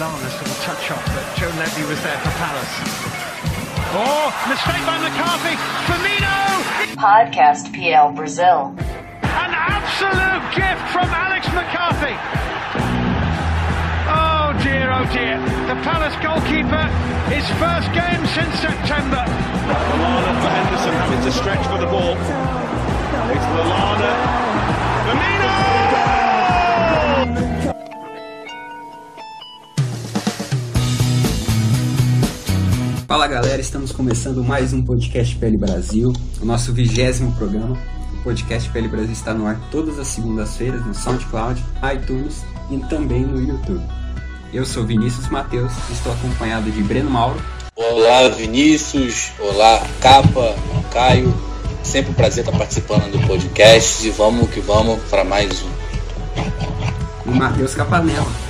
Lana 0.00 0.30
sort 0.30 0.48
of 0.48 0.56
touch 0.64 0.90
off, 0.92 1.04
but 1.12 1.36
Joe 1.36 1.52
Levy 1.60 1.84
was 1.84 2.00
there 2.00 2.16
for 2.24 2.32
Palace. 2.40 2.72
Oh, 3.92 4.32
mistake 4.48 4.80
by 4.88 4.96
McCarthy. 4.96 5.60
Firmino! 5.84 6.40
Podcast 6.96 7.68
PL 7.76 8.10
Brazil. 8.16 8.72
An 9.20 9.52
absolute 9.52 10.40
gift 10.56 10.80
from 10.88 11.04
Alex 11.04 11.44
McCarthy. 11.52 12.16
Oh 14.08 14.56
dear, 14.64 14.88
oh 14.88 15.04
dear. 15.12 15.36
The 15.68 15.76
Palace 15.84 16.16
goalkeeper, 16.24 16.88
his 17.28 17.44
first 17.60 17.92
game 17.92 18.24
since 18.32 18.56
September. 18.56 19.20
Lallana 19.20 20.32
for 20.40 20.48
Henderson 20.48 20.96
having 20.96 21.20
to 21.28 21.30
stretch 21.30 21.60
for 21.68 21.76
the 21.76 21.84
ball. 21.92 22.16
It's 23.36 23.44
Lallana. 23.52 24.12
Firmino! 25.12 25.89
Fala 33.10 33.26
galera, 33.26 33.60
estamos 33.60 33.90
começando 33.90 34.44
mais 34.44 34.72
um 34.72 34.80
podcast 34.84 35.34
PL 35.34 35.56
Brasil, 35.56 36.12
o 36.40 36.44
nosso 36.44 36.72
vigésimo 36.72 37.32
programa. 37.32 37.76
O 38.14 38.22
podcast 38.22 38.70
PL 38.70 38.86
Brasil 38.86 39.10
está 39.10 39.34
no 39.34 39.48
ar 39.48 39.60
todas 39.68 39.98
as 39.98 40.06
segundas-feiras 40.06 40.86
no 40.86 40.94
SoundCloud, 40.94 41.60
iTunes 41.92 42.44
e 42.70 42.78
também 42.88 43.26
no 43.26 43.42
YouTube. 43.42 43.84
Eu 44.54 44.64
sou 44.64 44.86
Vinícius 44.86 45.28
Mateus, 45.28 45.72
estou 45.90 46.12
acompanhado 46.12 46.70
de 46.70 46.80
Breno 46.84 47.10
Mauro. 47.10 47.42
Olá 47.74 48.28
Vinícius, 48.28 49.32
olá 49.40 49.84
Capa, 50.00 50.54
Caio. 50.92 51.34
Sempre 51.82 52.12
um 52.12 52.14
prazer 52.14 52.44
estar 52.44 52.56
participando 52.56 53.10
do 53.10 53.26
podcast 53.26 54.06
e 54.06 54.10
vamos 54.12 54.48
que 54.50 54.60
vamos 54.60 55.00
para 55.10 55.24
mais 55.24 55.50
um. 55.64 55.70
E 57.26 57.30
Matheus 57.36 57.74
Capanella. 57.74 58.49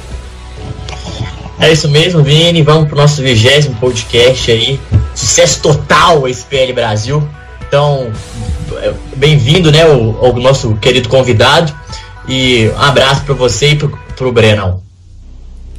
É 1.61 1.71
isso 1.71 1.91
mesmo, 1.91 2.23
Vini. 2.23 2.63
Vamos 2.63 2.89
pro 2.89 2.97
nosso 2.97 3.23
vigésimo 3.23 3.75
podcast 3.77 4.51
aí. 4.51 4.81
Sucesso 5.15 5.61
total 5.61 6.27
esse 6.27 6.43
PL 6.47 6.73
Brasil. 6.73 7.23
Então, 7.69 8.11
bem-vindo, 9.15 9.71
né, 9.71 9.83
ao, 9.83 10.25
ao, 10.25 10.33
nosso 10.37 10.75
querido 10.77 11.11
convidado. 11.11 11.71
E 12.27 12.71
um 12.71 12.81
abraço 12.81 13.25
para 13.25 13.35
você 13.35 13.73
e 13.73 13.77
pro, 13.77 13.99
pro 14.17 14.33
Brenão. 14.33 14.83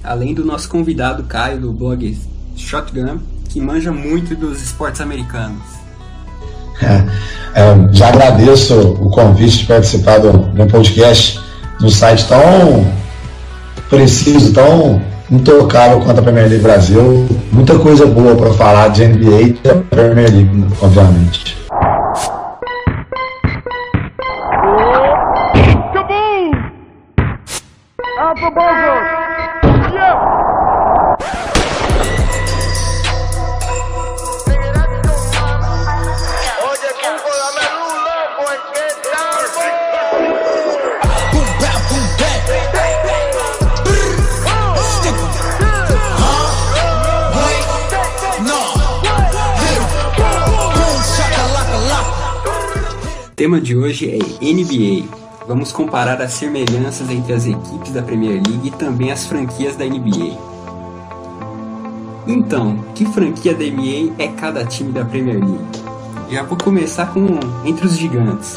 Além 0.03 0.35
do 0.35 0.45
nosso 0.45 0.69
convidado 0.69 1.23
Caio 1.23 1.59
do 1.59 1.73
blog 1.73 2.15
Shotgun, 2.55 3.17
que 3.49 3.59
manja 3.59 3.91
muito 3.91 4.35
dos 4.35 4.61
esportes 4.61 5.01
americanos. 5.01 5.63
É, 6.79 7.59
é, 7.59 7.93
já 7.93 8.09
agradeço 8.09 8.79
o 8.79 9.09
convite 9.09 9.59
de 9.59 9.65
participar 9.65 10.19
do, 10.19 10.31
do 10.31 10.67
podcast 10.67 11.39
no 11.79 11.89
site 11.89 12.27
tão 12.27 12.91
preciso, 13.89 14.53
tão 14.53 15.01
intocável 15.31 16.01
quanto 16.01 16.19
a 16.19 16.23
Premier 16.23 16.47
League 16.47 16.61
Brasil. 16.63 17.25
Muita 17.51 17.79
coisa 17.79 18.05
boa 18.05 18.35
para 18.35 18.51
falar 18.53 18.89
de 18.89 19.07
NBA 19.07 19.41
e 19.41 19.53
da 19.63 19.75
Premier 19.75 20.29
League, 20.29 20.67
obviamente. 20.81 21.57
Tema 53.41 53.59
de 53.59 53.75
hoje 53.75 54.07
é 54.07 54.19
NBA. 54.45 55.07
Vamos 55.47 55.71
comparar 55.71 56.21
as 56.21 56.31
semelhanças 56.33 57.09
entre 57.09 57.33
as 57.33 57.47
equipes 57.47 57.91
da 57.91 58.03
Premier 58.03 58.33
League 58.33 58.67
e 58.67 58.69
também 58.69 59.11
as 59.11 59.25
franquias 59.25 59.75
da 59.75 59.83
NBA. 59.83 60.37
Então, 62.27 62.85
que 62.93 63.03
franquia 63.03 63.55
da 63.55 63.65
NBA 63.65 64.13
é 64.19 64.27
cada 64.27 64.63
time 64.63 64.91
da 64.91 65.03
Premier 65.03 65.39
League? 65.39 65.57
Já 66.29 66.43
vou 66.43 66.55
começar 66.55 67.07
com 67.07 67.39
entre 67.65 67.87
os 67.87 67.97
gigantes. 67.97 68.53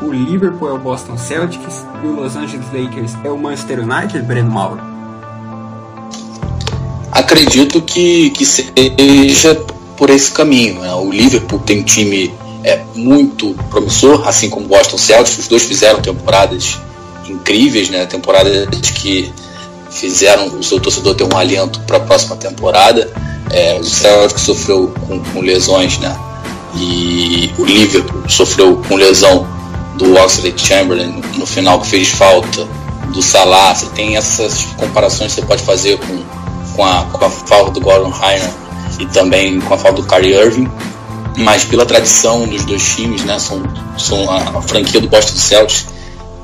O 0.00 0.12
Liverpool 0.12 0.68
é 0.68 0.72
o 0.72 0.78
Boston 0.78 1.18
Celtics 1.18 1.84
e 2.04 2.06
o 2.06 2.12
Los 2.12 2.36
Angeles 2.36 2.66
Lakers 2.72 3.16
é 3.24 3.30
o 3.30 3.36
Manchester 3.36 3.80
United, 3.80 4.22
Breno 4.22 4.52
Mauro. 4.52 4.80
Acredito 7.10 7.82
que, 7.82 8.30
que 8.30 8.46
seja 8.46 9.56
por 9.96 10.10
esse 10.10 10.30
caminho. 10.30 10.78
Né? 10.78 10.94
O 10.94 11.10
Liverpool 11.10 11.58
tem 11.58 11.80
um 11.80 11.82
time 11.82 12.32
é, 12.68 12.84
muito 12.94 13.54
promissor, 13.70 14.28
assim 14.28 14.50
como 14.50 14.66
Boston 14.66 14.98
Celtics. 14.98 15.38
Os 15.38 15.48
dois 15.48 15.62
fizeram 15.62 16.02
temporadas 16.02 16.78
incríveis, 17.26 17.88
né? 17.88 18.04
temporadas 18.04 18.68
que 18.90 19.32
fizeram 19.90 20.48
o 20.48 20.62
seu 20.62 20.78
torcedor 20.78 21.14
ter 21.14 21.24
um 21.24 21.36
alento 21.36 21.80
para 21.80 21.96
a 21.96 22.00
próxima 22.00 22.36
temporada. 22.36 23.10
É, 23.50 23.78
o 23.80 23.84
Celtics 23.84 24.42
sofreu 24.42 24.92
com, 25.06 25.18
com 25.20 25.40
lesões, 25.40 25.98
né? 25.98 26.14
E 26.76 27.50
o 27.56 27.64
Liverpool 27.64 28.28
sofreu 28.28 28.76
com 28.86 28.96
lesão 28.96 29.48
do 29.96 30.14
Oxley 30.16 30.52
Chamberlain 30.54 31.22
no 31.38 31.46
final 31.46 31.80
que 31.80 31.86
fez 31.86 32.08
falta 32.08 32.68
do 33.14 33.22
Salah. 33.22 33.74
Você 33.74 33.86
tem 33.86 34.18
essas 34.18 34.64
comparações 34.76 35.34
que 35.34 35.40
você 35.40 35.46
pode 35.46 35.62
fazer 35.62 35.98
com, 35.98 36.22
com, 36.76 36.84
a, 36.84 37.04
com 37.04 37.24
a 37.24 37.30
falta 37.30 37.70
do 37.70 37.80
Gordon 37.80 38.12
Hayward 38.12 38.52
e 39.00 39.06
também 39.06 39.58
com 39.58 39.72
a 39.72 39.78
falta 39.78 40.02
do 40.02 40.06
Kyrie 40.06 40.34
Irving. 40.34 40.68
Mas 41.38 41.64
pela 41.64 41.86
tradição 41.86 42.46
dos 42.46 42.64
dois 42.64 42.82
times, 42.96 43.24
né? 43.24 43.38
São, 43.38 43.62
são 43.96 44.30
a, 44.30 44.58
a 44.58 44.62
franquia 44.62 45.00
do 45.00 45.08
Boston 45.08 45.36
Celtics. 45.36 45.86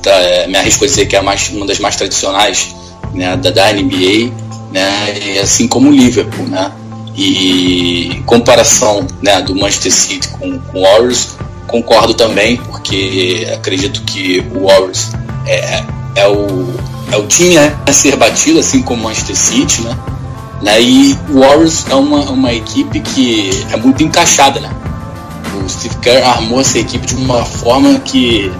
Tá, 0.02 0.10
é, 0.10 0.46
me 0.46 0.56
arrisco 0.56 0.84
a 0.84 0.86
dizer 0.86 1.06
que 1.06 1.16
é 1.16 1.20
mais, 1.22 1.48
uma 1.48 1.66
das 1.66 1.78
mais 1.78 1.96
tradicionais 1.96 2.74
né, 3.14 3.36
da, 3.36 3.50
da 3.50 3.72
NBA, 3.72 4.32
né, 4.72 5.18
e 5.18 5.38
assim 5.38 5.66
como 5.66 5.88
o 5.88 5.92
Liverpool, 5.92 6.46
né, 6.46 6.70
e 7.16 8.22
comparação 8.26 9.06
né, 9.22 9.40
do 9.40 9.54
Manchester 9.54 9.92
City 9.92 10.28
com, 10.28 10.58
com 10.58 10.78
o 10.78 10.82
Warriors, 10.82 11.28
concordo 11.66 12.12
também, 12.12 12.56
porque 12.56 13.48
acredito 13.54 14.02
que 14.02 14.44
o 14.54 14.66
Warriors 14.66 15.12
é, 15.46 15.84
é, 16.16 16.28
o, 16.28 16.74
é 17.12 17.16
o 17.16 17.26
time 17.26 17.56
a 17.56 17.92
ser 17.92 18.16
batido, 18.16 18.58
assim 18.58 18.82
como 18.82 19.02
o 19.02 19.04
Manchester 19.04 19.36
City, 19.36 19.82
né, 19.82 19.96
né, 20.60 20.82
e 20.82 21.16
o 21.30 21.40
Warriors 21.40 21.86
é 21.88 21.94
uma, 21.94 22.20
uma 22.30 22.52
equipe 22.52 23.00
que 23.00 23.50
é 23.72 23.76
muito 23.76 24.02
encaixada, 24.02 24.58
né, 24.60 24.70
o 25.64 25.68
Steve 25.68 25.96
Kerr 25.96 26.26
armou 26.26 26.60
essa 26.60 26.78
equipe 26.78 27.06
de 27.06 27.14
uma 27.14 27.44
forma 27.44 27.98
que 28.00 28.50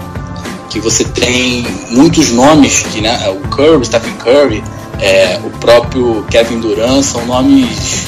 que 0.69 0.79
você 0.79 1.05
tem 1.05 1.65
muitos 1.91 2.31
nomes 2.31 2.83
que 2.91 3.01
né 3.01 3.29
o 3.29 3.47
Curry, 3.47 3.85
Stephen 3.85 4.13
Curry, 4.15 4.63
é, 4.99 5.39
o 5.43 5.49
próprio 5.59 6.25
Kevin 6.29 6.59
Durant 6.59 7.03
são 7.03 7.25
nomes 7.25 8.05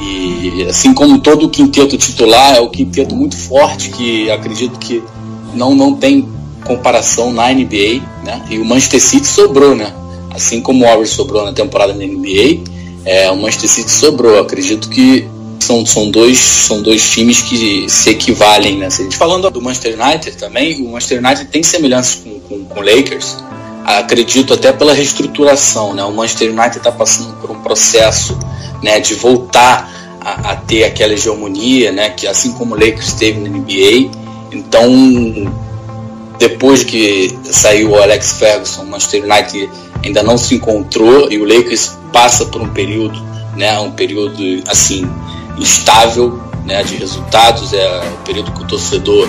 e 0.00 0.66
assim 0.68 0.92
como 0.92 1.20
todo 1.20 1.46
o 1.46 1.50
quinteto 1.50 1.96
titular 1.96 2.56
é 2.56 2.60
o 2.60 2.68
quinteto 2.68 3.14
muito 3.14 3.36
forte 3.36 3.90
que 3.90 4.30
acredito 4.30 4.78
que 4.78 5.02
não 5.54 5.74
não 5.74 5.94
tem 5.94 6.28
comparação 6.64 7.32
na 7.32 7.52
NBA, 7.52 8.00
né? 8.24 8.42
E 8.50 8.58
o 8.58 8.64
Manchester 8.64 9.00
City 9.00 9.26
sobrou, 9.26 9.74
né? 9.74 9.92
Assim 10.30 10.60
como 10.60 10.84
o 10.84 10.86
Warriors 10.86 11.10
sobrou 11.10 11.44
na 11.44 11.52
temporada 11.52 11.92
da 11.92 12.04
NBA, 12.04 12.60
é, 13.04 13.30
o 13.30 13.36
Manchester 13.36 13.68
City 13.68 13.90
sobrou. 13.90 14.40
Acredito 14.40 14.88
que 14.88 15.28
são, 15.62 15.84
são, 15.86 16.10
dois, 16.10 16.38
são 16.38 16.82
dois 16.82 17.08
times 17.10 17.40
que 17.40 17.88
se 17.88 18.10
equivalem. 18.10 18.78
Né? 18.78 18.88
Falando 19.12 19.50
do 19.50 19.60
Manchester 19.60 19.98
United 20.00 20.36
também, 20.36 20.82
o 20.82 20.90
Manchester 20.90 21.24
United 21.24 21.46
tem 21.46 21.62
semelhanças 21.62 22.16
com, 22.16 22.40
com, 22.40 22.64
com 22.64 22.80
o 22.80 22.82
Lakers. 22.82 23.36
Acredito 23.84 24.54
até 24.54 24.72
pela 24.72 24.92
reestruturação. 24.92 25.94
Né? 25.94 26.04
O 26.04 26.12
Manchester 26.12 26.50
United 26.50 26.78
está 26.78 26.92
passando 26.92 27.34
por 27.40 27.50
um 27.50 27.60
processo 27.60 28.38
né, 28.82 29.00
de 29.00 29.14
voltar 29.14 30.18
a, 30.20 30.52
a, 30.52 30.56
ter 30.56 30.84
aquela 30.84 31.12
hegemonia, 31.12 31.92
né, 31.92 32.10
que 32.10 32.26
assim 32.26 32.52
como 32.52 32.74
o 32.74 32.78
Lakers 32.78 33.14
teve 33.14 33.40
na 33.40 33.48
NBA. 33.48 34.10
Então, 34.52 34.90
depois 36.38 36.84
que 36.84 37.36
saiu 37.44 37.90
o 37.90 38.02
Alex 38.02 38.32
Ferguson, 38.32 38.82
o 38.82 38.86
Manchester 38.86 39.24
United 39.24 39.70
ainda 40.04 40.22
não 40.22 40.36
se 40.36 40.54
encontrou 40.54 41.30
e 41.30 41.38
o 41.38 41.44
Lakers 41.44 41.92
passa 42.12 42.44
por 42.46 42.60
um 42.60 42.68
período, 42.68 43.20
né, 43.56 43.78
um 43.78 43.92
período 43.92 44.42
assim 44.68 45.08
instável 45.56 46.40
né, 46.64 46.82
de 46.82 46.96
resultados, 46.96 47.72
é 47.72 48.00
o 48.14 48.24
período 48.24 48.52
que 48.52 48.62
o 48.62 48.66
torcedor 48.66 49.28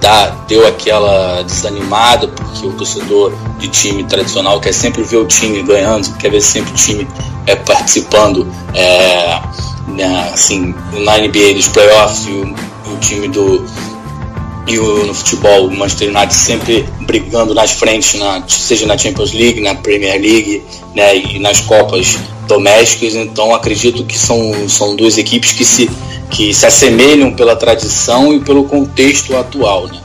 dá, 0.00 0.30
deu 0.48 0.66
aquela 0.66 1.42
desanimada, 1.42 2.28
porque 2.28 2.66
o 2.66 2.72
torcedor 2.72 3.32
de 3.58 3.68
time 3.68 4.04
tradicional 4.04 4.60
quer 4.60 4.72
sempre 4.72 5.02
ver 5.02 5.18
o 5.18 5.26
time 5.26 5.62
ganhando, 5.62 6.12
quer 6.18 6.30
ver 6.30 6.40
sempre 6.40 6.72
o 6.72 6.76
time 6.76 7.06
é, 7.46 7.54
participando 7.54 8.46
é, 8.74 9.40
né, 9.88 10.30
assim, 10.32 10.74
na 10.92 11.18
NBA 11.18 11.54
dos 11.54 11.68
playoffs 11.68 12.26
e 12.26 12.30
o, 12.30 12.54
o 12.92 12.98
time 12.98 13.28
do 13.28 13.64
e 14.66 14.78
o, 14.78 15.06
no 15.06 15.12
futebol 15.14 15.66
o 15.66 15.76
Manchester 15.76 16.08
United 16.08 16.34
sempre 16.34 16.88
brigando 17.00 17.52
nas 17.52 17.72
frentes, 17.72 18.14
na, 18.14 18.42
seja 18.46 18.86
na 18.86 18.96
Champions 18.96 19.32
League, 19.32 19.60
na 19.60 19.74
Premier 19.74 20.20
League 20.20 20.62
né, 20.94 21.16
e 21.16 21.38
nas 21.38 21.60
Copas 21.60 22.16
domésticas, 22.46 23.14
então 23.14 23.54
acredito 23.54 24.04
que 24.04 24.18
são, 24.18 24.68
são 24.68 24.96
duas 24.96 25.18
equipes 25.18 25.52
que 25.52 25.64
se, 25.64 25.90
que 26.30 26.52
se 26.52 26.66
assemelham 26.66 27.32
pela 27.32 27.56
tradição 27.56 28.32
e 28.34 28.40
pelo 28.40 28.64
contexto 28.64 29.36
atual. 29.36 29.86
Né? 29.86 30.00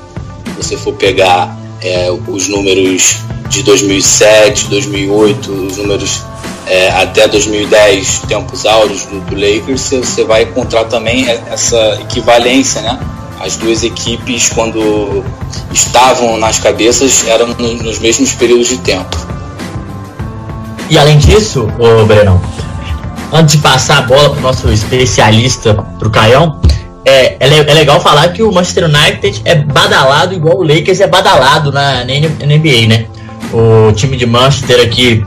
Se 0.46 0.64
você 0.64 0.78
for 0.78 0.94
pegar 0.94 1.58
é, 1.82 2.10
os 2.28 2.48
números 2.48 3.18
de 3.50 3.64
2007, 3.64 4.68
2008, 4.68 5.52
os 5.52 5.78
números 5.78 6.22
é, 6.68 6.90
até 6.90 7.28
2010, 7.28 8.24
tempos 8.28 8.66
áureos 8.66 9.04
do, 9.06 9.22
do 9.22 9.36
Lakers, 9.36 9.82
você 9.82 10.24
vai 10.24 10.44
encontrar 10.44 10.86
também 10.86 11.28
essa 11.30 12.00
equivalência, 12.02 12.82
né? 12.82 13.00
As 13.40 13.56
duas 13.56 13.84
equipes, 13.84 14.50
quando 14.50 15.24
estavam 15.72 16.38
nas 16.38 16.58
cabeças, 16.58 17.26
eram 17.28 17.48
nos 17.48 18.00
mesmos 18.00 18.34
períodos 18.34 18.68
de 18.68 18.80
tempo. 18.80 19.37
E 20.90 20.98
além 20.98 21.18
disso, 21.18 21.70
ô 21.78 22.06
Brenão, 22.06 22.42
antes 23.32 23.56
de 23.56 23.62
passar 23.62 23.98
a 23.98 24.02
bola 24.02 24.30
para 24.30 24.40
o 24.40 24.42
nosso 24.42 24.70
especialista, 24.70 25.74
para 25.74 26.08
o 26.08 26.12
Caião, 26.12 26.60
é, 27.04 27.38
é, 27.40 27.48
é, 27.48 27.74
legal 27.74 28.00
falar 28.00 28.30
que 28.30 28.42
o 28.42 28.52
Manchester 28.52 28.86
United 28.86 29.42
é 29.46 29.56
badalado 29.56 30.34
igual 30.34 30.58
o 30.58 30.64
Lakers 30.64 31.00
é 31.00 31.08
badalado 31.08 31.72
na, 31.72 32.06
na 32.06 32.14
NBA, 32.14 32.88
né? 32.88 33.06
O 33.54 33.92
time 33.94 34.18
de 34.18 34.26
Manchester 34.26 34.82
aqui 34.82 35.26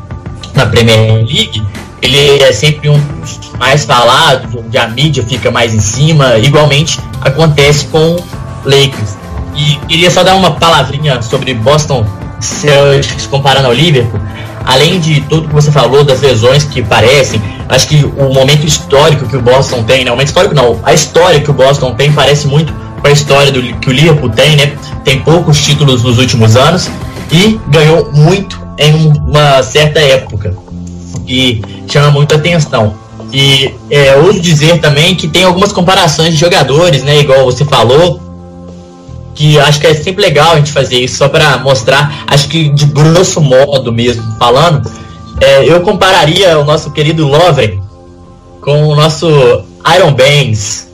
na 0.54 0.66
Premier 0.66 1.12
League, 1.12 1.62
ele 2.02 2.42
é 2.42 2.52
sempre 2.52 2.88
um 2.88 2.98
dos 2.98 3.40
mais 3.58 3.84
falados, 3.84 4.54
onde 4.54 4.76
a 4.78 4.88
mídia 4.88 5.22
fica 5.22 5.50
mais 5.50 5.74
em 5.74 5.80
cima. 5.80 6.38
Igualmente 6.38 6.98
acontece 7.20 7.86
com 7.86 8.16
Lakers. 8.64 9.16
E 9.56 9.76
queria 9.86 10.10
só 10.10 10.22
dar 10.22 10.34
uma 10.36 10.52
palavrinha 10.52 11.20
sobre 11.22 11.52
Boston, 11.54 12.06
se 12.40 12.68
comparando 13.30 13.66
ao 13.66 13.72
Liverpool 13.72 14.20
além 14.70 15.00
de 15.00 15.20
tudo 15.22 15.48
que 15.48 15.54
você 15.54 15.72
falou 15.72 16.04
das 16.04 16.20
lesões 16.20 16.62
que 16.62 16.80
parecem, 16.80 17.42
acho 17.68 17.88
que 17.88 18.04
o 18.16 18.32
momento 18.32 18.64
histórico 18.64 19.26
que 19.26 19.36
o 19.36 19.42
Boston 19.42 19.82
tem, 19.82 20.04
né? 20.04 20.12
O 20.12 20.14
momento 20.14 20.28
histórico 20.28 20.54
não, 20.54 20.78
a 20.84 20.94
história 20.94 21.40
que 21.40 21.50
o 21.50 21.52
Boston 21.52 21.92
tem 21.94 22.12
parece 22.12 22.46
muito 22.46 22.72
com 22.72 23.08
a 23.08 23.10
história 23.10 23.50
do, 23.50 23.60
que 23.80 23.90
o 23.90 23.92
Liverpool 23.92 24.30
tem, 24.30 24.54
né? 24.54 24.76
Tem 25.04 25.20
poucos 25.22 25.60
títulos 25.60 26.04
nos 26.04 26.18
últimos 26.18 26.54
anos 26.54 26.88
e 27.32 27.58
ganhou 27.66 28.12
muito 28.12 28.64
em 28.78 29.12
uma 29.26 29.60
certa 29.64 29.98
época, 29.98 30.56
que 31.26 31.60
chama 31.88 32.12
muita 32.12 32.36
atenção. 32.36 32.94
E 33.32 33.74
é, 33.90 34.14
ouso 34.18 34.38
dizer 34.38 34.78
também 34.78 35.16
que 35.16 35.26
tem 35.26 35.42
algumas 35.42 35.72
comparações 35.72 36.34
de 36.34 36.36
jogadores, 36.36 37.02
né? 37.02 37.18
Igual 37.18 37.44
você 37.44 37.64
falou, 37.64 38.20
que 39.40 39.58
acho 39.58 39.80
que 39.80 39.86
é 39.86 39.94
sempre 39.94 40.22
legal 40.22 40.52
a 40.52 40.56
gente 40.56 40.70
fazer 40.70 40.96
isso, 40.96 41.16
só 41.16 41.26
para 41.26 41.56
mostrar, 41.56 42.24
acho 42.26 42.46
que 42.46 42.68
de 42.68 42.84
grosso 42.84 43.40
modo 43.40 43.90
mesmo 43.90 44.22
falando, 44.38 44.86
é, 45.40 45.64
eu 45.64 45.80
compararia 45.80 46.58
o 46.58 46.64
nosso 46.64 46.90
querido 46.90 47.26
Lovren 47.26 47.80
com 48.60 48.88
o 48.88 48.94
nosso 48.94 49.26
Iron 49.96 50.12
Banks. 50.12 50.88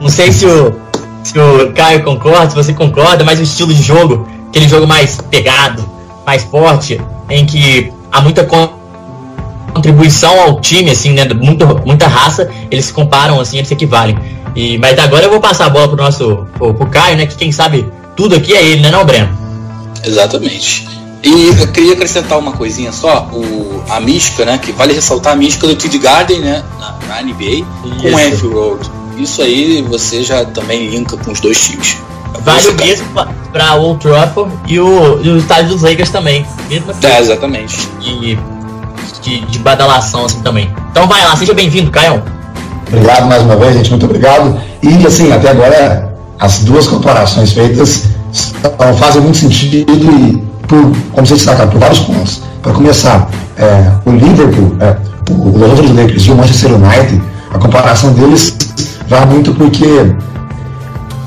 Não 0.00 0.08
sei 0.08 0.32
se 0.32 0.44
o, 0.44 0.74
se 1.22 1.38
o 1.38 1.72
Caio 1.72 2.02
concorda, 2.02 2.50
se 2.50 2.56
você 2.56 2.72
concorda, 2.74 3.22
mas 3.22 3.38
o 3.38 3.44
estilo 3.44 3.72
de 3.72 3.80
jogo, 3.80 4.26
aquele 4.48 4.66
jogo 4.66 4.84
mais 4.84 5.20
pegado, 5.30 5.88
mais 6.26 6.42
forte, 6.42 7.00
em 7.30 7.46
que 7.46 7.92
há 8.10 8.20
muita 8.20 8.44
contribuição 9.76 10.40
ao 10.40 10.60
time, 10.60 10.90
assim, 10.90 11.12
né, 11.12 11.26
muita, 11.34 11.66
muita 11.66 12.06
raça, 12.06 12.50
eles 12.70 12.86
se 12.86 12.92
comparam, 12.92 13.38
assim, 13.40 13.58
eles 13.58 13.68
se 13.68 13.74
equivalem. 13.74 14.18
E, 14.54 14.78
mas 14.78 14.98
agora 14.98 15.24
eu 15.24 15.30
vou 15.30 15.40
passar 15.40 15.66
a 15.66 15.68
bola 15.68 15.86
pro 15.86 15.96
nosso 15.96 16.46
pro, 16.54 16.72
pro 16.72 16.86
Caio, 16.86 17.16
né? 17.16 17.26
Que 17.26 17.36
quem 17.36 17.52
sabe 17.52 17.86
tudo 18.16 18.34
aqui 18.34 18.54
é 18.54 18.64
ele, 18.64 18.80
né, 18.80 18.90
não, 18.90 19.04
Breno? 19.04 19.28
Exatamente. 20.02 20.88
E 21.22 21.48
eu 21.60 21.68
queria 21.68 21.92
acrescentar 21.92 22.38
uma 22.38 22.52
coisinha 22.52 22.90
só, 22.92 23.28
o, 23.32 23.82
a 23.90 24.00
mística, 24.00 24.44
né? 24.44 24.56
Que 24.58 24.72
vale 24.72 24.94
ressaltar 24.94 25.34
a 25.34 25.36
mística 25.36 25.66
do 25.66 25.74
Tid 25.74 25.98
Garden, 25.98 26.40
né? 26.40 26.64
Na, 26.78 26.94
na 27.08 27.22
NBA, 27.22 27.44
Isso. 27.44 27.64
com 28.00 28.08
o 28.08 28.16
Anfield 28.16 28.54
Road. 28.54 28.90
Isso 29.18 29.42
aí 29.42 29.82
você 29.82 30.22
já 30.22 30.44
também 30.44 30.88
linka 30.88 31.16
com 31.16 31.32
os 31.32 31.40
dois 31.40 31.60
times. 31.60 31.98
Vale 32.40 32.68
o 32.68 32.74
mesmo 32.74 33.06
para 33.52 33.74
o 33.74 33.82
Old 33.82 34.00
Trafford 34.00 34.52
e 34.68 34.78
o, 34.78 35.20
e 35.22 35.28
o 35.30 35.38
estádio 35.38 35.70
dos 35.70 35.82
Lakers 35.82 36.10
também. 36.10 36.46
Mesmo 36.68 36.90
assim. 36.90 37.06
É, 37.06 37.18
exatamente. 37.18 37.76
E 38.00 38.38
de, 39.26 39.40
de 39.46 39.58
badalação 39.58 40.24
assim 40.24 40.40
também. 40.40 40.70
Então 40.90 41.08
vai 41.08 41.24
lá, 41.24 41.34
seja 41.34 41.52
bem-vindo, 41.52 41.90
Caio. 41.90 42.22
Obrigado 42.86 43.26
mais 43.26 43.42
uma 43.42 43.56
vez, 43.56 43.74
gente, 43.74 43.90
muito 43.90 44.06
obrigado. 44.06 44.56
E 44.80 45.04
assim, 45.04 45.32
até 45.32 45.50
agora 45.50 46.14
as 46.38 46.60
duas 46.60 46.86
comparações 46.86 47.52
feitas 47.52 48.04
fazem 48.98 49.20
muito 49.20 49.38
sentido 49.38 49.92
e 49.92 50.42
por, 50.68 50.92
como 51.12 51.26
você 51.26 51.34
destacar, 51.34 51.66
por 51.66 51.80
vários 51.80 52.00
pontos. 52.00 52.42
Para 52.62 52.72
começar, 52.72 53.28
é, 53.58 53.90
o 54.04 54.12
Liverpool, 54.12 54.76
é, 54.80 54.96
o 55.30 55.58
Los 55.58 55.72
Angeles 55.72 55.96
Lakers 55.96 56.22
e 56.26 56.30
o 56.30 56.36
Manchester 56.36 56.74
United, 56.74 57.22
a 57.52 57.58
comparação 57.58 58.12
deles 58.12 58.56
vai 59.08 59.26
muito 59.26 59.52
porque 59.54 60.14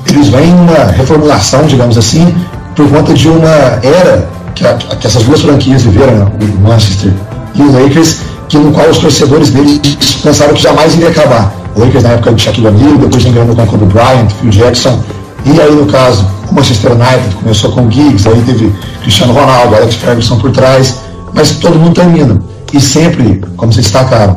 eles 0.06 0.28
vêm 0.28 0.52
uma 0.54 0.90
reformulação, 0.92 1.66
digamos 1.66 1.98
assim, 1.98 2.34
por 2.74 2.88
conta 2.88 3.12
de 3.12 3.28
uma 3.28 3.48
era 3.82 4.28
que, 4.54 4.64
que 4.96 5.06
essas 5.06 5.22
duas 5.24 5.42
franquias 5.42 5.82
viveram, 5.82 6.32
o 6.40 6.60
Manchester 6.60 7.12
e 7.54 7.62
o 7.62 7.72
Lakers, 7.72 8.18
que 8.48 8.58
no 8.58 8.72
qual 8.72 8.88
os 8.88 8.98
torcedores 8.98 9.50
deles 9.50 9.80
pensaram 10.22 10.54
que 10.54 10.62
jamais 10.62 10.94
iria 10.94 11.08
acabar. 11.08 11.54
O 11.74 11.80
Lakers 11.80 12.02
na 12.02 12.10
época 12.10 12.32
de 12.32 12.42
Shaquille 12.42 12.66
O'Neal, 12.66 12.98
depois 12.98 13.24
ganhando 13.24 13.54
com 13.54 13.66
Kobe 13.66 13.86
Bryant, 13.86 14.30
Phil 14.40 14.50
Jackson, 14.50 15.00
e 15.44 15.60
aí 15.60 15.74
no 15.74 15.86
caso 15.86 16.26
o 16.50 16.54
Manchester 16.54 16.92
United 16.92 17.34
começou 17.36 17.72
com 17.72 17.90
Giggs, 17.90 18.28
aí 18.28 18.42
teve 18.42 18.72
Cristiano 19.02 19.32
Ronaldo, 19.32 19.74
Alex 19.76 19.94
Ferguson 19.94 20.38
por 20.38 20.50
trás, 20.50 20.96
mas 21.32 21.52
todo 21.52 21.78
mundo 21.78 21.94
termina. 21.94 22.42
E 22.72 22.80
sempre, 22.80 23.42
como 23.56 23.72
vocês 23.72 23.86
destacaram, 23.86 24.36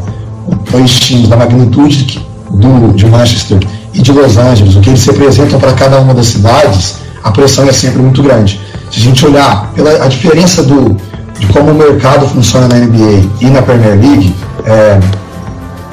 dois 0.72 0.92
times 1.00 1.28
da 1.28 1.38
magnitude 1.38 2.24
do, 2.50 2.94
de 2.94 3.06
Manchester 3.06 3.60
e 3.94 4.02
de 4.02 4.12
Los 4.12 4.38
Angeles, 4.38 4.76
o 4.76 4.82
que 4.82 4.90
eles 4.90 5.06
representam 5.06 5.60
para 5.60 5.74
cada 5.74 6.00
uma 6.00 6.14
das 6.14 6.28
cidades, 6.28 6.96
a 7.24 7.32
pressão 7.32 7.68
é 7.68 7.72
sempre 7.72 8.02
muito 8.02 8.22
grande. 8.22 8.60
Se 8.92 9.00
a 9.00 9.04
gente 9.04 9.26
olhar 9.26 9.72
pela 9.74 10.04
a 10.04 10.08
diferença 10.08 10.64
do, 10.64 10.96
de 11.44 11.54
como 11.54 11.72
o 11.72 11.76
mercado 11.76 12.26
funciona 12.28 12.68
na 12.68 12.76
NBA 12.76 13.30
e 13.42 13.46
na 13.48 13.62
Premier 13.62 14.00
League, 14.00 14.36
é, 14.66 15.00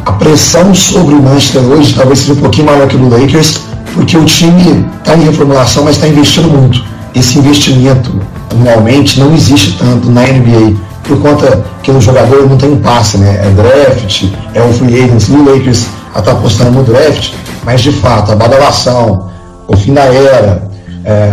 a 0.06 0.12
pressão 0.12 0.72
sobre 0.74 1.14
o 1.14 1.22
Manchester 1.22 1.62
hoje 1.62 1.94
talvez 1.94 2.20
seja 2.20 2.34
um 2.34 2.36
pouquinho 2.36 2.66
maior 2.66 2.86
que 2.86 2.96
o 2.96 2.98
do 2.98 3.08
Lakers, 3.08 3.60
porque 3.92 4.16
o 4.16 4.24
time 4.24 4.86
está 4.98 5.16
em 5.16 5.24
reformulação, 5.24 5.84
mas 5.84 5.96
está 5.96 6.06
investindo 6.06 6.48
muito. 6.48 6.82
Esse 7.14 7.38
investimento 7.38 8.12
anualmente 8.52 9.18
não 9.18 9.34
existe 9.34 9.76
tanto 9.78 10.10
na 10.10 10.22
NBA, 10.22 10.76
por 11.02 11.20
conta 11.20 11.64
que 11.82 11.90
o 11.90 12.00
jogador 12.00 12.48
não 12.48 12.56
tem 12.56 12.70
um 12.70 12.78
passe, 12.78 13.18
né? 13.18 13.40
É 13.44 13.50
draft, 13.50 14.26
é 14.54 14.62
um 14.62 14.72
free 14.72 15.02
agent, 15.02 15.28
e 15.28 15.32
o 15.32 15.52
Lakers 15.52 15.86
está 16.16 16.32
apostando 16.32 16.70
no 16.70 16.84
draft, 16.84 17.32
mas 17.64 17.80
de 17.80 17.90
fato, 17.90 18.30
a 18.30 18.36
badalação, 18.36 19.28
o 19.66 19.76
fim 19.76 19.94
da 19.94 20.04
era, 20.04 20.70
é, 21.04 21.32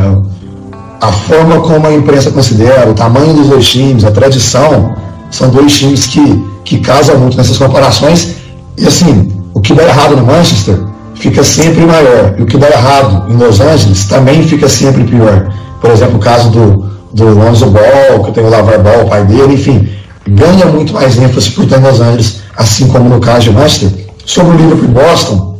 a 0.99 1.11
forma 1.11 1.59
como 1.61 1.87
a 1.87 1.93
imprensa 1.93 2.31
considera, 2.31 2.89
o 2.89 2.93
tamanho 2.93 3.33
dos 3.33 3.47
dois 3.47 3.67
times, 3.69 4.03
a 4.03 4.11
tradição, 4.11 4.95
são 5.29 5.49
dois 5.49 5.77
times 5.77 6.07
que, 6.07 6.45
que 6.63 6.79
casam 6.79 7.17
muito 7.19 7.37
nessas 7.37 7.57
comparações. 7.57 8.35
E 8.77 8.87
assim, 8.87 9.31
o 9.53 9.61
que 9.61 9.73
dá 9.73 9.83
errado 9.83 10.15
no 10.15 10.25
Manchester 10.25 10.79
fica 11.15 11.43
sempre 11.43 11.85
maior. 11.85 12.35
E 12.37 12.43
o 12.43 12.45
que 12.45 12.57
dá 12.57 12.69
errado 12.69 13.31
em 13.31 13.37
Los 13.37 13.59
Angeles 13.59 14.05
também 14.05 14.43
fica 14.43 14.67
sempre 14.67 15.03
pior. 15.03 15.53
Por 15.81 15.91
exemplo, 15.91 16.17
o 16.17 16.19
caso 16.19 16.49
do, 16.49 16.89
do 17.13 17.25
Lonzo 17.33 17.67
Ball, 17.67 18.23
que 18.23 18.31
tem 18.31 18.43
o 18.43 18.49
Lavar 18.49 18.81
Ball, 18.81 19.05
o 19.05 19.09
pai 19.09 19.23
dele, 19.25 19.53
enfim, 19.53 19.87
ganha 20.27 20.65
muito 20.65 20.93
mais 20.93 21.17
ênfase 21.17 21.51
por 21.51 21.65
estar 21.65 21.79
em 21.79 21.83
Los 21.83 22.01
Angeles, 22.01 22.41
assim 22.55 22.87
como 22.87 23.09
no 23.09 23.19
caso 23.19 23.41
de 23.41 23.51
Manchester. 23.51 24.07
Sobre 24.25 24.55
o 24.55 24.57
Liverpool 24.57 24.89
e 24.89 24.91
Boston, 24.91 25.57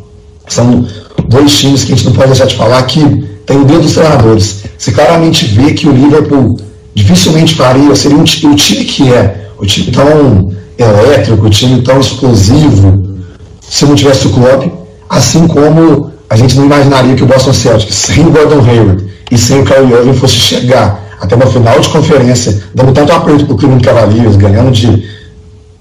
são 0.48 0.88
dois 1.28 1.52
times 1.58 1.84
que 1.84 1.94
a 1.94 1.96
gente 1.96 2.06
não 2.06 2.14
pode 2.14 2.28
deixar 2.28 2.48
de 2.48 2.56
falar 2.56 2.82
que 2.84 3.27
tem 3.48 3.58
o 3.58 3.64
dedo 3.64 3.82
dos 3.82 3.94
treinadores. 3.94 4.66
Você 4.78 4.92
claramente 4.92 5.46
vê 5.46 5.74
que 5.74 5.88
o 5.88 5.92
Liverpool 5.92 6.60
dificilmente 6.94 7.56
faria, 7.56 7.96
seria 7.96 8.18
um, 8.18 8.22
o 8.22 8.56
time 8.56 8.84
que 8.84 9.12
é, 9.12 9.48
o 9.58 9.66
time 9.66 9.90
tão 9.90 10.52
elétrico, 10.78 11.48
o 11.48 11.50
time 11.50 11.82
tão 11.82 12.00
explosivo, 12.00 13.18
se 13.62 13.86
não 13.86 13.96
tivesse 13.96 14.28
o 14.28 14.32
Klopp, 14.32 14.68
assim 15.10 15.48
como 15.48 16.12
a 16.30 16.36
gente 16.36 16.58
não 16.58 16.66
imaginaria 16.66 17.16
que 17.16 17.24
o 17.24 17.26
Boston 17.26 17.54
Celtics, 17.54 17.96
sem 17.96 18.28
o 18.28 18.32
Gordon 18.32 18.62
Hayward 18.62 19.06
e 19.32 19.38
sem 19.38 19.62
o 19.62 19.64
Kyrie 19.64 19.94
Irving, 19.94 20.14
fosse 20.14 20.36
chegar 20.36 21.08
até 21.20 21.36
uma 21.36 21.48
final 21.48 21.80
de 21.80 21.88
conferência, 21.88 22.62
dando 22.76 22.92
tanto 22.92 23.14
aperto 23.14 23.46
para 23.46 23.56
o 23.56 23.58
Cleveland 23.58 23.84
Cavaliers, 23.84 24.36
ganhando 24.36 24.72
de 24.72 25.08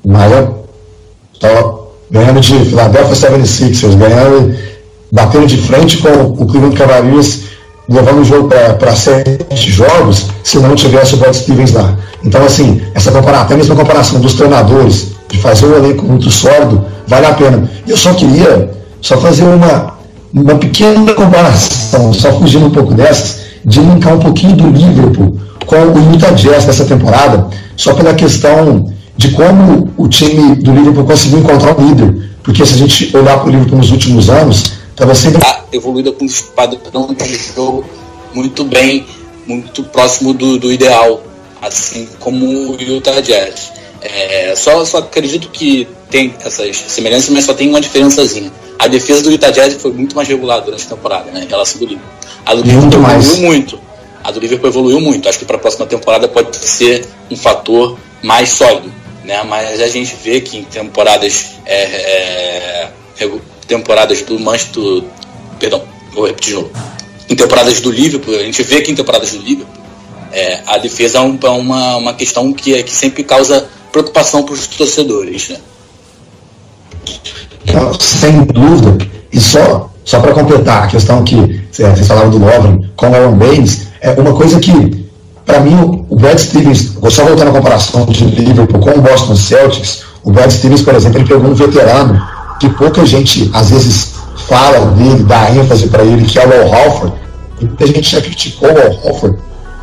Miami, 0.05 0.55
ganhando 2.11 2.41
de 2.41 2.65
Philadelphia 2.65 3.31
76ers, 3.31 3.97
ganhando, 3.97 4.57
batendo 5.11 5.47
de 5.47 5.57
frente 5.57 5.99
com 5.99 6.09
o 6.09 6.47
Cleveland 6.47 6.77
Cavaliers 6.77 7.46
levando 7.89 8.21
o 8.21 8.25
jogo 8.25 8.49
para 8.49 8.95
sete 8.95 9.71
jogos 9.71 10.27
se 10.43 10.59
não 10.59 10.75
tivesse 10.75 11.15
o 11.15 11.19
Brad 11.19 11.35
Stevens 11.35 11.73
lá. 11.73 11.97
Então, 12.25 12.45
assim, 12.45 12.81
essa 12.95 13.13
comparação, 13.13 13.45
até 13.45 13.57
mesmo 13.57 13.75
a 13.75 13.77
comparação 13.77 14.21
dos 14.21 14.35
treinadores, 14.35 15.13
de 15.29 15.39
fazer 15.39 15.67
um 15.67 15.77
elenco 15.77 16.05
muito 16.05 16.31
sólido, 16.31 16.85
vale 17.07 17.27
a 17.27 17.35
pena. 17.35 17.71
Eu 17.87 17.97
só 17.97 18.15
queria 18.15 18.71
só 19.01 19.17
fazer 19.19 19.45
uma, 19.45 19.95
uma 20.35 20.55
pequena 20.57 21.13
comparação, 21.15 22.13
só 22.13 22.33
fugindo 22.39 22.67
um 22.67 22.71
pouco 22.71 22.95
dessas, 22.95 23.41
de 23.65 23.81
linkar 23.81 24.15
um 24.15 24.21
pouquinho 24.21 24.57
do 24.57 24.69
Liverpool 24.69 25.39
com 25.65 25.77
o 25.77 26.13
Utah 26.13 26.31
Jazz 26.31 26.65
dessa 26.65 26.85
temporada, 26.85 27.49
só 27.77 27.93
pela 27.95 28.15
questão 28.15 28.93
de 29.17 29.29
como 29.31 29.91
o 29.97 30.09
time 30.09 30.55
do 30.57 30.73
Liverpool 30.73 31.05
conseguiu 31.05 31.41
encontrar 31.41 31.79
um 31.79 31.89
líder. 31.89 32.31
Porque 32.43 32.65
se 32.65 32.75
a 32.75 32.77
gente 32.77 33.17
olhar 33.17 33.39
para 33.39 33.49
o 33.49 33.51
Liverpool 33.51 33.79
nos 33.79 33.91
últimos 33.91 34.31
anos, 34.31 34.76
estava 34.97 35.15
sempre. 35.15 35.41
Tá 35.41 35.65
evoluída 35.73 36.11
com 36.11 36.25
um 36.25 36.29
padrão 36.55 37.15
de 37.15 37.37
jogo 37.55 37.85
muito 38.33 38.65
bem, 38.65 39.07
muito 39.47 39.85
próximo 39.85 40.33
do, 40.33 40.59
do 40.59 40.73
ideal, 40.73 41.23
assim 41.61 42.09
como 42.19 42.47
o 42.47 42.81
Utah 42.81 43.21
Jazz. 43.21 43.73
É, 44.01 44.55
só, 44.57 44.85
só 44.85 44.99
acredito 44.99 45.49
que 45.51 45.87
tem 46.11 46.35
essas 46.45 46.77
semelhanças, 46.77 47.31
mas 47.31 47.45
só 47.45 47.55
tem 47.55 47.69
uma 47.69 47.81
diferençazinha. 47.81 48.51
A 48.79 48.89
defesa 48.89 49.23
do 49.23 49.31
Utah 49.31 49.51
Jazz 49.51 49.75
foi 49.75 49.93
muito 49.93 50.15
mais 50.15 50.29
regular 50.29 50.61
durante 50.61 50.85
a 50.85 50.89
temporada, 50.89 51.31
né, 51.31 51.45
em 51.45 51.49
relação 51.49 51.79
do 51.79 51.87
Liverpool. 51.87 52.11
A 52.45 52.55
do 52.55 52.63
Liverpool 52.63 52.83
Muito 52.83 52.99
mais. 53.01 53.25
evoluiu 53.25 53.47
muito. 53.47 53.81
A 54.23 54.31
do 54.31 54.41
Liverpool 54.41 54.69
evoluiu 54.69 55.01
muito. 55.01 55.29
Acho 55.29 55.39
que 55.39 55.45
para 55.45 55.57
a 55.57 55.59
próxima 55.59 55.87
temporada 55.87 56.29
pode 56.29 56.57
ser 56.57 57.07
um 57.31 57.37
fator 57.37 57.99
mais 58.23 58.51
sólido, 58.51 58.93
né? 59.25 59.43
Mas 59.45 59.81
a 59.81 59.89
gente 59.89 60.15
vê 60.23 60.41
que 60.41 60.59
em 60.59 60.65
temporadas 60.65 61.53
é, 61.65 61.83
é, 61.83 62.89
temporadas 63.67 64.23
do 64.23 64.39
Manchester, 64.39 65.03
perdão, 65.59 65.83
vou 66.15 66.27
repetir 66.27 66.55
de 66.55 66.61
novo. 66.61 66.71
Em 67.29 67.35
temporadas 67.35 67.81
do 67.81 67.91
Liverpool, 67.91 68.35
a 68.35 68.43
gente 68.43 68.63
vê 68.63 68.81
que 68.83 68.91
em 68.91 68.95
temporadas 68.95 69.31
do 69.33 69.39
Liverpool 69.39 69.75
é, 70.33 70.61
a 70.67 70.79
defesa 70.79 71.19
é 71.19 71.21
é 71.21 71.51
uma, 71.51 71.97
uma 71.97 72.15
questão 72.15 72.53
que, 72.53 72.75
é, 72.75 72.83
que 72.83 72.93
sempre 72.93 73.25
causa 73.25 73.67
preocupação 73.91 74.43
para 74.43 74.55
os 74.55 74.67
torcedores, 74.67 75.49
né? 75.49 75.57
Então, 77.65 77.93
sem 78.01 78.45
dúvida, 78.45 79.07
e 79.33 79.41
só, 79.41 79.91
só 80.05 80.21
para 80.21 80.33
completar 80.33 80.85
a 80.85 80.87
questão 80.87 81.25
que 81.25 81.37
é, 81.79 81.91
vocês 81.91 82.07
falavam 82.07 82.31
do 82.31 82.39
Lovren 82.39 82.91
com 82.97 83.09
o 83.09 83.15
Aaron 83.15 83.33
Baines, 83.33 83.89
é 84.01 84.11
uma 84.11 84.35
coisa 84.35 84.61
que, 84.61 85.07
para 85.45 85.61
mim, 85.61 85.75
o- 86.09 86.17
Brad 86.17 86.39
Stevens, 86.39 86.93
só 87.11 87.25
voltar 87.25 87.45
na 87.45 87.51
comparação 87.53 88.07
de 88.07 88.25
Liverpool 88.25 88.81
com 88.81 88.91
o 88.91 89.01
Boston 89.01 89.35
Celtics, 89.37 90.03
o 90.23 90.31
Brad 90.31 90.51
Stevens, 90.51 90.83
por 90.83 90.95
exemplo, 90.95 91.19
ele 91.19 91.29
pegou 91.29 91.51
um 91.51 91.55
veterano 91.55 92.21
que 92.59 92.69
pouca 92.71 93.05
gente, 93.05 93.51
às 93.53 93.71
vezes, 93.71 94.15
fala 94.49 94.87
dele, 94.93 95.25
dá 95.25 95.51
ênfase 95.51 95.89
para 95.89 96.05
ele, 96.05 96.25
que 96.25 96.39
é 96.39 96.47
o 96.47 96.53
Al 96.53 96.75
Halford, 96.75 97.13
muita 97.61 97.87
gente 97.87 98.11
já 98.11 98.21
criticou 98.21 98.69
o 98.69 98.79
Al 98.79 98.99
Halford, 99.05 99.39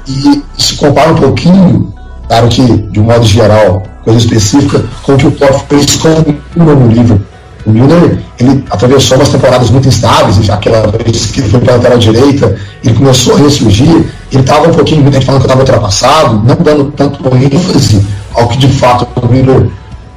e 0.07 0.43
se 0.57 0.75
compara 0.75 1.11
um 1.11 1.15
pouquinho, 1.15 1.93
claro 2.27 2.47
que, 2.47 2.61
de 2.61 2.99
um 2.99 3.03
modo 3.03 3.25
geral, 3.25 3.83
coisa 4.03 4.19
específica, 4.19 4.83
com 5.03 5.13
o 5.13 5.17
que 5.17 5.27
o 5.27 5.31
Klopp 5.31 5.67
fez 5.69 5.95
com 5.95 6.09
o 6.09 6.63
no 6.63 6.87
Liverpool. 6.87 7.21
O 7.65 7.71
Milner, 7.71 8.19
ele 8.37 8.61
atravessou 8.69 9.17
umas 9.17 9.29
temporadas 9.29 9.69
muito 9.69 9.87
instáveis, 9.87 10.49
aquela 10.49 10.85
vez 10.87 11.27
que 11.27 11.39
ele 11.39 11.49
foi 11.49 11.61
para 11.61 11.73
a 11.73 11.77
lateral 11.77 11.97
direita, 11.97 12.57
ele 12.83 12.93
começou 12.93 13.35
a 13.35 13.39
ressurgir, 13.39 14.05
ele 14.31 14.41
estava 14.41 14.67
um 14.67 14.73
pouquinho, 14.73 15.01
muita 15.01 15.17
gente 15.17 15.25
falando 15.25 15.41
que 15.41 15.47
estava 15.47 15.61
ultrapassado, 15.61 16.43
não 16.45 16.55
dando 16.55 16.91
tanto 16.91 17.23
ênfase 17.37 18.05
ao 18.33 18.49
que 18.49 18.57
de 18.57 18.67
fato 18.67 19.07
o 19.21 19.27
Milner 19.27 19.69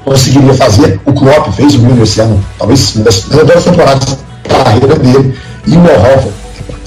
conseguiria 0.06 0.54
fazer. 0.54 1.00
O 1.04 1.12
Klopp 1.12 1.52
fez 1.52 1.74
o 1.74 1.80
Milner 1.80 2.04
esse 2.04 2.20
ano, 2.20 2.42
talvez 2.56 2.94
uma 2.94 3.04
das 3.04 3.24
melhores 3.26 3.64
temporadas 3.64 4.16
da 4.48 4.64
carreira 4.64 4.94
dele, 4.94 5.38
e 5.66 5.76
o 5.76 5.80
Mohoff, 5.80 6.30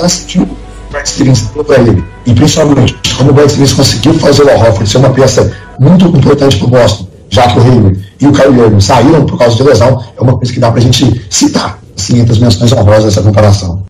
assistiu 0.01 0.43
o 0.43 0.57
Brad 0.91 1.07
deu 1.53 1.63
para 1.65 1.79
ele, 1.81 2.03
e 2.25 2.33
principalmente 2.33 2.97
como 3.17 3.31
o 3.31 3.33
Brad 3.33 3.49
Stevens 3.49 3.73
conseguiu 3.73 4.13
fazer 4.15 4.43
o 4.43 4.49
Al 4.49 4.57
Horford 4.59 4.89
ser 4.89 4.97
uma 4.97 5.09
peça 5.09 5.51
muito 5.77 6.05
importante 6.05 6.57
para 6.57 6.65
o 6.67 6.69
Boston, 6.69 7.07
já 7.29 7.47
que 7.47 7.59
o 7.59 7.61
Hayward 7.61 8.09
e 8.21 8.27
o 8.27 8.31
Kyrie 8.31 8.59
Irving 8.59 8.79
saíram 8.79 9.25
por 9.25 9.37
causa 9.37 9.55
de 9.57 9.63
lesão, 9.63 10.03
é 10.17 10.21
uma 10.21 10.37
coisa 10.37 10.51
que 10.53 10.59
dá 10.59 10.71
para 10.71 10.79
a 10.79 10.83
gente 10.83 11.25
citar, 11.29 11.77
assim, 11.95 12.19
entre 12.19 12.31
as 12.31 12.39
menções 12.39 12.71
honrosas 12.71 13.03
dessa 13.03 13.21
comparação. 13.21 13.83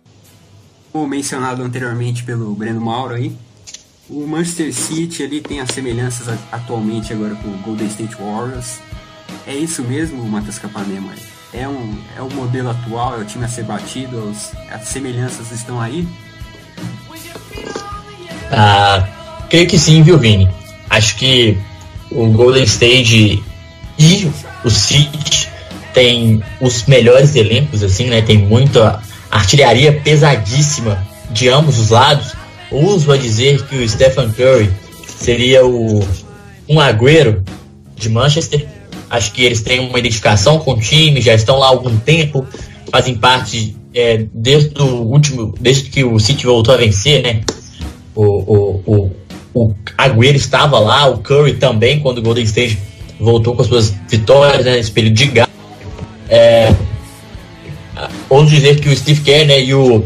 Como 0.92 1.06
mencionado 1.06 1.62
anteriormente 1.62 2.24
pelo 2.24 2.52
Breno 2.52 2.80
Mauro 2.80 3.14
aí, 3.14 3.32
o 4.10 4.26
Manchester 4.26 4.74
City 4.74 5.22
ali 5.22 5.40
tem 5.40 5.60
as 5.60 5.70
semelhanças 5.70 6.28
a- 6.28 6.36
atualmente 6.56 7.12
agora 7.12 7.36
com 7.36 7.48
o 7.48 7.56
Golden 7.64 7.86
State 7.86 8.16
Warriors. 8.20 8.80
É 9.46 9.54
isso 9.54 9.82
mesmo, 9.82 10.22
Matheus 10.24 10.58
Capanema? 10.58 11.12
É, 11.52 11.66
um, 11.66 11.98
é 12.16 12.22
o 12.22 12.30
modelo 12.30 12.70
atual, 12.70 13.18
é 13.18 13.22
o 13.22 13.24
time 13.24 13.44
a 13.44 13.48
ser 13.48 13.64
batido, 13.64 14.16
os- 14.30 14.52
as 14.70 14.86
semelhanças 14.88 15.50
estão 15.50 15.80
aí? 15.80 16.06
Ah, 18.52 19.06
creio 19.48 19.66
que 19.68 19.78
sim, 19.78 20.02
viu, 20.02 20.18
Vini? 20.18 20.48
Acho 20.88 21.16
que 21.16 21.56
o 22.10 22.26
Golden 22.28 22.64
State 22.64 23.42
e 23.98 24.30
o 24.64 24.70
City 24.70 25.48
tem 25.94 26.42
os 26.60 26.84
melhores 26.86 27.34
elencos, 27.34 27.82
assim, 27.82 28.06
né? 28.06 28.22
Tem 28.22 28.38
muita 28.38 29.00
artilharia 29.30 29.92
pesadíssima 30.00 31.06
de 31.30 31.48
ambos 31.48 31.78
os 31.78 31.90
lados. 31.90 32.34
Uso 32.70 33.10
a 33.12 33.16
dizer 33.16 33.64
que 33.66 33.76
o 33.76 33.88
Stephen 33.88 34.30
Curry 34.30 34.70
seria 35.06 35.64
o 35.66 36.06
um 36.68 36.80
agüero 36.80 37.44
de 37.96 38.08
Manchester. 38.08 38.66
Acho 39.10 39.32
que 39.32 39.44
eles 39.44 39.60
têm 39.60 39.80
uma 39.80 39.98
identificação 39.98 40.58
com 40.60 40.72
o 40.72 40.80
time, 40.80 41.20
já 41.20 41.34
estão 41.34 41.58
lá 41.58 41.66
há 41.66 41.70
algum 41.70 41.98
tempo, 41.98 42.46
fazem 42.92 43.16
parte 43.16 43.76
é, 43.92 44.24
desde 44.32 44.80
o 44.80 45.02
último, 45.02 45.52
desde 45.60 45.90
que 45.90 46.04
o 46.04 46.18
City 46.20 46.46
voltou 46.46 46.72
a 46.72 46.76
vencer, 46.76 47.22
né? 47.22 47.40
O, 48.14 48.24
o, 48.24 48.82
o, 48.86 49.10
o 49.52 49.74
Agüero 49.98 50.36
estava 50.36 50.78
lá, 50.78 51.08
o 51.08 51.18
Curry 51.18 51.54
também, 51.54 51.98
quando 51.98 52.18
o 52.18 52.22
Golden 52.22 52.44
State 52.44 52.78
voltou 53.18 53.54
com 53.56 53.62
as 53.62 53.68
suas 53.68 53.92
vitórias 54.08 54.64
né, 54.64 54.76
nesse 54.76 54.92
período 54.92 55.14
de 55.14 55.26
gás. 55.26 55.48
É, 56.28 56.72
dizer 58.46 58.80
que 58.80 58.88
o 58.88 58.96
Steve 58.96 59.20
Kerr 59.22 59.46
né, 59.46 59.60
e 59.60 59.74
o 59.74 60.04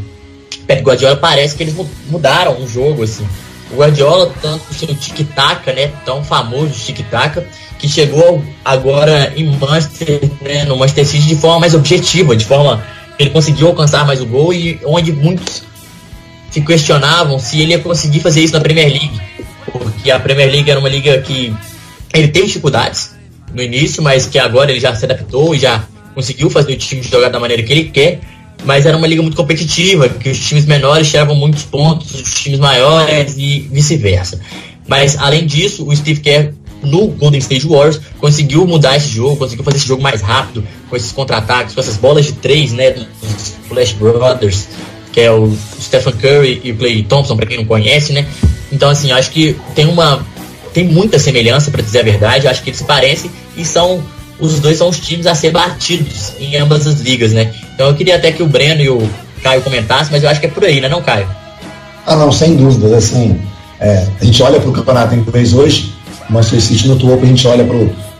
Pep 0.66 0.82
Guardiola 0.82 1.16
parece 1.16 1.54
que 1.54 1.62
eles 1.62 1.75
mu- 1.75 1.88
mudaram 2.08 2.61
o 2.61 2.66
jogo, 2.66 3.02
assim. 3.02 3.26
O 3.70 3.76
Guardiola, 3.76 4.32
tanto 4.40 4.64
com 4.64 4.75
seu 4.75 4.94
tic-tac, 4.94 5.66
né, 5.73 5.88
tão 6.04 6.25
famoso 6.25 6.73
tic-tac, 6.73 7.42
que 7.78 7.88
chegou 7.88 8.43
agora 8.64 9.33
em 9.37 9.47
Manchester, 9.57 10.21
né, 10.40 10.64
no 10.64 10.76
Manchester 10.76 11.07
City 11.07 11.26
de 11.26 11.37
forma 11.37 11.61
mais 11.61 11.75
objetiva, 11.75 12.37
de 12.37 12.45
forma 12.45 12.85
que 13.16 13.23
ele 13.25 13.31
conseguiu 13.31 13.69
alcançar 13.69 14.07
mais 14.07 14.21
o 14.21 14.26
gol 14.26 14.52
e 14.52 14.81
onde 14.85 15.12
muitos 15.12 15.62
se 16.50 16.61
questionavam 16.61 17.38
se 17.38 17.61
ele 17.61 17.73
ia 17.73 17.78
conseguir 17.78 18.21
fazer 18.21 18.43
isso 18.43 18.54
na 18.54 18.61
Premier 18.61 18.88
League, 18.88 19.21
porque 19.73 20.11
a 20.11 20.21
Premier 20.21 20.50
League 20.50 20.71
era 20.71 20.78
uma 20.78 20.88
liga 20.88 21.19
que 21.19 21.52
ele 22.12 22.28
teve 22.28 22.47
dificuldades 22.47 23.11
no 23.52 23.62
início, 23.62 24.02
mas 24.02 24.26
que 24.26 24.38
agora 24.38 24.71
ele 24.71 24.81
já 24.81 24.95
se 24.95 25.04
adaptou 25.04 25.54
e 25.54 25.59
já 25.59 25.85
conseguiu 26.14 26.49
fazer 26.49 26.73
o 26.73 26.76
time 26.76 27.02
jogar 27.02 27.28
da 27.28 27.40
maneira 27.40 27.62
que 27.62 27.73
ele 27.73 27.85
quer. 27.85 28.21
Mas 28.64 28.87
era 28.87 28.97
uma 28.97 29.07
liga 29.07 29.21
muito 29.21 29.37
competitiva, 29.37 30.09
que 30.09 30.31
os 30.31 30.38
times 30.38 30.64
menores 30.64 31.11
tiravam 31.11 31.35
muitos 31.35 31.64
pontos, 31.64 32.14
os 32.14 32.35
times 32.35 32.59
maiores 32.59 33.35
e 33.37 33.69
vice-versa. 33.71 34.40
Mas 34.87 35.19
além 35.19 35.45
disso, 35.45 35.87
o 35.87 35.95
Steve 35.95 36.21
Kerr 36.21 36.54
no 36.84 37.08
Golden 37.08 37.38
State 37.40 37.66
Warriors 37.66 38.00
conseguiu 38.18 38.66
mudar 38.66 38.96
esse 38.96 39.08
jogo, 39.08 39.36
conseguiu 39.36 39.64
fazer 39.64 39.78
esse 39.78 39.86
jogo 39.86 40.02
mais 40.02 40.20
rápido, 40.20 40.64
com 40.88 40.96
esses 40.96 41.12
contra-ataques, 41.12 41.74
com 41.74 41.80
essas 41.80 41.96
bolas 41.96 42.26
de 42.26 42.32
três, 42.32 42.72
né, 42.72 42.90
dos 42.90 43.54
Flash 43.68 43.92
Brothers, 43.92 44.66
que 45.12 45.20
é 45.20 45.30
o 45.30 45.56
Stephen 45.80 46.12
Curry 46.14 46.60
e 46.64 46.72
o 46.72 46.76
Clay 46.76 47.02
Thompson, 47.02 47.36
para 47.36 47.46
quem 47.46 47.56
não 47.56 47.64
conhece, 47.64 48.12
né? 48.12 48.26
Então, 48.72 48.90
assim, 48.90 49.12
acho 49.12 49.30
que 49.30 49.56
tem 49.74 49.86
uma 49.86 50.24
tem 50.74 50.84
muita 50.84 51.20
semelhança, 51.20 51.70
para 51.70 51.80
dizer 51.80 52.00
a 52.00 52.02
verdade. 52.02 52.48
Acho 52.48 52.62
que 52.62 52.70
eles 52.70 52.82
parecem 52.82 53.30
e 53.56 53.64
são 53.64 54.02
os 54.40 54.58
dois 54.58 54.76
são 54.76 54.88
os 54.88 54.98
times 54.98 55.28
a 55.28 55.34
ser 55.34 55.52
batidos 55.52 56.32
em 56.40 56.56
ambas 56.56 56.86
as 56.88 57.00
ligas, 57.00 57.32
né? 57.32 57.54
Então, 57.72 57.86
eu 57.86 57.94
queria 57.94 58.16
até 58.16 58.32
que 58.32 58.42
o 58.42 58.46
Breno 58.46 58.82
e 58.82 58.88
o 58.88 59.08
Caio 59.42 59.62
comentassem, 59.62 60.10
mas 60.10 60.24
eu 60.24 60.28
acho 60.28 60.40
que 60.40 60.46
é 60.46 60.50
por 60.50 60.64
aí, 60.64 60.80
né, 60.80 60.88
não, 60.88 61.00
Caio? 61.00 61.28
Ah, 62.04 62.16
não, 62.16 62.32
sem 62.32 62.56
dúvidas. 62.56 62.92
Assim, 62.92 63.40
é, 63.78 64.08
a 64.20 64.24
gente 64.24 64.42
olha 64.42 64.58
para 64.58 64.68
o 64.68 64.72
campeonato 64.72 65.14
inglês 65.14 65.52
hoje, 65.52 65.93
o 66.28 66.33
Manchester 66.33 66.61
City 66.61 66.88
no 66.88 66.97
topo, 66.97 67.23
a 67.23 67.26
gente 67.26 67.47
olha 67.47 67.66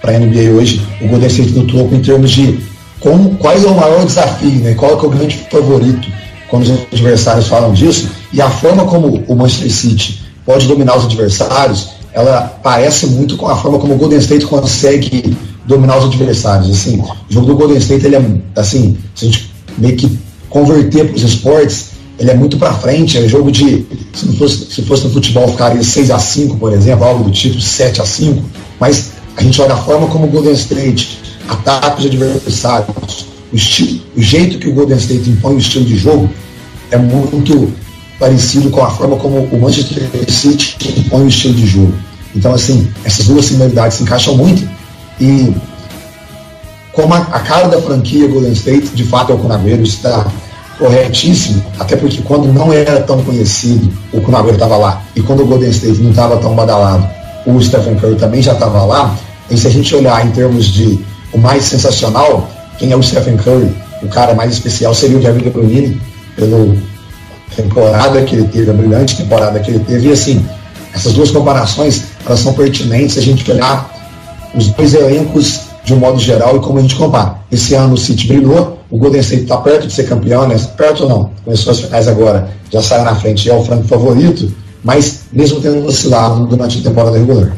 para 0.01 0.17
a 0.17 0.19
NBA 0.19 0.51
hoje, 0.57 0.83
o 1.01 1.09
Golden 1.09 1.29
State 1.29 1.53
no 1.53 1.67
topo 1.67 1.95
em 1.95 2.01
termos 2.01 2.31
de 2.31 2.59
como, 3.01 3.37
qual 3.37 3.55
é 3.55 3.59
o 3.59 3.75
maior 3.75 4.05
desafio, 4.05 4.61
né? 4.61 4.75
qual 4.75 4.93
é, 4.93 4.95
é 4.95 5.07
o 5.07 5.11
grande 5.11 5.37
favorito 5.51 6.09
quando 6.49 6.63
os 6.63 6.71
adversários 6.93 7.49
falam 7.49 7.73
disso, 7.73 8.09
e 8.33 8.41
a 8.41 8.49
forma 8.49 8.85
como 8.85 9.23
o 9.27 9.35
Manchester 9.35 9.73
City 9.73 10.23
pode 10.45 10.67
dominar 10.67 10.97
os 10.97 11.05
adversários, 11.05 11.91
ela 12.13 12.43
parece 12.63 13.07
muito 13.07 13.37
com 13.37 13.49
a 13.49 13.57
forma 13.57 13.79
como 13.79 13.95
o 13.95 13.97
Golden 13.97 14.19
State 14.19 14.47
consegue 14.47 15.37
dominar 15.67 15.99
os 15.99 16.05
adversários. 16.05 16.71
Assim, 16.71 17.01
o 17.01 17.33
jogo 17.33 17.47
do 17.47 17.57
Golden 17.57 17.79
State, 17.79 18.07
ele 18.07 18.17
é, 18.17 18.25
assim, 18.57 18.97
se 19.15 19.25
a 19.25 19.29
gente 19.29 19.51
meio 19.77 19.97
que 19.97 20.19
converter 20.49 21.07
para 21.07 21.17
os 21.17 21.23
esportes, 21.23 21.94
ele 22.18 22.30
é 22.30 22.35
muito 22.35 22.56
para 22.56 22.73
frente, 22.75 23.18
é 23.18 23.28
jogo 23.28 23.50
de, 23.50 23.85
se, 24.12 24.37
fosse, 24.37 24.66
se 24.73 24.83
fosse 24.83 25.04
no 25.04 25.12
futebol, 25.12 25.49
ficaria 25.49 25.83
6 25.83 26.11
a 26.11 26.18
5 26.18 26.56
por 26.56 26.73
exemplo, 26.73 27.04
algo 27.04 27.25
do 27.25 27.30
tipo, 27.30 27.61
7 27.61 28.00
a 28.00 28.06
5 28.06 28.42
mas 28.78 29.12
a 29.37 29.42
gente 29.42 29.61
olha 29.61 29.75
a 29.75 29.76
forma 29.76 30.06
como 30.06 30.26
o 30.26 30.28
Golden 30.28 30.52
State 30.52 31.18
ataca 31.49 31.99
os 31.99 32.06
adversários, 32.06 33.26
o, 33.52 33.56
estilo, 33.56 34.00
o 34.16 34.23
jeito 34.23 34.59
que 34.59 34.68
o 34.68 34.73
Golden 34.73 34.97
State 34.97 35.28
impõe 35.28 35.54
o 35.54 35.59
estilo 35.59 35.85
de 35.85 35.97
jogo 35.97 36.30
é 36.90 36.97
muito 36.97 37.73
parecido 38.18 38.71
com 38.71 38.83
a 38.83 38.90
forma 38.90 39.16
como 39.16 39.40
o 39.40 39.61
Manchester 39.61 40.09
City 40.28 40.76
impõe 40.99 41.25
o 41.25 41.28
estilo 41.28 41.54
de 41.54 41.66
jogo. 41.66 41.94
Então, 42.35 42.52
assim, 42.52 42.88
essas 43.04 43.26
duas 43.26 43.44
similaridades 43.44 43.99
se 43.99 44.02
encaixam 44.02 44.37
muito 44.37 44.66
e 45.21 45.52
como 46.92 47.12
a, 47.12 47.18
a 47.18 47.40
cara 47.40 47.68
da 47.68 47.80
franquia 47.80 48.28
Golden 48.28 48.52
State, 48.52 48.88
de 48.94 49.04
fato 49.04 49.33
é 49.33 49.35
o 49.35 49.38
Conagueiro, 49.38 49.83
está 49.83 50.30
corretíssimo, 50.78 51.64
até 51.78 51.97
porque 51.97 52.23
quando 52.23 52.52
não 52.52 52.73
era 52.73 53.00
tão 53.02 53.23
conhecido, 53.23 53.93
o 54.12 54.21
Conagueiro 54.21 54.57
estava 54.57 54.76
lá, 54.76 55.02
e 55.14 55.23
quando 55.23 55.43
o 55.43 55.47
Golden 55.47 55.71
State 55.71 56.00
não 56.00 56.11
estava 56.11 56.37
tão 56.38 56.54
badalado, 56.54 57.09
o 57.47 57.61
Stephen 57.61 57.95
Curry 57.97 58.16
também 58.16 58.43
já 58.43 58.52
estava 58.52 58.83
lá, 58.85 59.14
E 59.50 59.57
se 59.57 59.66
a 59.66 59.71
gente 59.71 59.95
olhar 59.95 60.26
em 60.26 60.31
termos 60.31 60.66
de 60.66 61.04
o 61.33 61.38
mais 61.38 61.64
sensacional, 61.64 62.49
quem 62.78 62.93
é 62.93 62.97
o 62.97 63.02
Stephen 63.02 63.37
Curry, 63.37 63.75
o 64.02 64.09
cara 64.09 64.35
mais 64.35 64.52
especial 64.52 64.95
seria 64.95 65.19
o 65.19 65.21
De 65.21 65.50
Bruyne, 65.50 66.00
pela 66.37 66.75
temporada 67.54 68.23
que 68.23 68.37
ele 68.37 68.49
teve, 68.49 68.71
a 68.71 68.75
brilhante 68.75 69.16
temporada 69.16 69.59
que 69.61 69.71
ele 69.71 69.81
teve. 69.81 70.09
E 70.09 70.12
assim, 70.12 70.45
essas 70.93 71.12
duas 71.12 71.31
comparações, 71.31 72.04
elas 72.25 72.40
são 72.40 72.54
pertinentes. 72.54 73.14
Se 73.14 73.21
a 73.21 73.23
gente 73.23 73.49
olhar 73.50 73.90
os 74.54 74.69
dois 74.69 74.95
elencos 74.95 75.61
de 75.85 75.93
um 75.93 75.99
modo 75.99 76.19
geral 76.19 76.57
e 76.57 76.61
como 76.61 76.79
a 76.79 76.83
gente 76.83 76.97
compara. 76.97 77.38
Esse 77.53 77.75
ano 77.75 77.95
o 77.95 77.99
City 77.99 78.26
brilhou, 78.26 78.81
o 78.91 78.99
Golden 78.99 79.21
State 79.21 79.43
está 79.43 79.59
perto 79.59 79.87
de 79.87 79.93
ser 79.93 80.09
campeão, 80.09 80.49
né? 80.49 80.57
Perto 80.76 81.07
não, 81.07 81.31
começou 81.45 81.73
as 81.73 81.81
finais 81.81 82.09
agora, 82.09 82.50
já 82.71 82.83
saiu 82.83 83.05
na 83.05 83.14
frente, 83.14 83.49
é 83.49 83.55
o 83.55 83.64
franco 83.64 83.87
favorito, 83.87 84.53
mas 84.83 85.25
mesmo 85.31 85.61
tendo 85.61 85.87
oscilado 85.87 86.47
durante 86.47 86.79
a 86.79 86.83
temporada 86.83 87.19
regular. 87.19 87.57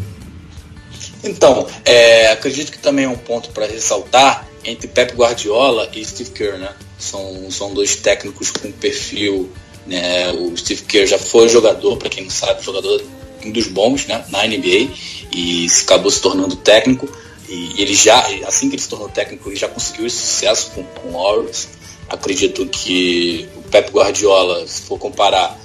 Então, 1.22 1.66
é, 1.84 2.32
acredito 2.32 2.72
que 2.72 2.78
também 2.78 3.04
é 3.04 3.08
um 3.08 3.16
ponto 3.16 3.50
para 3.50 3.66
ressaltar 3.66 4.46
entre 4.64 4.88
Pep 4.88 5.14
Guardiola 5.14 5.88
e 5.94 6.04
Steve 6.04 6.30
Kerr, 6.30 6.58
né? 6.58 6.70
São, 6.98 7.50
são 7.50 7.72
dois 7.74 7.96
técnicos 7.96 8.50
com 8.50 8.70
perfil, 8.72 9.50
né? 9.86 10.32
O 10.32 10.56
Steve 10.56 10.82
Kerr 10.82 11.06
já 11.06 11.18
foi 11.18 11.48
jogador, 11.48 11.96
para 11.96 12.08
quem 12.08 12.24
não 12.24 12.30
sabe, 12.30 12.62
jogador 12.62 13.02
um 13.44 13.50
dos 13.52 13.68
bons, 13.68 14.06
né? 14.06 14.24
Na 14.30 14.46
NBA 14.46 14.88
e 15.32 15.66
acabou 15.82 16.10
se 16.10 16.20
tornando 16.20 16.56
técnico 16.56 17.08
e 17.48 17.80
ele 17.80 17.94
já, 17.94 18.18
assim 18.46 18.68
que 18.68 18.76
ele 18.76 18.82
se 18.82 18.88
tornou 18.88 19.08
técnico, 19.08 19.48
ele 19.48 19.56
já 19.56 19.68
conseguiu 19.68 20.06
esse 20.06 20.16
sucesso 20.16 20.70
com, 20.72 20.82
com 20.82 21.08
o 21.08 21.12
Warriors. 21.12 21.68
Acredito 22.08 22.66
que 22.66 23.48
o 23.56 23.62
Pep 23.62 23.90
Guardiola, 23.90 24.66
se 24.66 24.82
for 24.82 24.98
comparar 24.98 25.58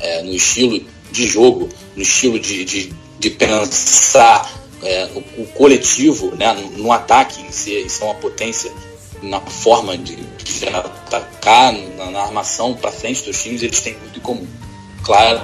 é, 0.00 0.22
no 0.22 0.32
estilo 0.32 0.84
de 1.10 1.26
jogo, 1.26 1.68
no 1.94 2.02
estilo 2.02 2.38
de, 2.38 2.64
de, 2.64 2.92
de 3.18 3.30
pensar 3.30 4.50
é, 4.82 5.08
o, 5.14 5.42
o, 5.42 5.46
coletivo, 5.54 6.34
né, 6.34 6.52
no, 6.52 6.70
no 6.78 6.92
ataque 6.92 7.40
em 7.40 7.46
é 7.46 8.04
uma 8.04 8.14
potência 8.14 8.72
na 9.22 9.40
forma 9.40 9.96
de, 9.96 10.16
de 10.16 10.66
atacar, 10.68 11.72
na, 11.72 12.10
na 12.10 12.22
armação 12.22 12.74
para 12.74 12.90
frente 12.90 13.22
dos 13.22 13.40
times, 13.40 13.62
eles 13.62 13.80
têm 13.80 13.96
muito 13.98 14.18
em 14.18 14.22
comum. 14.22 14.46
Claro, 15.04 15.40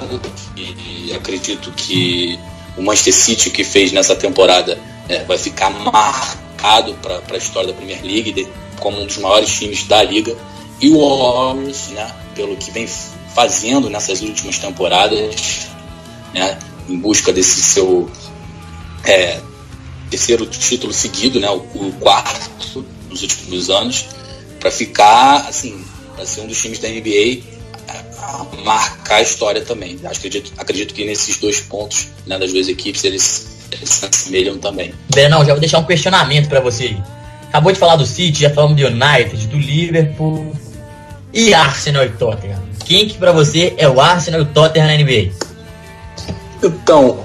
e, 0.57 1.07
e 1.09 1.12
acredito 1.14 1.71
que 1.73 2.38
o 2.76 2.83
Manchester 2.83 3.14
City 3.14 3.50
que 3.50 3.64
fez 3.64 3.92
nessa 3.92 4.14
temporada 4.16 4.78
é, 5.08 5.24
vai 5.24 5.38
ficar 5.38 5.70
marcado 5.70 6.94
para 6.94 7.22
a 7.30 7.36
história 7.38 7.68
da 7.68 7.74
Premier 7.74 8.02
League 8.04 8.32
de, 8.32 8.46
como 8.78 9.00
um 9.00 9.06
dos 9.06 9.16
maiores 9.18 9.50
times 9.50 9.84
da 9.84 10.02
liga. 10.02 10.36
E 10.80 10.90
o 10.90 10.98
Warriors, 10.98 11.88
né, 11.88 12.12
pelo 12.34 12.56
que 12.56 12.70
vem 12.70 12.86
fazendo 13.34 13.90
nessas 13.90 14.20
últimas 14.20 14.58
temporadas, 14.58 15.68
né, 16.34 16.58
em 16.88 16.98
busca 16.98 17.32
desse 17.32 17.60
seu 17.62 18.10
é, 19.04 19.40
terceiro 20.10 20.46
título 20.46 20.92
seguido, 20.92 21.40
né, 21.40 21.50
o, 21.50 21.56
o 21.56 21.92
quarto 22.00 22.84
nos 23.08 23.22
últimos 23.22 23.70
anos, 23.70 24.06
para 24.60 24.70
ficar 24.70 25.48
assim, 25.48 25.84
para 26.14 26.26
ser 26.26 26.42
um 26.42 26.46
dos 26.46 26.60
times 26.60 26.78
da 26.78 26.88
NBA 26.88 27.58
a 28.20 28.46
marcar 28.64 29.16
a 29.16 29.22
história 29.22 29.62
também. 29.62 29.98
Acredito, 30.04 30.52
acredito 30.58 30.92
que 30.92 31.04
nesses 31.04 31.38
dois 31.38 31.60
pontos 31.60 32.08
né, 32.26 32.38
das 32.38 32.52
duas 32.52 32.68
equipes 32.68 33.04
eles 33.04 33.57
eles 33.57 33.57
se 33.84 34.06
assemelham 34.06 34.58
também. 34.58 34.94
Não, 35.30 35.44
já 35.44 35.52
vou 35.52 35.60
deixar 35.60 35.78
um 35.78 35.84
questionamento 35.84 36.48
para 36.48 36.60
você. 36.60 36.96
Acabou 37.48 37.72
de 37.72 37.78
falar 37.78 37.96
do 37.96 38.06
City, 38.06 38.42
já 38.42 38.50
falamos 38.50 38.76
do 38.76 38.87
United, 38.87 39.46
do 39.46 39.56
Liverpool 39.56 40.52
e 41.32 41.54
Arsenal 41.54 42.04
e 42.04 42.10
Tottenham. 42.10 42.62
Quem 42.84 43.08
que 43.08 43.18
para 43.18 43.32
você 43.32 43.75
é 43.76 43.88
o 43.88 44.00
Arsenal 44.00 44.40
e 44.40 44.42
o 44.44 44.46
Tottenham 44.46 44.87
na 44.87 44.96
NBA? 44.96 45.32
Então, 46.62 47.25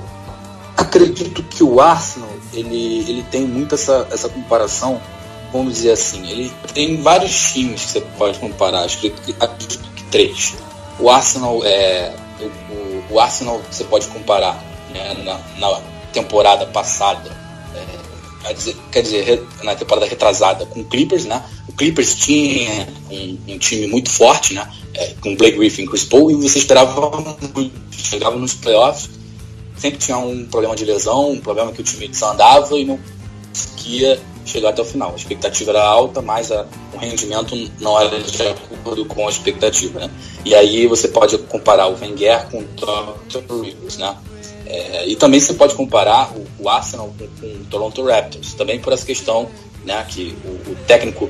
acredito 0.78 1.44
que 1.44 1.64
o 1.64 1.80
Arsenal 1.82 2.30
ele, 2.54 3.00
ele 3.10 3.26
tem 3.32 3.44
muito 3.44 3.76
essa, 3.76 4.08
essa 4.12 4.30
comparação, 4.30 5.02
vamos 5.52 5.74
dizer 5.74 5.92
assim, 5.92 6.30
ele 6.30 6.52
tem 6.74 7.02
vários 7.02 7.52
times 7.52 7.82
que 7.82 7.92
você 7.92 8.02
pode 8.18 8.40
comparar, 8.40 8.84
acredito 8.84 9.22
que, 9.22 9.36
acredito 9.40 9.80
que 9.96 10.04
três. 10.06 10.54
O 11.00 11.10
Arsenal 11.10 11.62
é 11.64 12.14
o, 12.40 12.74
o, 12.74 13.04
o 13.12 13.20
Arsenal 13.20 13.62
você 13.70 13.84
pode 13.84 14.08
comparar 14.08 14.64
né, 14.94 15.16
na, 15.24 15.40
na 15.58 15.82
temporada 16.14 16.66
passada, 16.68 17.30
é, 17.76 18.48
quer, 18.48 18.54
dizer, 18.54 18.76
quer 18.92 19.02
dizer, 19.02 19.44
na 19.64 19.76
temporada 19.76 20.06
retrasada 20.06 20.66
com 20.66 20.82
o 20.82 20.86
Clippers, 20.86 21.26
né? 21.26 21.44
O 21.68 21.74
Clippers 21.74 22.16
tinha 22.16 22.88
um, 23.10 23.38
um 23.48 23.58
time 23.58 23.88
muito 23.88 24.10
forte, 24.10 24.54
né? 24.54 24.70
É, 24.94 25.14
com 25.22 25.36
Blake 25.36 25.58
Griffin 25.58 25.84
e 25.84 25.88
Chris 25.88 26.06
Paul, 26.06 26.30
e 26.30 26.36
você 26.36 26.60
esperava, 26.60 27.36
chegava 27.92 28.36
nos 28.38 28.54
playoffs, 28.54 29.10
sempre 29.76 29.98
tinha 29.98 30.18
um 30.18 30.46
problema 30.46 30.76
de 30.76 30.86
lesão, 30.86 31.32
um 31.32 31.42
problema 31.42 31.72
que 31.72 31.82
o 31.82 31.84
time 31.84 32.08
desandava 32.08 32.78
e 32.78 32.86
não 32.86 33.00
conseguia 33.50 34.20
chegar 34.46 34.70
até 34.70 34.82
o 34.82 34.86
final. 34.86 35.12
A 35.12 35.16
expectativa 35.16 35.72
era 35.72 35.84
alta, 35.84 36.22
mas 36.22 36.52
a, 36.52 36.66
o 36.94 36.98
rendimento 36.98 37.56
não 37.80 38.00
era 38.00 38.20
de 38.20 38.42
acordo 38.44 39.06
com 39.06 39.28
a 39.28 39.30
expectativa. 39.30 40.02
Né? 40.02 40.10
E 40.46 40.54
aí 40.54 40.86
você 40.88 41.08
pode 41.08 41.38
comparar 41.38 41.88
o 41.88 42.00
Wenger 42.00 42.48
com 42.50 42.60
o 42.60 42.64
Dr. 42.64 43.64
Rivers, 43.64 43.98
né? 43.98 44.16
É, 44.66 45.08
e 45.08 45.16
também 45.16 45.40
você 45.40 45.54
pode 45.54 45.76
comparar 45.76 46.32
o, 46.32 46.64
o 46.64 46.70
Arsenal 46.70 47.14
com, 47.18 47.28
com, 47.28 47.48
o 47.48 47.66
Toronto 47.66 48.04
Raptors, 48.04 48.54
também 48.54 48.80
por 48.80 48.94
essa 48.94 49.06
questão 49.06 49.50
né, 49.86 50.06
que 50.08 50.36
o, 50.46 50.72
o 50.72 50.76
técnico 50.88 51.30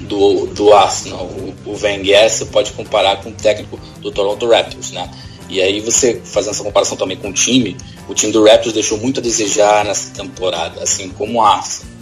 do, 0.00 0.46
do 0.46 0.72
Arsenal, 0.72 1.24
o, 1.24 1.54
o 1.66 1.78
Wenger, 1.80 2.28
você 2.28 2.44
pode 2.46 2.72
comparar 2.72 3.22
com 3.22 3.30
o 3.30 3.32
técnico 3.32 3.78
do 4.00 4.10
Toronto 4.10 4.48
Raptors. 4.48 4.90
Né? 4.90 5.08
E 5.48 5.60
aí 5.60 5.80
você 5.80 6.20
fazendo 6.24 6.52
essa 6.52 6.64
comparação 6.64 6.96
também 6.96 7.16
com 7.16 7.28
o 7.28 7.32
time, 7.32 7.76
o 8.08 8.14
time 8.14 8.32
do 8.32 8.44
Raptors 8.44 8.74
deixou 8.74 8.98
muito 8.98 9.20
a 9.20 9.22
desejar 9.22 9.84
nessa 9.84 10.12
temporada, 10.12 10.82
assim 10.82 11.10
como 11.10 11.38
o 11.38 11.42
Arsenal, 11.42 11.92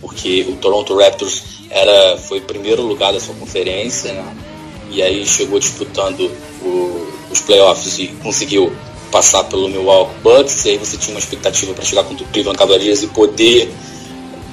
porque 0.00 0.46
o 0.48 0.56
Toronto 0.56 0.96
Raptors 0.96 1.42
era, 1.70 2.16
foi 2.18 2.40
primeiro 2.40 2.82
lugar 2.82 3.12
da 3.12 3.20
sua 3.20 3.34
conferência, 3.34 4.12
né? 4.12 4.36
e 4.90 5.02
aí 5.02 5.26
chegou 5.26 5.58
disputando 5.58 6.30
o, 6.62 7.08
os 7.30 7.40
playoffs 7.40 7.98
e 7.98 8.08
conseguiu 8.22 8.72
passar 9.14 9.44
pelo 9.44 9.68
Milwaukee 9.68 10.12
Bucks, 10.24 10.64
e 10.64 10.70
aí 10.70 10.76
você 10.76 10.96
tinha 10.96 11.14
uma 11.14 11.20
expectativa 11.20 11.72
para 11.72 11.84
chegar 11.84 12.02
contra 12.02 12.24
o 12.24 12.28
Cleveland 12.30 12.58
Cavaliers 12.58 13.04
e 13.04 13.06
poder 13.06 13.72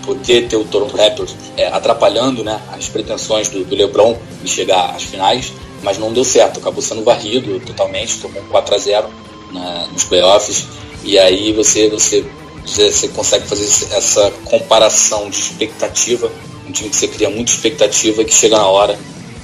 poder 0.05 0.47
ter 0.47 0.55
o 0.55 0.63
Toronto 0.63 0.95
Raptors 0.95 1.35
é, 1.57 1.67
atrapalhando 1.67 2.43
né, 2.43 2.59
as 2.71 2.87
pretensões 2.87 3.49
do, 3.49 3.63
do, 3.63 3.75
LeBron 3.75 4.17
em 4.43 4.47
chegar 4.47 4.95
às 4.95 5.03
finais, 5.03 5.51
mas 5.81 5.97
não 5.97 6.13
deu 6.13 6.23
certo, 6.23 6.59
acabou 6.59 6.81
sendo 6.81 7.03
varrido 7.03 7.59
totalmente, 7.61 8.19
tomou 8.19 8.41
um 8.41 8.45
4 8.47 8.75
a 8.75 8.77
0 8.77 9.07
na, 9.51 9.87
nos 9.87 10.03
playoffs, 10.03 10.65
e 11.03 11.17
aí 11.17 11.53
você, 11.53 11.89
você, 11.89 12.23
você 12.65 13.07
consegue 13.09 13.47
fazer 13.47 13.65
essa 13.95 14.31
comparação 14.45 15.29
de 15.29 15.39
expectativa, 15.39 16.31
um 16.67 16.71
time 16.71 16.89
que 16.89 16.95
você 16.95 17.07
cria 17.07 17.29
muita 17.29 17.51
expectativa 17.51 18.23
que 18.23 18.33
chega 18.33 18.57
na 18.57 18.67
hora 18.67 18.97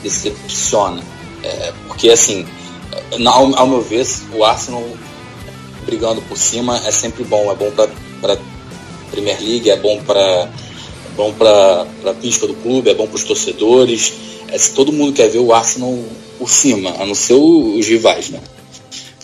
decepciona. 0.04 1.04
É, 1.44 1.74
porque 1.88 2.10
assim, 2.10 2.48
ao, 3.26 3.56
ao 3.56 3.68
meu 3.68 3.82
ver, 3.82 4.06
o 4.34 4.44
Arsenal 4.44 4.84
brigando 5.88 6.22
por 6.24 6.38
cima 6.38 6.78
é 6.86 6.92
sempre 6.92 7.24
bom. 7.24 7.52
É 7.52 7.56
bom 7.56 7.72
para 7.72 8.38
Premier 9.10 9.42
League, 9.42 9.70
é 9.72 9.78
bom 9.78 10.04
para 10.04 10.50
bom 11.16 11.34
para 11.34 11.88
a 12.06 12.14
pista 12.14 12.46
do 12.46 12.54
clube, 12.54 12.92
é 12.92 12.94
bom 12.94 13.08
para 13.08 13.16
os 13.16 13.24
torcedores. 13.24 14.14
É, 14.50 14.58
se 14.58 14.72
todo 14.74 14.94
mundo 14.94 15.14
quer 15.14 15.30
ver 15.30 15.40
o 15.40 15.52
Arsenal 15.52 15.98
por 16.38 16.50
cima, 16.50 16.92
a 17.00 17.06
não 17.06 17.16
ser 17.16 17.34
os 17.34 17.88
rivais, 17.88 18.30
né? 18.30 18.40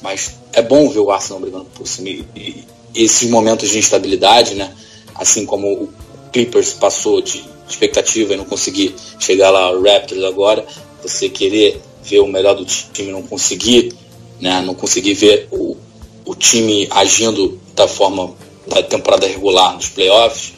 Mas 0.02 0.34
é 0.52 0.62
bom 0.62 0.89
ver 0.89 0.99
o 0.99 1.12
Arsenal 1.12 1.39
brigando 1.39 1.67
por 1.76 1.88
cima. 1.88 2.10
E, 2.10 2.26
e 2.36 2.65
esses 2.95 3.30
momentos 3.30 3.69
de 3.69 3.78
instabilidade, 3.78 4.56
né? 4.56 4.73
Assim 5.13 5.45
como 5.45 5.71
o 5.71 5.89
Clippers 6.32 6.73
passou 6.73 7.21
de 7.21 7.43
expectativa 7.69 8.34
e 8.34 8.38
não 8.38 8.45
conseguir 8.45 8.95
chegar 9.19 9.52
lá, 9.52 9.71
o 9.71 9.84
Raptors 9.84 10.23
agora, 10.23 10.65
você 11.02 11.30
querer 11.30 11.80
ver 12.04 12.19
o 12.19 12.28
melhor 12.28 12.56
do 12.56 12.65
time 12.65 13.12
não 13.12 13.21
conseguir, 13.21 13.93
né? 14.41 14.62
Não 14.62 14.73
conseguir 14.73 15.13
ver 15.13 15.47
o, 15.52 15.78
o 16.25 16.36
time 16.36 16.88
agindo 16.91 17.59
da 17.75 17.88
forma 17.88 18.31
da 18.67 18.81
temporada 18.81 19.27
regular 19.27 19.75
nos 19.75 19.89
playoffs, 19.89 20.53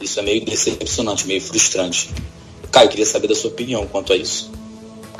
isso 0.00 0.18
é 0.18 0.22
meio 0.22 0.44
decepcionante, 0.44 1.26
meio 1.26 1.40
frustrante. 1.40 2.10
Caio, 2.70 2.88
queria 2.88 3.06
saber 3.06 3.28
da 3.28 3.34
sua 3.34 3.50
opinião 3.50 3.86
quanto 3.86 4.12
a 4.12 4.16
isso. 4.16 4.50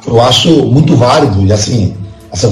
Eu 0.06 0.20
acho 0.20 0.48
muito 0.66 0.96
válido, 0.96 1.46
e 1.46 1.52
assim, 1.52 1.96
as 2.32 2.42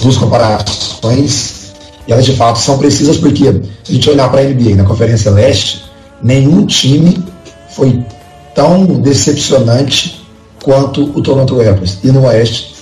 duas 0.00 0.16
comparações, 0.16 1.72
elas 2.06 2.24
de 2.24 2.36
fato 2.36 2.58
são 2.58 2.78
precisas 2.78 3.16
porque, 3.16 3.44
se 3.82 3.90
a 3.90 3.92
gente 3.92 4.10
olhar 4.10 4.30
para 4.30 4.42
a 4.42 4.44
NBA 4.44 4.76
na 4.76 4.84
Conferência 4.84 5.30
Leste, 5.30 5.82
nenhum 6.22 6.66
time 6.66 7.18
foi 7.70 8.04
tão 8.54 8.86
decepcionante 9.00 10.24
quanto 10.62 11.02
o 11.02 11.22
Toronto 11.22 11.56
Raptors. 11.60 11.98
E 12.04 12.08
no 12.08 12.26
Oeste, 12.26 12.73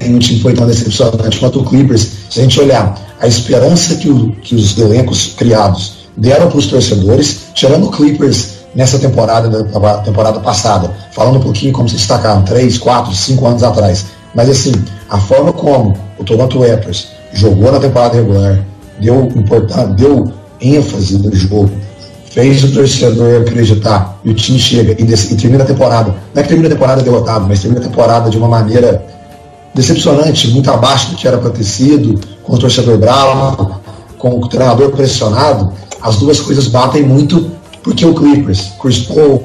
nenhum 0.00 0.18
time 0.18 0.40
foi 0.40 0.54
tão 0.54 0.66
decepcionante 0.66 1.38
quanto 1.38 1.60
o 1.60 1.64
Clippers. 1.64 2.08
Se 2.30 2.40
a 2.40 2.42
gente 2.42 2.60
olhar 2.60 2.98
a 3.20 3.26
esperança 3.26 3.96
que, 3.96 4.08
o, 4.08 4.32
que 4.42 4.54
os 4.54 4.76
elencos 4.78 5.34
criados 5.36 6.08
deram 6.16 6.48
para 6.48 6.58
os 6.58 6.66
torcedores, 6.66 7.40
tirando 7.54 7.86
o 7.86 7.90
Clippers 7.90 8.58
nessa 8.74 8.98
temporada, 8.98 9.48
da 9.48 9.98
temporada 9.98 10.40
passada, 10.40 10.90
falando 11.12 11.38
um 11.38 11.42
pouquinho 11.42 11.72
como 11.72 11.88
se 11.88 11.96
destacaram, 11.96 12.42
3, 12.42 12.78
4, 12.78 13.14
5 13.14 13.46
anos 13.46 13.62
atrás. 13.62 14.06
Mas 14.34 14.48
assim, 14.48 14.72
a 15.08 15.18
forma 15.18 15.52
como 15.52 15.96
o 16.18 16.24
Toronto 16.24 16.60
Raptors 16.60 17.08
jogou 17.32 17.72
na 17.72 17.80
temporada 17.80 18.16
regular, 18.16 18.64
deu, 19.00 19.28
deu 19.96 20.32
ênfase 20.60 21.18
no 21.18 21.34
jogo 21.34 21.70
fez 22.30 22.62
o 22.62 22.72
torcedor 22.72 23.42
acreditar 23.42 24.18
e 24.24 24.30
o 24.30 24.34
time 24.34 24.58
chega 24.58 24.92
e, 24.92 25.04
e 25.04 25.36
termina 25.36 25.64
a 25.64 25.66
temporada. 25.66 26.14
Não 26.32 26.40
é 26.40 26.42
que 26.42 26.48
termina 26.48 26.68
a 26.68 26.72
temporada 26.72 27.02
derrotado, 27.02 27.46
mas 27.48 27.60
termina 27.60 27.80
a 27.84 27.88
temporada 27.88 28.30
de 28.30 28.38
uma 28.38 28.48
maneira 28.48 29.04
decepcionante, 29.78 30.48
muito 30.48 30.68
abaixo 30.70 31.10
do 31.10 31.16
que 31.16 31.26
era 31.26 31.38
para 31.38 31.50
ter 31.50 31.62
sido, 31.62 32.20
com 32.42 32.54
o 32.54 32.58
torcedor 32.58 32.98
bravo, 32.98 33.80
com 34.18 34.40
o 34.40 34.48
treinador 34.48 34.90
pressionado. 34.90 35.72
As 36.02 36.16
duas 36.16 36.40
coisas 36.40 36.66
batem 36.66 37.04
muito 37.04 37.50
porque 37.82 38.04
o 38.04 38.12
Clippers, 38.12 38.72
Chris 38.82 38.98
Paul, 38.98 39.44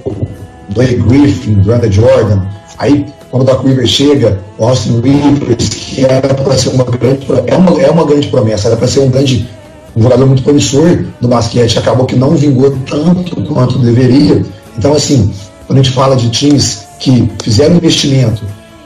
Blake 0.74 0.96
Griffin, 0.96 1.54
Brandon 1.56 1.92
Jordan, 1.92 2.42
aí 2.80 3.06
quando 3.30 3.44
o 3.44 3.46
Doc 3.46 3.64
Rivers 3.64 3.90
chega, 3.90 4.40
o 4.58 4.66
Austin 4.66 5.02
Rivers, 5.02 5.70
que 5.70 6.04
era 6.04 6.34
para 6.34 6.58
ser 6.58 6.70
uma 6.70 6.84
grande, 6.84 7.28
é 7.48 7.56
uma, 7.56 7.82
é 7.82 7.90
uma 7.92 8.06
grande 8.06 8.28
promessa, 8.28 8.70
era 8.70 8.78
para 8.78 8.88
ser 8.88 9.02
um 9.02 9.10
grande 9.10 9.48
um 9.96 10.02
jogador 10.02 10.26
muito 10.26 10.42
promissor 10.42 11.06
no 11.22 11.28
basquete, 11.28 11.78
acabou 11.78 12.08
que 12.08 12.16
não 12.16 12.36
vingou 12.36 12.76
tanto 12.90 13.36
quanto 13.44 13.78
deveria. 13.78 14.44
Então, 14.76 14.94
assim, 14.94 15.32
quando 15.68 15.80
a 15.80 15.84
gente 15.84 15.94
fala 15.94 16.16
de 16.16 16.30
times 16.30 16.88
que 17.00 17.32
fizeram 17.44 17.76
investimento, 17.76 18.44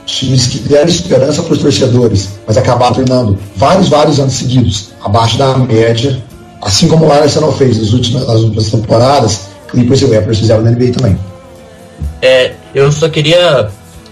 times 0.08 0.48
que 0.48 0.60
deram 0.60 0.88
esperança 0.88 1.44
para 1.44 1.54
os 1.54 1.60
torcedores, 1.60 2.30
mas 2.48 2.58
acabaram 2.58 2.96
tornando 2.96 3.38
vários, 3.56 3.90
vários 3.90 4.20
anos 4.20 4.34
seguidos 4.34 4.90
abaixo 5.04 5.38
da 5.38 5.56
média, 5.58 6.24
assim 6.62 6.88
como 6.88 7.06
o 7.06 7.12
Arsenal 7.12 7.54
fez 7.54 7.78
nas 7.78 7.92
últimas, 7.92 8.26
nas 8.26 8.42
últimas 8.42 8.72
temporadas, 8.72 9.42
Clippers 9.68 10.02
e 10.02 10.06
Raptors 10.06 10.40
fizeram 10.40 10.64
na 10.64 10.72
NBA 10.72 10.94
também. 10.94 11.20
É, 12.22 12.54
eu 12.74 12.92
só 12.92 13.10
queria. 13.10 13.70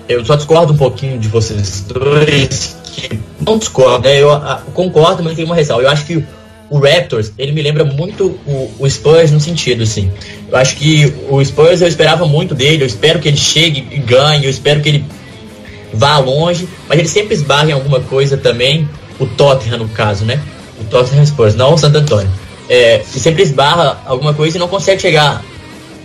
Eu 0.07 0.23
só 0.23 0.35
discordo 0.35 0.73
um 0.73 0.77
pouquinho 0.77 1.17
de 1.17 1.27
vocês 1.27 1.83
dois. 1.87 2.75
Que 2.83 3.19
não 3.45 3.57
discordo, 3.57 4.07
né? 4.07 4.21
Eu, 4.21 4.31
a, 4.31 4.61
concordo, 4.73 5.23
mas 5.23 5.35
tem 5.35 5.45
uma 5.45 5.55
ressalva. 5.55 5.83
Eu 5.83 5.89
acho 5.89 6.05
que 6.05 6.23
o 6.69 6.79
Raptors, 6.79 7.31
ele 7.37 7.51
me 7.51 7.61
lembra 7.61 7.83
muito 7.83 8.39
o, 8.45 8.71
o, 8.79 8.89
Spurs 8.89 9.31
no 9.31 9.39
sentido, 9.39 9.83
assim. 9.83 10.11
Eu 10.49 10.57
acho 10.57 10.75
que 10.75 11.13
o 11.29 11.43
Spurs 11.43 11.81
eu 11.81 11.87
esperava 11.87 12.25
muito 12.25 12.53
dele, 12.53 12.83
eu 12.83 12.87
espero 12.87 13.19
que 13.19 13.27
ele 13.27 13.37
chegue 13.37 13.87
e 13.91 13.99
ganhe, 13.99 14.45
eu 14.45 14.49
espero 14.49 14.81
que 14.81 14.89
ele 14.89 15.05
vá 15.95 16.17
longe, 16.17 16.67
mas 16.87 16.99
ele 16.99 17.07
sempre 17.07 17.33
esbarra 17.33 17.69
em 17.69 17.73
alguma 17.73 17.99
coisa 17.99 18.37
também, 18.37 18.87
o 19.19 19.25
Tottenham 19.25 19.79
no 19.79 19.89
caso, 19.89 20.25
né? 20.25 20.41
O 20.79 20.83
Tottenham 20.85 21.25
Spurs, 21.25 21.55
não 21.55 21.73
o 21.73 21.77
Santo 21.77 21.97
Antônio. 21.97 22.29
É, 22.67 23.01
sempre 23.05 23.43
esbarra 23.43 24.01
alguma 24.05 24.33
coisa 24.33 24.57
e 24.57 24.59
não 24.59 24.67
consegue 24.67 25.01
chegar 25.01 25.43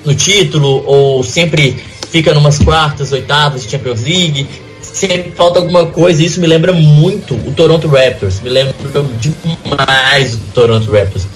no 0.04 0.14
título, 0.14 0.84
ou 0.86 1.22
sempre 1.22 1.82
fica 2.10 2.34
numas 2.34 2.58
quartas, 2.58 3.12
oitavas 3.12 3.62
de 3.62 3.70
Champions 3.70 4.02
League, 4.02 4.46
sempre 4.80 5.30
falta 5.32 5.58
alguma 5.58 5.86
coisa. 5.86 6.22
Isso 6.22 6.40
me 6.40 6.46
lembra 6.46 6.72
muito 6.72 7.34
o 7.34 7.52
Toronto 7.52 7.88
Raptors. 7.88 8.40
Me 8.40 8.50
lembra 8.50 8.74
demais 9.18 10.34
o 10.34 10.38
Toronto 10.54 10.90
Raptors. 10.90 11.26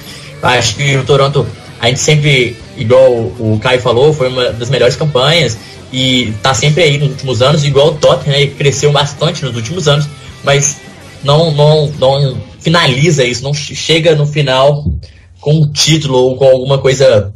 Acho 0.43 0.77
que 0.77 0.97
o 0.97 1.05
Toronto, 1.05 1.47
a 1.81 1.89
gente 1.89 2.01
sempre, 2.01 2.57
igual 2.77 3.11
o 3.13 3.59
Caio 3.63 3.81
falou, 3.81 4.13
foi 4.13 4.29
uma 4.29 4.51
das 4.51 4.69
melhores 4.69 4.97
campanhas 4.97 5.57
e 5.95 6.33
tá 6.43 6.53
sempre 6.53 6.83
aí 6.83 6.99
nos 6.99 7.11
últimos 7.11 7.41
anos, 7.41 7.65
igual 7.65 7.89
o 7.89 7.95
Tottenham, 7.95 8.39
né, 8.39 8.47
cresceu 8.47 8.91
bastante 8.91 9.45
nos 9.45 9.55
últimos 9.55 9.87
anos, 9.87 10.07
mas 10.43 10.79
não, 11.23 11.53
não, 11.53 11.87
não 11.99 12.41
finaliza 12.59 13.25
isso, 13.25 13.43
não 13.43 13.55
chega 13.55 14.15
no 14.15 14.27
final 14.27 14.85
com 15.41 15.55
um 15.55 15.73
título 15.73 16.19
ou 16.19 16.37
com 16.37 16.47
alguma 16.47 16.79
coisa 16.79 17.33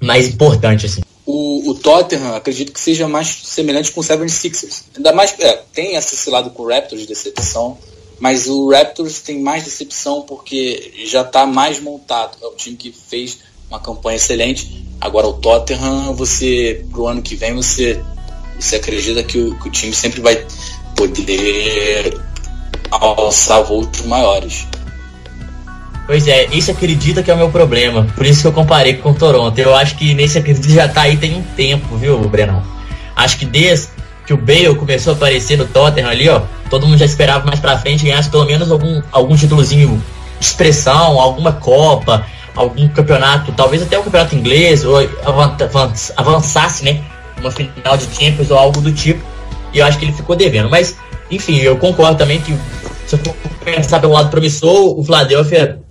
mais 0.00 0.28
importante 0.28 0.86
assim 0.86 1.02
o, 1.24 1.70
o 1.70 1.74
Tottenham 1.74 2.34
acredito 2.34 2.72
que 2.72 2.80
seja 2.80 3.08
mais 3.08 3.28
semelhante 3.28 3.90
com 3.92 4.00
o 4.00 4.04
76ers. 4.04 4.82
Ainda 4.96 5.12
mais, 5.12 5.34
é, 5.38 5.62
tem 5.72 5.94
esse 5.94 6.28
lado 6.28 6.50
com 6.50 6.64
o 6.64 6.68
Raptors 6.68 7.00
de 7.00 7.06
decepção, 7.06 7.78
mas 8.18 8.48
o 8.48 8.70
Raptors 8.70 9.20
tem 9.20 9.40
mais 9.40 9.64
decepção 9.64 10.22
porque 10.22 10.92
já 11.06 11.22
está 11.22 11.46
mais 11.46 11.80
montado. 11.80 12.36
É 12.42 12.46
o 12.46 12.54
time 12.54 12.76
que 12.76 12.92
fez 12.92 13.38
uma 13.72 13.80
campanha 13.80 14.16
excelente. 14.16 14.84
Agora 15.00 15.26
o 15.26 15.32
Tottenham, 15.32 16.14
você 16.14 16.84
pro 16.90 17.06
ano 17.06 17.22
que 17.22 17.34
vem 17.34 17.54
você, 17.54 18.00
você 18.60 18.76
acredita 18.76 19.22
que 19.22 19.38
o, 19.38 19.58
que 19.58 19.68
o 19.68 19.70
time 19.72 19.94
sempre 19.94 20.20
vai 20.20 20.44
poder 20.94 22.20
alçar 22.90 23.64
voos 23.64 23.88
maiores. 24.04 24.66
Pois 26.06 26.28
é, 26.28 26.46
isso 26.52 26.70
acredita 26.70 27.22
que 27.22 27.30
é 27.30 27.34
o 27.34 27.36
meu 27.36 27.48
problema. 27.48 28.06
Por 28.14 28.26
isso 28.26 28.42
que 28.42 28.48
eu 28.48 28.52
comparei 28.52 28.94
com 28.94 29.12
o 29.12 29.14
Toronto. 29.14 29.58
Eu 29.58 29.74
acho 29.74 29.96
que 29.96 30.12
nesse 30.14 30.36
acredito 30.36 30.68
já 30.68 30.86
tá 30.86 31.02
aí 31.02 31.16
tem 31.16 31.34
um 31.34 31.42
tempo, 31.56 31.96
viu, 31.96 32.18
Brenão? 32.28 32.62
Acho 33.16 33.38
que 33.38 33.46
desde 33.46 33.88
que 34.26 34.34
o 34.34 34.36
Bale 34.36 34.74
começou 34.74 35.14
a 35.14 35.16
aparecer 35.16 35.56
no 35.56 35.64
Tottenham 35.64 36.10
ali, 36.10 36.28
ó, 36.28 36.42
todo 36.68 36.86
mundo 36.86 36.98
já 36.98 37.06
esperava 37.06 37.46
mais 37.46 37.58
pra 37.58 37.78
frente 37.78 38.04
ganhasse 38.04 38.28
pelo 38.28 38.44
menos 38.44 38.70
algum, 38.70 39.02
algum 39.10 39.34
títulozinho 39.34 40.02
de 40.38 40.44
expressão, 40.44 41.18
alguma 41.18 41.52
Copa, 41.52 42.26
algum 42.54 42.88
campeonato, 42.88 43.52
talvez 43.52 43.82
até 43.82 43.96
o 43.96 44.00
um 44.00 44.04
campeonato 44.04 44.34
inglês, 44.34 44.84
ou 44.84 44.96
avançasse, 46.16 46.84
né? 46.84 47.02
Uma 47.40 47.50
final 47.50 47.96
de 47.96 48.04
Champions 48.14 48.50
ou 48.50 48.58
algo 48.58 48.80
do 48.80 48.92
tipo. 48.92 49.22
E 49.72 49.78
eu 49.78 49.86
acho 49.86 49.98
que 49.98 50.04
ele 50.04 50.12
ficou 50.12 50.36
devendo. 50.36 50.68
Mas, 50.68 50.96
enfim, 51.30 51.58
eu 51.58 51.76
concordo 51.76 52.18
também 52.18 52.40
que 52.40 52.54
se 53.06 53.16
for 53.18 53.34
pensar 53.64 54.00
pelo 54.00 54.12
lado 54.12 54.30
promissor, 54.30 54.98
o 54.98 55.02
Philadelphia 55.02 55.82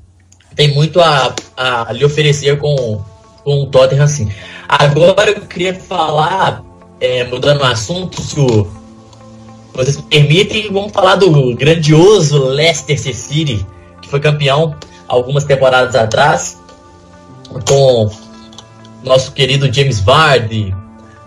tem 0.56 0.74
muito 0.74 1.00
a, 1.00 1.34
a 1.58 1.92
lhe 1.92 2.06
oferecer 2.06 2.58
com, 2.58 3.02
com 3.44 3.64
o 3.64 3.66
Tottenham 3.68 4.04
assim. 4.04 4.32
Agora 4.68 5.32
eu 5.32 5.42
queria 5.42 5.74
falar, 5.74 6.64
é, 7.00 7.24
mudando 7.26 7.62
o 7.62 7.66
assunto, 7.66 8.22
se 8.22 8.40
o, 8.40 8.68
vocês 9.74 9.98
permitem, 10.02 10.72
vamos 10.72 10.92
falar 10.92 11.16
do 11.16 11.56
grandioso 11.56 12.38
Leicester 12.46 13.16
City, 13.16 13.66
que 14.02 14.10
foi 14.10 14.20
campeão 14.20 14.76
algumas 15.12 15.44
temporadas 15.44 15.96
atrás, 15.96 16.60
com 17.68 18.10
nosso 19.04 19.32
querido 19.32 19.72
James 19.72 20.00
Vardy, 20.00 20.76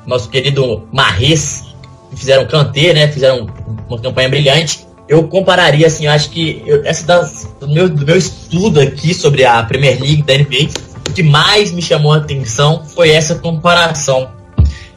nosso 0.06 0.28
querido 0.28 0.88
Marres, 0.92 1.64
que 2.10 2.16
fizeram 2.16 2.46
canter, 2.46 2.94
né? 2.94 3.08
Fizeram 3.08 3.46
uma 3.88 3.98
campanha 3.98 4.28
brilhante 4.28 4.84
eu 5.08 5.28
compararia 5.28 5.86
assim, 5.86 6.06
acho 6.06 6.30
que 6.30 6.62
eu, 6.66 6.84
essa 6.84 7.06
das, 7.06 7.48
do, 7.60 7.68
meu, 7.68 7.88
do 7.88 8.06
meu 8.06 8.16
estudo 8.16 8.80
aqui 8.80 9.12
sobre 9.12 9.44
a 9.44 9.62
Premier 9.62 10.00
League 10.00 10.22
da 10.22 10.34
NBA, 10.34 10.70
o 11.08 11.12
que 11.12 11.22
mais 11.22 11.72
me 11.72 11.82
chamou 11.82 12.12
a 12.12 12.16
atenção 12.16 12.84
foi 12.84 13.10
essa 13.10 13.34
comparação, 13.34 14.30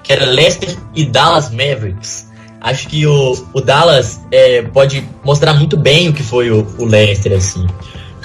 que 0.04 0.14
era 0.14 0.26
Leicester 0.26 0.78
e 0.96 1.06
Dallas 1.06 1.50
Mavericks. 1.50 2.28
Acho 2.62 2.88
que 2.88 3.06
o, 3.06 3.46
o 3.54 3.62
Dallas 3.62 4.22
é, 4.32 4.64
pode 4.64 5.08
mostrar 5.24 5.54
muito 5.54 5.78
bem 5.78 6.10
o 6.10 6.14
que 6.14 6.24
foi 6.24 6.50
o, 6.50 6.66
o 6.80 6.86
Leicester, 6.86 7.34
assim. 7.34 7.68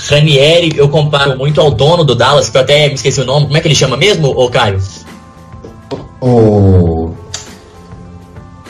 Ranieri, 0.09 0.73
eu 0.77 0.89
comparo 0.89 1.37
muito 1.37 1.61
ao 1.61 1.71
dono 1.71 2.05
do 2.05 2.15
Dallas, 2.15 2.49
que 2.49 2.57
eu 2.57 2.61
até 2.61 2.89
me 2.89 2.95
esqueci 2.95 3.21
o 3.21 3.25
nome. 3.25 3.47
Como 3.47 3.57
é 3.57 3.61
que 3.61 3.69
ele 3.69 3.75
chama 3.75 3.97
mesmo, 3.97 4.29
ô 4.29 4.51
Caio? 4.51 4.81
O. 6.21 7.15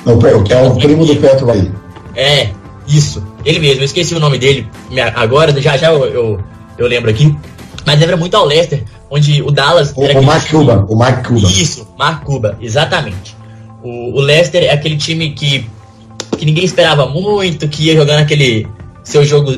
O 0.05 0.43
que 0.45 0.53
é 0.53 0.63
o 0.63 0.75
primo 0.75 1.07
do 1.07 1.17
Petro 1.17 1.51
aí. 1.51 1.71
É, 2.15 2.51
isso, 2.87 3.23
ele 3.45 3.59
mesmo, 3.61 3.83
eu 3.83 3.85
esqueci 3.85 4.15
o 4.15 4.21
nome 4.21 4.37
dele 4.37 4.67
agora, 5.15 5.59
já 5.61 5.77
já 5.77 5.93
eu, 5.93 6.05
eu, 6.07 6.41
eu 6.77 6.87
lembro 6.87 7.11
aqui. 7.11 7.35
Mas 7.87 7.99
lembra 7.99 8.17
muito 8.17 8.37
ao 8.37 8.45
Leicester, 8.45 8.85
onde 9.11 9.43
o 9.43 9.51
Dallas. 9.51 9.93
O, 9.97 10.03
o 10.03 10.23
Mark 10.23 10.49
Cuba, 10.49 10.87
o 10.89 10.97
Mark 10.97 11.27
Cuba. 11.27 11.49
Isso, 11.49 11.89
Mark 11.99 12.25
Cuba, 12.25 12.57
exatamente. 12.61 13.37
O, 13.83 14.19
o 14.19 14.21
Leicester 14.21 14.65
é 14.65 14.71
aquele 14.71 14.97
time 14.97 15.31
que, 15.31 15.67
que 16.37 16.45
ninguém 16.45 16.65
esperava 16.65 17.07
muito, 17.07 17.69
que 17.69 17.87
ia 17.87 17.97
jogando 17.97 18.21
aquele 18.21 18.67
seu 19.03 19.25
jogo 19.25 19.57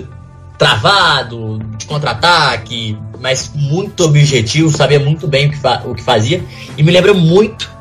travado, 0.59 1.59
de 1.77 1.87
contra-ataque, 1.87 2.97
mas 3.21 3.51
muito 3.55 4.05
objetivo, 4.05 4.71
sabia 4.71 5.01
muito 5.01 5.27
bem 5.27 5.49
o 5.49 5.51
que, 5.51 5.59
o 5.89 5.95
que 5.95 6.03
fazia. 6.03 6.43
E 6.77 6.83
me 6.83 6.93
lembra 6.93 7.13
muito 7.13 7.73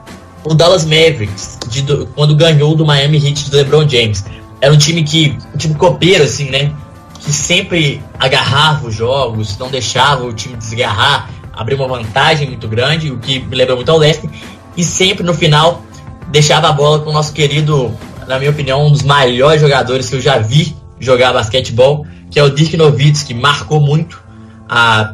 o 0.43 0.53
Dallas 0.53 0.83
Mavericks, 0.83 1.59
de, 1.69 1.81
do, 1.83 2.07
quando 2.07 2.36
ganhou 2.36 2.75
do 2.75 2.86
Miami 2.86 3.17
Heat 3.17 3.49
do 3.49 3.55
LeBron 3.55 3.88
James 3.88 4.23
era 4.63 4.73
um 4.73 4.77
time 4.77 5.03
que. 5.03 5.38
um 5.53 5.57
time 5.57 5.75
copeiro, 5.75 6.23
assim, 6.23 6.49
né? 6.49 6.71
Que 7.19 7.33
sempre 7.33 8.01
agarrava 8.17 8.88
os 8.88 8.95
jogos, 8.95 9.57
não 9.57 9.69
deixava 9.69 10.23
o 10.23 10.31
time 10.31 10.55
desgarrar, 10.55 11.29
abrir 11.51 11.75
uma 11.75 11.86
vantagem 11.86 12.47
muito 12.47 12.65
grande, 12.69 13.12
o 13.12 13.17
que 13.17 13.39
me 13.39 13.57
lembra 13.57 13.75
muito 13.75 13.91
ao 13.91 13.97
Leicester, 13.97 14.29
e 14.77 14.83
sempre 14.83 15.21
no 15.21 15.33
final 15.33 15.81
deixava 16.29 16.69
a 16.69 16.71
bola 16.71 16.99
com 16.99 17.09
o 17.09 17.13
nosso 17.13 17.33
querido, 17.33 17.93
na 18.25 18.39
minha 18.39 18.51
opinião, 18.51 18.88
um 18.88 18.91
dos 18.91 19.03
maiores 19.03 19.59
jogadores 19.59 20.09
que 20.09 20.15
eu 20.15 20.21
já 20.21 20.38
vi 20.38 20.73
jogar 20.97 21.33
basquetebol, 21.33 22.07
que 22.33 22.39
é 22.39 22.43
o 22.43 22.49
Dirk 22.49 22.75
Nowitzki, 22.75 23.35
que 23.35 23.39
marcou 23.39 23.79
muito 23.79 24.19
a 24.67 25.13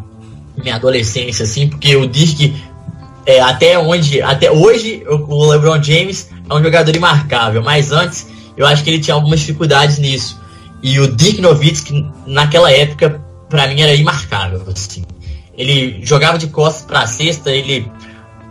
minha 0.55 0.75
adolescência, 0.75 1.43
assim, 1.43 1.67
porque 1.67 1.93
o 1.97 2.07
Dirk, 2.07 2.55
é, 3.25 3.41
até 3.41 3.77
onde, 3.77 4.21
até 4.21 4.49
hoje, 4.49 5.03
o 5.05 5.45
LeBron 5.51 5.83
James 5.83 6.29
é 6.49 6.53
um 6.53 6.63
jogador 6.63 6.95
imarcável, 6.95 7.61
mas 7.61 7.91
antes 7.91 8.25
eu 8.55 8.65
acho 8.65 8.85
que 8.85 8.89
ele 8.89 8.99
tinha 8.99 9.15
algumas 9.15 9.41
dificuldades 9.41 9.99
nisso. 9.99 10.39
E 10.81 10.97
o 10.97 11.13
Dirk 11.13 11.41
Nowitzki, 11.41 12.09
naquela 12.25 12.71
época, 12.71 13.21
para 13.49 13.67
mim 13.67 13.81
era 13.81 13.93
imarcável. 13.93 14.63
Assim. 14.73 15.03
Ele 15.57 15.99
jogava 16.05 16.37
de 16.37 16.47
costas 16.47 16.85
para 16.85 17.01
a 17.01 17.07
cesta, 17.07 17.51
ele 17.51 17.91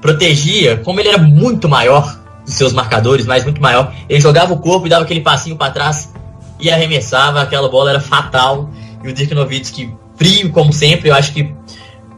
protegia, 0.02 0.76
como 0.76 1.00
ele 1.00 1.08
era 1.08 1.18
muito 1.18 1.70
maior 1.70 2.18
dos 2.44 2.52
seus 2.52 2.74
marcadores, 2.74 3.24
mas 3.24 3.44
muito 3.44 3.62
maior, 3.62 3.94
ele 4.10 4.20
jogava 4.20 4.52
o 4.52 4.58
corpo 4.58 4.86
e 4.86 4.90
dava 4.90 5.04
aquele 5.04 5.22
passinho 5.22 5.56
para 5.56 5.72
trás 5.72 6.12
e 6.60 6.70
arremessava, 6.70 7.40
aquela 7.40 7.68
bola 7.68 7.90
era 7.90 8.00
fatal. 8.00 8.70
E 9.02 9.08
o 9.08 9.12
Dirk 9.12 9.34
Nowitzki, 9.34 9.94
frio 10.16 10.50
como 10.50 10.72
sempre, 10.72 11.08
eu 11.08 11.14
acho 11.14 11.32
que 11.32 11.54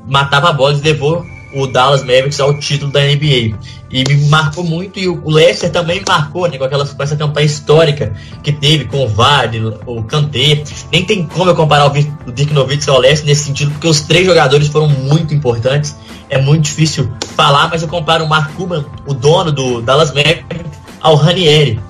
matava 0.07 0.49
a 0.49 0.53
bola 0.53 0.75
e 0.75 0.81
levou 0.81 1.25
o 1.53 1.67
Dallas 1.67 2.01
Mavericks 2.01 2.41
ao 2.41 2.59
título 2.59 2.93
da 2.93 3.01
NBA. 3.01 3.57
E 3.91 4.05
me 4.09 4.29
marcou 4.29 4.63
muito, 4.63 5.01
e 5.01 5.09
o 5.09 5.29
Leicester 5.29 5.71
também 5.71 6.01
marcou, 6.07 6.49
né, 6.49 6.57
com, 6.57 6.65
aquela, 6.65 6.87
com 6.87 7.03
essa 7.03 7.17
campanha 7.17 7.47
histórica 7.47 8.15
que 8.43 8.53
teve 8.53 8.85
com 8.85 9.05
o 9.05 9.09
Vardy, 9.09 9.61
o 9.85 10.03
Kanté. 10.05 10.63
Nem 10.93 11.05
tem 11.05 11.27
como 11.27 11.51
eu 11.51 11.57
comparar 11.57 11.87
o, 11.87 12.29
o 12.29 12.33
Dirk 12.33 12.53
Nowitzki 12.53 12.91
ao 12.91 13.01
Leicester 13.01 13.27
nesse 13.27 13.45
sentido, 13.45 13.73
porque 13.73 13.89
os 13.89 14.03
três 14.03 14.25
jogadores 14.25 14.69
foram 14.69 14.89
muito 14.89 15.35
importantes. 15.35 15.97
É 16.29 16.41
muito 16.41 16.65
difícil 16.65 17.11
falar, 17.35 17.69
mas 17.69 17.83
eu 17.83 17.89
comparo 17.89 18.25
o 18.25 18.29
Mark 18.29 18.55
Cuban, 18.55 18.85
o 19.07 19.13
dono 19.13 19.51
do 19.51 19.83
Dallas 19.83 20.11
Mavericks, 20.11 20.79
ao 21.01 21.17
Ranieri. 21.17 21.81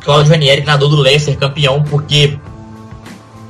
Claudio 0.00 0.32
Ranieri, 0.32 0.62
treinador 0.62 0.88
do 0.88 0.96
Leicester, 0.96 1.36
campeão, 1.36 1.82
porque 1.82 2.38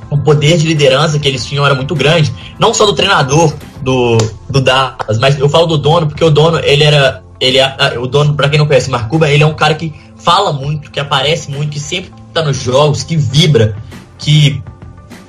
o 0.09 0.17
poder 0.17 0.57
de 0.57 0.67
liderança 0.67 1.17
que 1.17 1.27
eles 1.27 1.45
tinham 1.45 1.65
era 1.65 1.73
muito 1.73 1.95
grande. 1.95 2.33
Não 2.59 2.73
só 2.73 2.85
do 2.85 2.93
treinador 2.93 3.53
do, 3.81 4.17
do 4.49 4.61
Dallas, 4.61 5.17
mas 5.17 5.39
eu 5.39 5.47
falo 5.47 5.65
do 5.65 5.77
dono, 5.77 6.07
porque 6.07 6.23
o 6.23 6.29
dono, 6.29 6.59
ele 6.59 6.83
era. 6.83 7.23
Ele, 7.39 7.57
é, 7.57 7.97
o 7.97 8.05
dono, 8.05 8.35
para 8.35 8.49
quem 8.49 8.59
não 8.59 8.67
conhece 8.67 8.91
Marcuba, 8.91 9.27
ele 9.27 9.41
é 9.41 9.47
um 9.47 9.53
cara 9.53 9.73
que 9.73 9.91
fala 10.17 10.53
muito, 10.53 10.91
que 10.91 10.99
aparece 10.99 11.49
muito, 11.49 11.71
que 11.71 11.79
sempre 11.79 12.11
tá 12.31 12.43
nos 12.43 12.61
jogos, 12.61 13.01
que 13.01 13.17
vibra, 13.17 13.75
que 14.19 14.61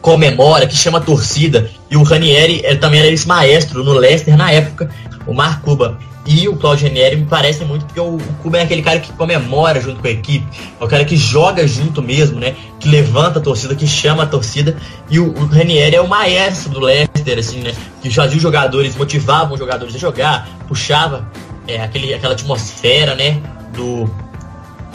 comemora, 0.02 0.66
que 0.66 0.76
chama 0.76 0.98
a 0.98 1.00
torcida. 1.00 1.70
E 1.90 1.96
o 1.96 2.02
Ranieri 2.02 2.60
ele 2.64 2.76
também 2.76 3.00
era 3.00 3.08
esse 3.08 3.26
maestro 3.26 3.82
no 3.82 3.92
Leicester 3.92 4.36
na 4.36 4.50
época. 4.50 4.90
O 5.26 5.32
Marcuba 5.32 5.98
e 6.24 6.48
o 6.48 6.56
Claudio 6.56 6.86
Ranieri 6.86 7.16
me 7.16 7.26
parecem 7.26 7.66
muito 7.66 7.84
porque 7.84 7.98
o, 7.98 8.14
o 8.14 8.34
Cuba 8.42 8.58
é 8.58 8.62
aquele 8.62 8.82
cara 8.82 9.00
que 9.00 9.12
comemora 9.12 9.80
junto 9.80 10.00
com 10.00 10.06
a 10.06 10.10
equipe, 10.10 10.46
é 10.80 10.84
o 10.84 10.86
cara 10.86 11.04
que 11.04 11.16
joga 11.16 11.66
junto 11.66 12.00
mesmo, 12.00 12.38
né? 12.38 12.54
Que 12.78 12.88
levanta 12.88 13.40
a 13.40 13.42
torcida, 13.42 13.74
que 13.74 13.86
chama 13.86 14.22
a 14.22 14.26
torcida. 14.26 14.76
E 15.10 15.18
o, 15.18 15.32
o 15.36 15.46
Ranieri 15.46 15.96
é 15.96 16.00
o 16.00 16.08
maestro 16.08 16.70
do 16.70 16.80
Leicester, 16.80 17.38
assim, 17.38 17.60
né? 17.60 17.72
Que 18.00 18.08
fazia 18.10 18.36
os 18.36 18.42
jogadores, 18.42 18.94
motivava 18.96 19.52
os 19.52 19.58
jogadores 19.58 19.94
a 19.96 19.98
jogar, 19.98 20.48
puxava 20.68 21.28
é, 21.66 21.80
aquele, 21.80 22.14
aquela 22.14 22.34
atmosfera, 22.34 23.16
né? 23.16 23.42
Do 23.74 24.08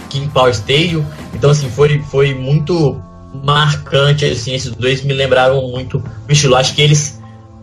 King 0.09 0.29
Power 0.29 0.51
Stadium. 0.51 1.05
Então, 1.33 1.49
assim, 1.49 1.69
foi, 1.69 2.01
foi 2.03 2.33
muito 2.33 3.01
marcante, 3.43 4.25
assim, 4.25 4.53
esses 4.53 4.71
dois 4.71 5.03
me 5.03 5.13
lembraram 5.13 5.61
muito 5.67 5.97
o 5.97 6.31
estilo. 6.31 6.55
Acho 6.55 6.73
que 6.73 6.81
eles 6.81 7.16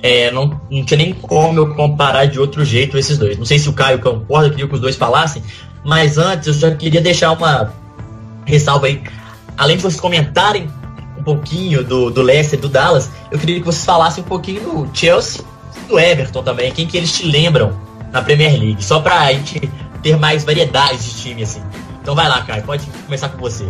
é, 0.05 0.31
não, 0.31 0.61
não 0.71 0.85
tinha 0.85 0.99
nem 0.99 1.15
como 1.15 1.59
eu 1.59 1.75
comparar 1.75 2.27
de 2.27 2.39
outro 2.39 2.63
jeito 2.63 2.99
esses 2.99 3.17
dois. 3.17 3.39
Não 3.39 3.47
sei 3.47 3.59
se 3.59 3.71
o 3.71 3.73
Caio 3.73 3.99
concorda, 3.99 4.51
queria 4.51 4.69
que 4.69 4.75
os 4.75 4.81
dois 4.81 4.97
falassem, 4.97 5.43
mas 5.83 6.19
antes 6.19 6.47
eu 6.49 6.53
já 6.53 6.77
queria 6.77 7.01
deixar 7.01 7.33
uma 7.33 7.73
ressalva 8.45 8.85
aí. 8.85 9.03
Além 9.57 9.79
de 9.79 9.83
vocês 9.83 9.99
comentarem 9.99 10.69
um 11.19 11.23
pouquinho 11.23 11.83
do, 11.83 12.11
do 12.11 12.21
Leicester 12.21 12.61
do 12.61 12.69
Dallas, 12.69 13.11
eu 13.31 13.39
queria 13.39 13.59
que 13.61 13.65
vocês 13.65 13.83
falassem 13.83 14.23
um 14.23 14.27
pouquinho 14.27 14.61
do 14.61 14.91
Chelsea 14.93 15.43
e 15.75 15.89
do 15.89 15.99
Everton 15.99 16.43
também, 16.43 16.71
quem 16.71 16.87
que 16.87 16.99
eles 16.99 17.11
te 17.11 17.27
lembram 17.27 17.75
na 18.13 18.21
Premier 18.21 18.61
League, 18.61 18.85
só 18.85 19.01
pra 19.01 19.33
gente 19.33 19.59
ter 20.03 20.19
mais 20.19 20.45
variedade 20.45 20.99
de 20.99 21.15
time, 21.15 21.45
assim. 21.45 21.63
Então 22.03 22.15
vai 22.15 22.29
lá, 22.29 22.43
Caio, 22.43 22.63
pode 22.65 22.87
começar 23.07 23.31
com 23.31 23.39
você. 23.39 23.67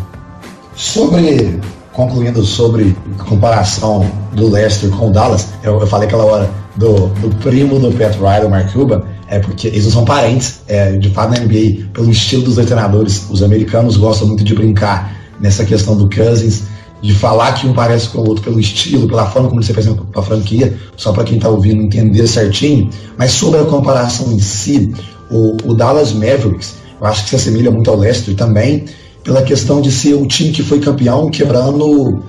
Sobre 0.74 1.60
concluindo 1.94 2.44
sobre 2.44 2.94
a 3.18 3.24
comparação 3.24 4.04
do 4.33 4.50
Leicester 4.50 4.90
com 4.90 5.09
o 5.09 5.12
Dallas, 5.12 5.48
eu, 5.62 5.80
eu 5.80 5.87
falei 5.87 6.09
aquela 6.09 6.24
hora 6.24 6.50
do, 6.76 7.07
do, 7.07 7.35
primo 7.37 7.78
do 7.78 7.92
Pat 7.92 8.16
Riley, 8.16 8.48
Mark 8.48 8.72
Cuban, 8.72 9.02
é 9.28 9.38
porque 9.38 9.68
eles 9.68 9.85
não 9.85 9.92
são 9.92 10.04
parentes, 10.04 10.61
é, 10.66 10.92
de 10.92 11.09
fato 11.11 11.30
na 11.30 11.40
NBA, 11.40 11.87
pelo 11.92 12.11
estilo 12.11 12.42
dos 12.42 12.57
treinadores, 12.57 13.26
os 13.30 13.42
americanos 13.42 13.96
gostam 13.96 14.26
muito 14.26 14.42
de 14.42 14.54
brincar 14.54 15.16
nessa 15.40 15.64
questão 15.64 15.96
do 15.96 16.11
Cousins, 16.11 16.64
de 17.00 17.14
falar 17.14 17.52
que 17.52 17.66
um 17.66 17.72
parece 17.72 18.09
com 18.09 18.18
o 18.18 18.28
outro 18.28 18.42
pelo 18.42 18.59
estilo, 18.59 19.07
pela 19.07 19.26
forma 19.26 19.48
como 19.48 19.61
ele 19.61 19.66
se 19.66 19.72
apresenta 19.72 20.02
para 20.02 20.20
a 20.20 20.24
franquia, 20.24 20.76
só 20.96 21.12
para 21.12 21.22
quem 21.22 21.37
está 21.37 21.48
ouvindo 21.48 21.80
entender 21.80 22.26
certinho, 22.26 22.90
mas 23.16 23.30
sobre 23.30 23.61
a 23.61 23.64
comparação 23.64 24.33
em 24.33 24.40
si, 24.40 24.92
o, 25.30 25.57
o 25.64 25.74
Dallas 25.74 26.12
Mavericks, 26.12 26.74
eu 27.00 27.07
acho 27.07 27.24
que 27.24 27.30
se 27.30 27.37
assemelha 27.37 27.70
muito 27.70 27.88
ao 27.88 27.96
Leicester 27.96 28.35
também, 28.35 28.85
pela 29.24 29.42
questão 29.42 29.80
de 29.80 29.90
ser 29.90 30.14
o 30.14 30.26
time 30.26 30.52
que 30.52 30.62
foi 30.62 30.78
campeão 30.78 31.30
quebrando 31.30 32.22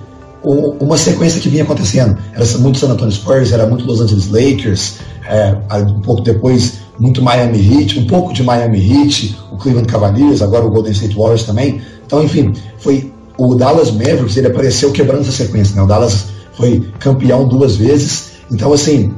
uma 0.79 0.97
sequência 0.97 1.41
que 1.41 1.49
vinha 1.49 1.63
acontecendo. 1.63 2.17
Era 2.33 2.45
muito 2.59 2.79
San 2.79 2.89
Antonio 2.89 3.13
Spurs, 3.13 3.51
era 3.51 3.67
muito 3.67 3.85
Los 3.85 3.99
Angeles 3.99 4.27
Lakers, 4.27 4.95
é, 5.27 5.55
um 5.77 5.99
pouco 5.99 6.21
depois 6.21 6.85
muito 6.97 7.21
Miami 7.21 7.57
Heat, 7.59 7.99
um 7.99 8.07
pouco 8.07 8.33
de 8.33 8.41
Miami 8.43 8.79
Heat, 8.79 9.37
o 9.51 9.57
Cleveland 9.57 9.91
Cavaliers, 9.91 10.41
agora 10.41 10.65
o 10.65 10.69
Golden 10.69 10.93
State 10.93 11.15
Warriors 11.15 11.43
também. 11.43 11.81
Então, 12.05 12.23
enfim, 12.23 12.53
foi 12.77 13.11
o 13.37 13.55
Dallas 13.55 13.91
Mavericks, 13.91 14.37
ele 14.37 14.47
apareceu 14.47 14.91
quebrando 14.91 15.21
essa 15.21 15.31
sequência. 15.31 15.75
Né? 15.75 15.81
O 15.81 15.87
Dallas 15.87 16.27
foi 16.53 16.87
campeão 16.99 17.47
duas 17.47 17.75
vezes, 17.75 18.31
então 18.49 18.71
assim, 18.71 19.13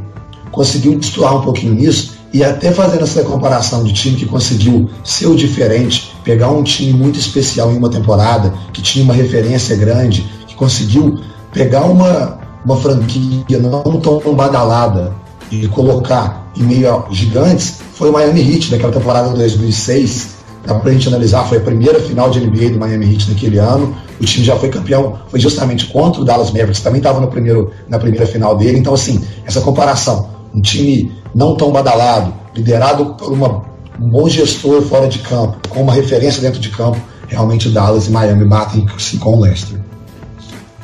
conseguiu 0.51 0.97
destoar 0.97 1.37
um 1.37 1.41
pouquinho 1.41 1.73
nisso 1.73 2.16
e 2.37 2.43
até 2.43 2.71
fazendo 2.71 3.03
essa 3.03 3.23
comparação 3.23 3.83
de 3.83 3.91
time 3.91 4.15
que 4.15 4.27
conseguiu 4.27 4.87
ser 5.03 5.25
o 5.25 5.35
diferente, 5.35 6.15
pegar 6.23 6.51
um 6.51 6.61
time 6.61 6.93
muito 6.93 7.17
especial 7.17 7.71
em 7.71 7.77
uma 7.77 7.89
temporada, 7.89 8.53
que 8.71 8.79
tinha 8.79 9.03
uma 9.03 9.15
referência 9.15 9.75
grande, 9.75 10.23
que 10.47 10.53
conseguiu 10.53 11.19
pegar 11.51 11.85
uma, 11.85 12.37
uma 12.63 12.77
franquia 12.77 13.57
não 13.57 13.99
tão 13.99 14.35
badalada 14.35 15.15
e 15.49 15.67
colocar 15.67 16.51
em 16.55 16.61
meio 16.61 16.93
a 16.93 17.07
gigantes, 17.09 17.79
foi 17.95 18.11
o 18.11 18.13
Miami 18.13 18.53
Heat 18.53 18.69
daquela 18.69 18.93
temporada 18.93 19.29
de 19.29 19.35
2006. 19.37 20.37
Dá 20.63 20.75
pra 20.75 20.91
gente 20.91 21.07
analisar, 21.07 21.43
foi 21.45 21.57
a 21.57 21.61
primeira 21.61 21.99
final 21.99 22.29
de 22.29 22.39
NBA 22.39 22.69
do 22.69 22.77
Miami 22.77 23.13
Heat 23.13 23.31
naquele 23.31 23.57
ano. 23.57 23.95
O 24.21 24.25
time 24.25 24.45
já 24.45 24.55
foi 24.57 24.69
campeão, 24.69 25.17
foi 25.27 25.39
justamente 25.39 25.87
contra 25.87 26.21
o 26.21 26.25
Dallas 26.25 26.51
Mavericks, 26.51 26.81
também 26.81 26.99
estava 26.99 27.19
na 27.19 27.97
primeira 27.97 28.27
final 28.27 28.55
dele. 28.55 28.77
Então, 28.77 28.93
assim, 28.93 29.23
essa 29.43 29.61
comparação, 29.61 30.36
um 30.53 30.61
time 30.61 31.11
não 31.33 31.55
tão 31.55 31.71
badalado, 31.71 32.33
liderado 32.55 33.15
por 33.15 33.31
uma, 33.31 33.65
um 33.99 34.09
bom 34.09 34.27
gestor 34.27 34.81
fora 34.81 35.07
de 35.07 35.19
campo, 35.19 35.57
com 35.69 35.81
uma 35.81 35.93
referência 35.93 36.41
dentro 36.41 36.59
de 36.59 36.69
campo, 36.69 36.99
realmente 37.27 37.69
Dallas 37.69 38.07
e 38.07 38.11
Miami 38.11 38.45
batem-se 38.45 39.17
com 39.17 39.35
o 39.35 39.41
Leicester. 39.41 39.79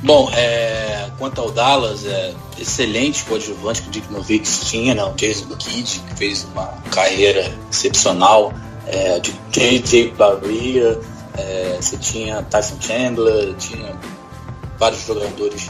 Bom, 0.01 0.29
é, 0.33 1.09
quanto 1.17 1.39
ao 1.39 1.51
Dallas, 1.51 2.05
é 2.05 2.33
excelente 2.59 3.23
coadjuvante 3.23 3.81
que 3.81 3.87
o 3.87 3.91
Dick 3.91 4.11
Nowitzki 4.11 4.65
tinha, 4.65 4.93
né? 4.93 5.03
o 5.03 5.13
Jason 5.13 5.47
Kidd, 5.57 6.01
que 6.07 6.15
fez 6.15 6.45
uma 6.53 6.67
carreira 6.91 7.51
excepcional, 7.71 8.53
é, 8.85 9.19
de 9.19 9.33
J.J. 9.51 10.13
Barrier, 10.17 10.99
é, 11.37 11.77
você 11.79 11.97
tinha 11.97 12.43
Tyson 12.43 12.75
Chandler, 12.79 13.55
tinha 13.55 13.95
vários 14.77 15.05
jogadores, 15.05 15.69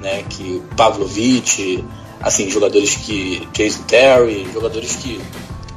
né, 0.00 0.22
que 0.28 0.62
Pavlovich, 0.76 1.84
assim, 2.22 2.48
jogadores 2.48 2.94
que. 2.96 3.46
Jason 3.52 3.82
Terry, 3.82 4.48
jogadores 4.52 4.96
que 4.96 5.20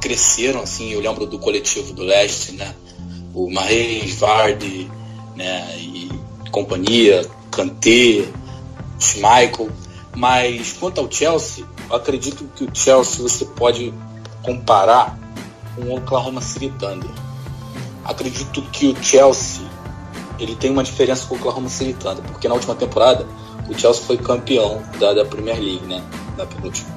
cresceram, 0.00 0.60
assim, 0.60 0.92
eu 0.92 1.00
lembro 1.00 1.26
do 1.26 1.38
coletivo 1.38 1.92
do 1.92 2.02
Leste, 2.02 2.52
né? 2.52 2.74
O 3.34 3.50
Marreis, 3.50 4.14
Vardy, 4.14 4.90
né? 5.34 5.76
E 5.76 6.08
companhia, 6.50 7.28
Kanté, 7.50 8.24
Schmeichel. 8.98 9.68
Mas 10.14 10.72
quanto 10.72 11.00
ao 11.00 11.10
Chelsea, 11.10 11.66
acredito 11.90 12.48
que 12.56 12.64
o 12.64 12.70
Chelsea 12.72 13.22
você 13.22 13.44
pode 13.44 13.92
comparar 14.42 15.18
com 15.74 15.82
o 15.82 15.96
Oklahoma 15.96 16.40
City 16.40 16.70
Thunder. 16.78 17.10
Acredito 18.04 18.62
que 18.72 18.86
o 18.86 19.02
Chelsea 19.02 19.66
ele 20.38 20.54
tem 20.54 20.70
uma 20.70 20.84
diferença 20.84 21.26
com 21.26 21.34
o 21.34 21.38
Oklahoma 21.38 21.68
City 21.68 21.92
Thunder, 21.94 22.24
porque 22.24 22.48
na 22.48 22.54
última 22.54 22.74
temporada 22.74 23.26
o 23.68 23.78
Chelsea 23.78 24.02
foi 24.02 24.16
campeão 24.16 24.82
da, 24.98 25.12
da 25.12 25.24
Premier 25.24 25.58
League, 25.58 25.86
né? 25.86 26.02
Da 26.36 26.46
penúltima. 26.46 26.96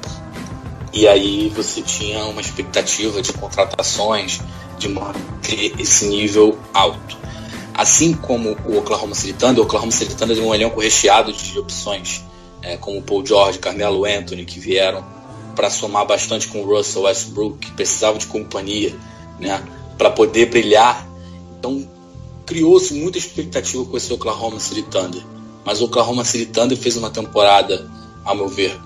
E 0.93 1.07
aí 1.07 1.49
você 1.49 1.81
tinha 1.81 2.23
uma 2.25 2.41
expectativa 2.41 3.21
de 3.21 3.31
contratações, 3.33 4.41
de 4.77 4.89
manter 4.89 5.79
esse 5.79 6.05
nível 6.07 6.57
alto. 6.73 7.17
Assim 7.73 8.13
como 8.13 8.57
o 8.65 8.77
Oklahoma 8.77 9.15
City 9.15 9.33
Thunder, 9.33 9.59
o 9.59 9.65
Oklahoma 9.65 9.91
City 9.91 10.15
Thunder 10.15 10.35
tem 10.35 10.45
um 10.45 10.53
elenco 10.53 10.79
recheado 10.79 11.31
de 11.31 11.57
opções, 11.57 12.23
é, 12.61 12.75
como 12.75 12.99
o 12.99 13.01
Paul 13.01 13.25
George, 13.25 13.59
Carmelo 13.59 14.03
Anthony, 14.03 14.45
que 14.45 14.59
vieram 14.59 15.05
para 15.55 15.69
somar 15.69 16.05
bastante 16.05 16.47
com 16.47 16.61
o 16.61 16.65
Russell 16.65 17.03
Westbrook, 17.03 17.57
que 17.59 17.71
precisava 17.71 18.17
de 18.17 18.25
companhia, 18.25 18.95
né, 19.39 19.63
para 19.97 20.09
poder 20.09 20.47
brilhar. 20.47 21.07
Então 21.57 21.87
criou-se 22.45 22.93
muita 22.93 23.17
expectativa 23.17 23.85
com 23.85 23.95
esse 23.95 24.11
Oklahoma 24.11 24.59
City 24.59 24.83
Thunder 24.83 25.21
mas 25.65 25.81
o 25.81 25.85
Oklahoma 25.85 26.23
City 26.23 26.45
Thunder 26.47 26.77
fez 26.77 26.97
uma 26.97 27.09
temporada, 27.09 27.89
a 28.25 28.33
meu 28.33 28.47
ver, 28.47 28.79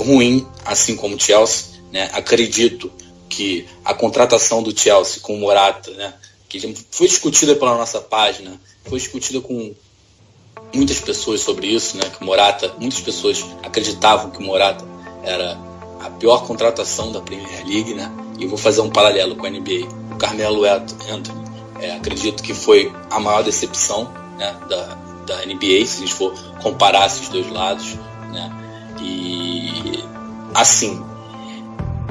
ruim, 0.00 0.46
assim 0.64 0.96
como 0.96 1.16
o 1.16 1.20
Chelsea. 1.20 1.78
Né? 1.92 2.10
Acredito 2.12 2.90
que 3.28 3.66
a 3.84 3.94
contratação 3.94 4.62
do 4.62 4.78
Chelsea 4.78 5.20
com 5.20 5.34
o 5.34 5.40
Morata, 5.40 5.90
né? 5.92 6.14
que 6.48 6.60
foi 6.90 7.06
discutida 7.06 7.54
pela 7.54 7.76
nossa 7.76 8.00
página, 8.00 8.60
foi 8.84 8.98
discutida 8.98 9.40
com 9.40 9.74
muitas 10.74 10.98
pessoas 10.98 11.40
sobre 11.40 11.66
isso, 11.66 11.96
né? 11.96 12.04
que 12.16 12.24
Morata, 12.24 12.74
muitas 12.78 13.00
pessoas 13.00 13.44
acreditavam 13.62 14.30
que 14.30 14.38
o 14.38 14.42
Morata 14.42 14.84
era 15.22 15.58
a 16.00 16.10
pior 16.10 16.46
contratação 16.46 17.12
da 17.12 17.20
Premier 17.20 17.66
League, 17.66 17.94
né? 17.94 18.10
E 18.38 18.46
vou 18.46 18.56
fazer 18.56 18.80
um 18.80 18.90
paralelo 18.90 19.34
com 19.34 19.46
a 19.46 19.50
NBA. 19.50 19.88
O 20.12 20.16
Carmelo 20.16 20.64
Anthony, 20.64 21.48
é, 21.80 21.92
acredito 21.96 22.42
que 22.42 22.54
foi 22.54 22.92
a 23.10 23.18
maior 23.18 23.42
decepção 23.42 24.12
né, 24.36 24.56
da, 24.68 25.07
da 25.28 25.44
NBA, 25.44 25.86
se 25.86 25.96
a 25.96 26.00
gente 26.00 26.14
for 26.14 26.32
comparar 26.62 27.06
esses 27.06 27.28
dois 27.28 27.48
lados, 27.50 27.96
né? 28.32 28.50
E 29.00 30.02
assim, 30.54 31.02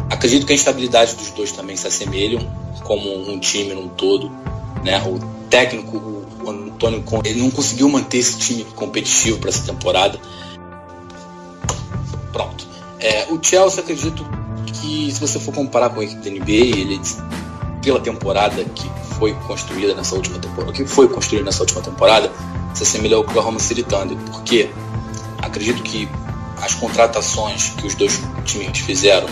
acredito 0.10 0.46
que 0.46 0.54
a 0.54 0.56
instabilidade 0.56 1.16
dos 1.16 1.32
dois 1.32 1.52
também 1.52 1.76
se 1.76 1.88
assemelham 1.88 2.40
como 2.84 3.30
um 3.30 3.40
time 3.40 3.74
num 3.74 3.90
todo. 3.90 4.32
Né? 4.84 5.02
O 5.06 5.20
técnico, 5.50 5.98
o 6.44 6.50
Antônio 6.50 7.02
Conte, 7.04 7.30
ele 7.30 7.42
não 7.42 7.52
conseguiu 7.52 7.90
manter 7.90 8.20
esse 8.20 8.38
time 8.38 8.64
competitivo 8.76 9.40
para 9.40 9.50
essa 9.50 9.66
temporada. 9.66 10.20
Pronto. 12.32 12.68
É, 13.00 13.28
o 13.30 13.40
Chelsea, 13.42 13.82
acredito 13.84 14.26
que 14.66 15.12
se 15.12 15.20
você 15.20 15.40
for 15.40 15.54
comparar 15.54 15.90
com 15.90 16.00
a 16.00 16.04
equipe 16.04 16.22
da 16.22 16.30
NBA, 16.30 16.52
ele 16.52 17.02
pela 17.82 18.00
temporada 18.00 18.64
que 18.64 18.90
foi 19.18 19.34
construída 19.48 19.94
nessa 19.96 20.16
última 20.16 20.40
temporada, 20.40 20.74
que 20.74 20.86
foi 20.86 21.08
construída 21.08 21.46
nessa 21.46 21.62
última 21.62 21.82
temporada, 21.82 22.32
se 22.78 22.84
assemelha 22.84 23.16
ao 23.16 23.24
Oklahoma 23.24 23.60
City 23.60 23.82
Thunder, 23.82 24.16
porque 24.32 24.70
acredito 25.42 25.82
que 25.82 26.08
as 26.62 26.76
contratações 26.76 27.70
que 27.70 27.88
os 27.88 27.96
dois 27.96 28.22
times 28.46 28.80
fizeram, 28.80 29.28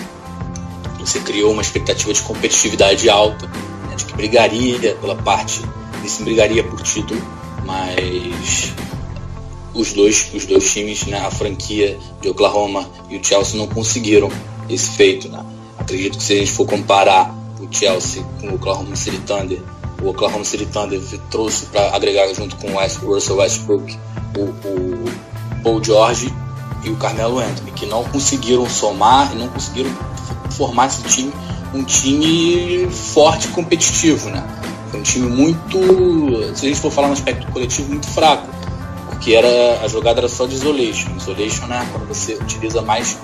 você 1.00 1.20
criou 1.20 1.52
uma 1.52 1.62
expectativa 1.62 2.12
de 2.12 2.22
competitividade 2.24 3.08
alta, 3.08 3.46
né, 3.46 3.96
de 3.96 4.06
que 4.06 4.14
brigaria 4.14 4.96
pela 4.96 5.16
parte, 5.16 5.62
se 6.08 6.24
brigaria 6.24 6.64
por 6.64 6.82
título, 6.82 7.20
mas 7.66 8.74
os 9.74 9.94
dois, 9.94 10.32
os 10.34 10.46
dois 10.46 10.72
times, 10.72 11.06
né, 11.06 11.20
a 11.20 11.32
franquia 11.32 12.00
de 12.22 12.30
Oklahoma 12.30 12.90
e 13.10 13.18
o 13.18 13.24
Chelsea 13.24 13.58
não 13.58 13.68
conseguiram 13.68 14.30
esse 14.70 14.90
feito. 14.92 15.30
Né? 15.30 15.44
Acredito 15.78 16.18
que 16.18 16.24
se 16.24 16.34
a 16.34 16.38
gente 16.38 16.52
for 16.52 16.66
comparar 16.66 17.34
o 17.60 17.68
Chelsea 17.72 18.24
com 18.40 18.50
o 18.50 18.56
Oklahoma 18.56 18.96
City 18.96 19.20
Thunder, 19.20 19.62
o 20.06 20.10
Oklahoma 20.10 20.46
City 20.46 20.66
Thunder 20.68 21.02
trouxe 21.32 21.66
para 21.66 21.96
agregar 21.96 22.32
junto 22.34 22.56
com 22.58 22.74
o 22.74 23.14
Russell 23.14 23.38
Westbrook 23.38 23.98
o, 24.38 24.42
o 24.42 25.06
Paul 25.64 25.84
George 25.84 26.32
e 26.84 26.90
o 26.90 26.96
Carmelo 26.96 27.40
Anthony, 27.40 27.72
que 27.72 27.86
não 27.88 28.04
conseguiram 28.04 28.70
somar 28.70 29.34
e 29.34 29.36
não 29.36 29.48
conseguiram 29.48 29.90
formar 30.52 30.88
esse 30.88 31.04
time 31.04 31.34
um 31.74 31.84
time 31.84 32.88
forte 32.90 33.48
e 33.48 33.52
competitivo, 33.52 34.30
né? 34.30 34.44
Foi 34.90 35.00
um 35.00 35.04
time 35.04 35.28
muito, 35.28 35.78
se 36.56 36.66
a 36.66 36.70
gente 36.70 36.80
for 36.80 36.92
falar 36.92 37.08
no 37.08 37.14
aspecto 37.14 37.52
coletivo, 37.52 37.90
muito 37.90 38.08
fraco, 38.08 38.48
porque 39.10 39.34
era 39.34 39.82
a 39.84 39.88
jogada 39.88 40.22
era 40.22 40.30
só 40.30 40.46
de 40.46 40.56
isolation. 40.56 41.10
Isolation 41.18 41.66
é 41.66 41.86
quando 41.92 42.08
você 42.08 42.36
utiliza 42.36 42.82
mais 42.82 43.18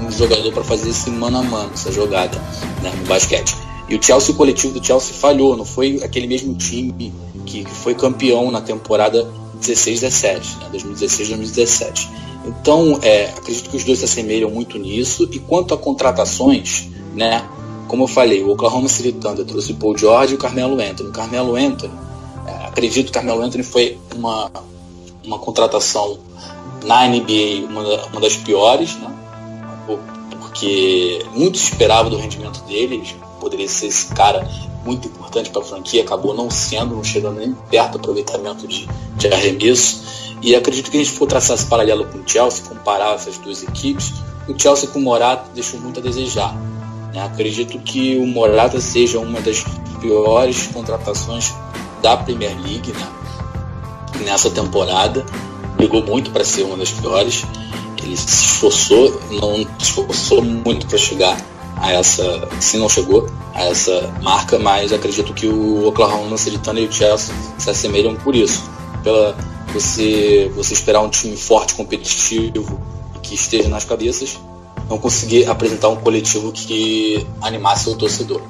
um 0.00 0.10
jogador 0.10 0.52
para 0.52 0.64
fazer 0.64 0.90
esse 0.90 1.10
mano 1.10 1.38
a 1.38 1.42
mano, 1.42 1.70
essa 1.72 1.92
jogada 1.92 2.36
né, 2.82 2.92
no 2.96 3.06
basquete. 3.06 3.54
E 3.88 3.96
o 3.96 4.02
Chelsea, 4.02 4.34
o 4.34 4.36
coletivo 4.36 4.78
do 4.78 4.84
Chelsea 4.84 5.14
falhou, 5.14 5.56
não 5.56 5.64
foi 5.64 6.00
aquele 6.02 6.26
mesmo 6.26 6.54
time 6.54 7.12
que, 7.46 7.64
foi 7.64 7.94
campeão 7.94 8.50
na 8.50 8.60
temporada 8.60 9.26
16-17, 9.60 10.58
né, 10.58 10.68
2016-2017. 10.72 12.08
Então, 12.46 12.98
é, 13.02 13.30
acredito 13.30 13.70
que 13.70 13.76
os 13.76 13.84
dois 13.84 13.98
se 13.98 14.04
assemelham 14.04 14.50
muito 14.50 14.78
nisso. 14.78 15.28
E 15.32 15.38
quanto 15.38 15.72
a 15.72 15.78
contratações, 15.78 16.88
né, 17.14 17.48
como 17.86 18.04
eu 18.04 18.08
falei, 18.08 18.42
o 18.42 18.50
Oklahoma 18.50 18.88
City 18.88 19.12
Thunder 19.12 19.44
trouxe 19.44 19.72
o 19.72 19.76
Paul 19.76 19.96
George 19.96 20.34
e 20.34 20.36
o 20.36 20.38
Carmelo 20.38 20.74
Anthony. 20.80 21.08
O 21.08 21.12
Carmelo 21.12 21.56
Anthony, 21.56 21.92
é, 22.46 22.66
acredito 22.66 23.06
que 23.06 23.10
o 23.10 23.14
Carmelo 23.14 23.40
Anthony 23.40 23.64
foi 23.64 23.98
uma, 24.14 24.50
uma 25.24 25.38
contratação 25.38 26.18
na 26.84 27.06
NBA, 27.08 27.66
uma, 27.68 28.06
uma 28.06 28.20
das 28.20 28.36
piores, 28.36 28.96
né? 28.96 29.14
porque 30.58 31.24
muito 31.34 31.56
se 31.56 31.64
esperava 31.70 32.10
do 32.10 32.16
rendimento 32.16 32.60
dele, 32.64 33.02
poderia 33.38 33.68
ser 33.68 33.86
esse 33.86 34.06
cara 34.14 34.48
muito 34.84 35.08
importante 35.08 35.50
para 35.50 35.62
a 35.62 35.64
franquia, 35.64 36.02
acabou 36.02 36.34
não 36.34 36.50
sendo, 36.50 36.94
não 36.94 37.04
chegando 37.04 37.40
nem 37.40 37.52
perto 37.52 37.92
do 37.92 37.98
aproveitamento 37.98 38.66
de, 38.66 38.88
de 39.16 39.28
arremesso. 39.28 40.36
E 40.40 40.54
acredito 40.54 40.90
que 40.90 40.96
a 40.96 41.02
gente 41.02 41.16
for 41.16 41.26
traçar 41.26 41.56
esse 41.56 41.66
paralelo 41.66 42.06
com 42.06 42.18
o 42.18 42.22
Chelsea, 42.26 42.64
comparar 42.64 43.14
essas 43.14 43.38
duas 43.38 43.62
equipes, 43.62 44.14
o 44.48 44.58
Chelsea 44.58 44.88
com 44.88 44.98
o 44.98 45.02
Morata 45.02 45.50
deixou 45.52 45.80
muito 45.80 46.00
a 46.00 46.02
desejar. 46.02 46.54
Né? 47.12 47.22
Acredito 47.22 47.78
que 47.80 48.16
o 48.16 48.26
Morata 48.26 48.80
seja 48.80 49.18
uma 49.18 49.40
das 49.40 49.64
piores 50.00 50.68
contratações 50.68 51.52
da 52.00 52.16
Premier 52.16 52.56
League 52.60 52.92
né? 52.92 53.08
nessa 54.24 54.50
temporada. 54.50 55.26
Brigou 55.76 56.02
muito 56.04 56.30
para 56.30 56.44
ser 56.44 56.62
uma 56.62 56.76
das 56.76 56.90
piores 56.90 57.44
ele 58.08 58.16
se 58.16 58.26
esforçou, 58.26 59.20
não 59.30 59.56
se 59.56 59.66
esforçou 59.80 60.42
muito 60.42 60.86
para 60.86 60.98
chegar 60.98 61.36
a 61.80 61.92
essa, 61.92 62.48
se 62.60 62.76
não 62.76 62.88
chegou 62.88 63.28
a 63.54 63.64
essa 63.64 64.12
marca, 64.22 64.58
mas 64.58 64.92
acredito 64.92 65.32
que 65.32 65.46
o 65.46 65.86
Oklahoma 65.86 66.36
City 66.36 66.58
Thunder 66.58 66.84
e 66.84 66.86
o 66.86 66.92
Chelsea 66.92 67.34
se 67.58 67.70
assemelham 67.70 68.14
por 68.16 68.34
isso, 68.34 68.62
pela 69.02 69.34
você 69.72 70.50
você 70.56 70.72
esperar 70.74 71.00
um 71.00 71.08
time 71.08 71.36
forte, 71.36 71.74
competitivo 71.74 72.80
que 73.22 73.34
esteja 73.34 73.68
nas 73.68 73.84
cabeças, 73.84 74.38
não 74.88 74.98
conseguir 74.98 75.48
apresentar 75.48 75.88
um 75.88 75.96
coletivo 75.96 76.50
que 76.52 77.26
animasse 77.42 77.88
o 77.90 77.94
torcedor. 77.94 78.40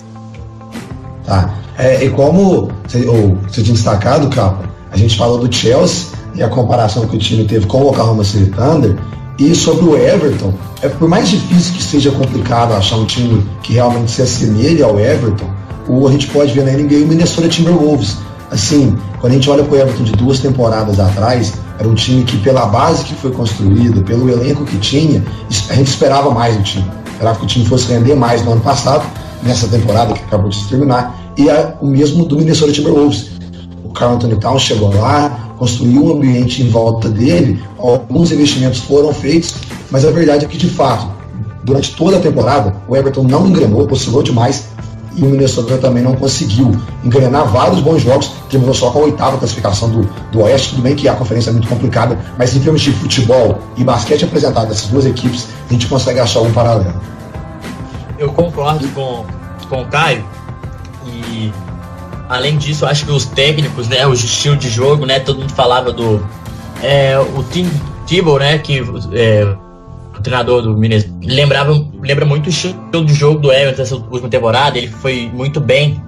Tá. 1.25 1.55
É, 1.77 2.05
e 2.05 2.11
como 2.11 2.71
você, 2.87 3.07
ou, 3.07 3.37
você 3.37 3.62
tinha 3.62 3.75
destacado, 3.75 4.29
Capa, 4.31 4.69
a 4.91 4.97
gente 4.97 5.17
falou 5.17 5.38
do 5.38 5.53
Chelsea 5.53 6.07
e 6.35 6.43
a 6.43 6.49
comparação 6.49 7.07
que 7.07 7.17
o 7.17 7.19
time 7.19 7.45
teve 7.45 7.67
com 7.67 7.83
o 7.83 7.88
Oklahoma 7.88 8.25
City 8.25 8.51
Thunder, 8.51 8.97
e 9.38 9.55
sobre 9.55 9.85
o 9.85 9.96
Everton, 9.96 10.53
é 10.83 10.88
por 10.88 11.09
mais 11.09 11.29
difícil 11.29 11.74
que 11.74 11.83
seja 11.83 12.11
complicado 12.11 12.72
achar 12.72 12.96
um 12.96 13.05
time 13.05 13.46
que 13.62 13.74
realmente 13.74 14.11
se 14.11 14.22
assemelhe 14.22 14.83
ao 14.83 14.98
Everton, 14.98 15.48
o, 15.87 16.09
a 16.09 16.11
gente 16.11 16.27
pode 16.27 16.53
ver 16.53 16.64
na 16.64 16.72
NBA 16.72 17.05
o 17.05 17.09
Minnesota 17.09 17.48
Timberwolves. 17.48 18.16
Assim, 18.51 18.96
quando 19.20 19.33
a 19.33 19.35
gente 19.37 19.48
olha 19.48 19.62
para 19.62 19.74
o 19.74 19.79
Everton 19.79 20.03
de 20.03 20.12
duas 20.12 20.40
temporadas 20.40 20.98
atrás, 20.98 21.53
era 21.79 21.88
um 21.88 21.94
time 21.94 22.24
que, 22.24 22.37
pela 22.38 22.66
base 22.66 23.05
que 23.05 23.14
foi 23.14 23.31
construída, 23.31 24.01
pelo 24.01 24.29
elenco 24.29 24.64
que 24.64 24.77
tinha, 24.79 25.22
a 25.70 25.74
gente 25.74 25.87
esperava 25.87 26.31
mais 26.31 26.57
do 26.57 26.62
time. 26.62 26.90
Esperava 27.12 27.38
que 27.38 27.44
o 27.44 27.48
time 27.48 27.64
fosse 27.64 27.92
render 27.92 28.16
mais 28.16 28.44
no 28.44 28.53
ano 28.53 28.61
passado, 28.61 29.05
nessa 29.42 29.68
temporada 29.68 30.14
que 30.14 30.24
acabou 30.24 30.51
de 30.51 30.64
terminar, 30.64 31.33
e 31.37 31.46
o 31.81 31.87
mesmo 31.87 32.24
do 32.24 32.37
Minnesota 32.37 32.72
Timberwolves. 32.72 33.31
O 33.85 33.90
Carl 33.90 34.14
Anthony 34.14 34.37
Towns 34.37 34.62
chegou 34.62 34.92
lá, 34.94 35.48
construiu 35.59 36.05
um 36.05 36.12
ambiente 36.12 36.62
em 36.62 36.68
volta 36.68 37.09
dele, 37.09 37.62
alguns 37.79 38.31
investimentos 38.31 38.79
foram 38.81 39.12
feitos, 39.12 39.55
mas 39.90 40.05
a 40.05 40.11
verdade 40.11 40.44
é 40.44 40.49
que, 40.49 40.57
de 40.57 40.68
fato, 40.68 41.11
durante 41.64 41.94
toda 41.94 42.16
a 42.16 42.21
temporada, 42.21 42.75
o 42.87 42.97
Everton 42.97 43.25
não 43.25 43.47
engrenou, 43.47 43.87
oscilou 43.90 44.23
demais, 44.23 44.68
e 45.16 45.23
o 45.23 45.27
Minnesota 45.27 45.77
também 45.79 46.03
não 46.03 46.14
conseguiu 46.14 46.71
engrenar 47.05 47.47
vários 47.49 47.81
bons 47.81 48.03
jogos, 48.03 48.31
terminou 48.49 48.73
só 48.73 48.90
com 48.90 49.01
a 49.01 49.03
oitava 49.03 49.37
classificação 49.37 49.90
do, 49.90 50.09
do 50.31 50.42
Oeste, 50.42 50.71
tudo 50.71 50.83
bem 50.83 50.94
que 50.94 51.09
a 51.09 51.14
conferência 51.14 51.51
é 51.51 51.53
muito 51.53 51.66
complicada, 51.66 52.16
mas 52.38 52.55
em 52.55 52.61
termos 52.61 52.81
de 52.83 52.92
futebol 52.92 53.59
e 53.77 53.83
basquete 53.83 54.25
apresentado 54.25 54.68
dessas 54.68 54.88
duas 54.88 55.07
equipes, 55.07 55.49
a 55.68 55.73
gente 55.73 55.88
consegue 55.88 56.21
achar 56.21 56.40
um 56.40 56.53
paralelo. 56.53 57.01
Eu 58.16 58.33
concordo 58.33 58.87
com, 58.90 59.25
com 59.68 59.83
o 59.83 59.87
Caio, 59.87 60.25
e 61.07 61.53
além 62.29 62.57
disso, 62.59 62.85
acho 62.87 63.07
que 63.07 63.12
os 63.12 63.25
técnicos, 63.25 63.88
né, 63.88 64.07
o 64.07 64.12
estilo 64.12 64.57
de 64.57 64.69
jogo, 64.69 65.07
né, 65.07 65.21
todo 65.21 65.41
mundo 65.41 65.53
falava 65.53 65.93
do 65.93 66.25
é, 66.83 67.19
o 67.19 67.43
Tim 67.45 67.69
Tebow, 68.07 68.38
né, 68.38 68.59
que 68.59 68.83
é, 69.12 69.45
o 70.17 70.23
treinador 70.23 70.62
do 70.62 70.77
Minas 70.77 71.09
lembrava 71.23 71.73
lembra 72.03 72.25
muito 72.25 72.47
o 72.47 72.49
estilo 72.51 73.05
de 73.05 73.14
jogo 73.14 73.41
do 73.41 73.53
Everton 73.53 73.83
essa 73.83 73.97
última 73.97 74.29
temporada. 74.29 74.77
Ele 74.77 74.88
foi 74.88 75.31
muito 75.33 75.61
bem 75.61 76.03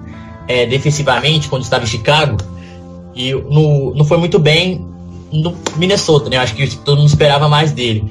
é, 0.47 0.65
defensivamente 0.65 1.47
quando 1.47 1.63
estava 1.63 1.83
em 1.83 1.87
Chicago 1.87 2.37
e 3.15 3.33
no, 3.33 3.93
não 3.95 4.05
foi 4.05 4.17
muito 4.17 4.37
bem 4.37 4.85
no 5.31 5.55
Minnesota, 5.77 6.29
né? 6.29 6.37
Acho 6.37 6.55
que 6.55 6.67
todo 6.77 6.97
mundo 6.97 7.07
esperava 7.07 7.47
mais 7.47 7.71
dele. 7.71 8.03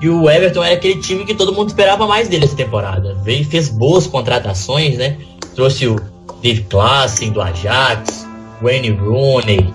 E 0.00 0.08
o 0.10 0.28
Everton 0.28 0.62
era 0.62 0.74
aquele 0.74 1.00
time 1.00 1.24
que 1.24 1.34
todo 1.34 1.54
mundo 1.54 1.68
esperava 1.68 2.06
mais 2.06 2.28
dele 2.28 2.44
essa 2.44 2.56
temporada. 2.56 3.16
Veio 3.24 3.44
fez 3.44 3.68
boas 3.70 4.06
contratações, 4.06 4.98
né? 4.98 5.16
Trouxe 5.54 5.86
o 5.86 5.96
Dave 6.42 6.62
Klassen 6.64 7.30
do 7.30 7.40
Ajax, 7.40 8.26
Wayne 8.62 8.90
Rooney, 8.90 9.72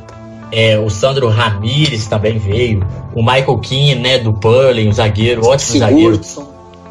é, 0.52 0.78
o 0.78 0.90
Sandro 0.90 1.30
Ramires 1.30 2.08
também 2.08 2.38
veio, 2.38 2.86
o 3.14 3.22
Michael 3.22 3.58
Keane, 3.60 3.96
né, 3.96 4.20
do 4.20 4.34
Purling, 4.34 4.90
o 4.90 4.94
zagueiro, 4.94 5.46
ótimo 5.46 5.80
zagueiro. 5.80 6.22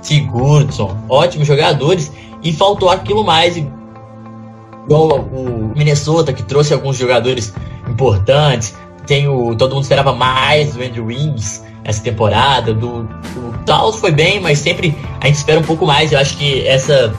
Sigurdsson, 0.03 0.97
ótimos 1.09 1.47
jogadores, 1.47 2.11
e 2.42 2.53
faltou 2.53 2.88
aquilo 2.88 3.22
mais, 3.22 3.57
igual 3.57 5.20
o 5.20 5.72
Minnesota, 5.76 6.32
que 6.32 6.42
trouxe 6.42 6.72
alguns 6.72 6.97
jogadores 6.97 7.53
importantes, 7.88 8.74
tem 9.07 9.28
o, 9.28 9.55
todo 9.55 9.74
mundo 9.74 9.82
esperava 9.82 10.14
mais 10.14 10.74
do 10.74 10.82
Andrew 10.82 11.07
Wings 11.07 11.62
essa 11.84 12.03
temporada, 12.03 12.72
do, 12.72 13.09
o 13.36 13.55
Taos 13.66 13.97
foi 13.97 14.11
bem, 14.11 14.40
mas 14.40 14.59
sempre 14.59 14.97
a 15.20 15.26
gente 15.26 15.36
espera 15.36 15.61
um 15.61 15.64
pouco 15.64 15.86
mais, 15.86 16.12
eu 16.12 16.18
acho 16.18 16.36
que 16.36 16.66
essa 16.66 17.12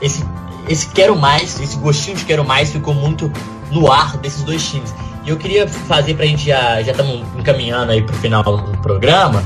esse 0.00 0.24
esse 0.68 0.88
quero 0.88 1.16
mais, 1.16 1.60
esse 1.60 1.76
gostinho 1.76 2.16
de 2.16 2.24
quero 2.24 2.44
mais 2.44 2.70
ficou 2.70 2.94
muito 2.94 3.30
no 3.70 3.90
ar 3.90 4.16
desses 4.18 4.42
dois 4.42 4.66
times. 4.68 4.94
E 5.24 5.30
eu 5.30 5.36
queria 5.36 5.66
fazer 5.66 6.14
pra 6.14 6.26
gente 6.26 6.46
já 6.46 6.82
já 6.82 6.92
estamos 6.92 7.26
encaminhando 7.38 7.92
aí 7.92 8.02
pro 8.02 8.14
final 8.16 8.42
do 8.42 8.78
programa, 8.78 9.42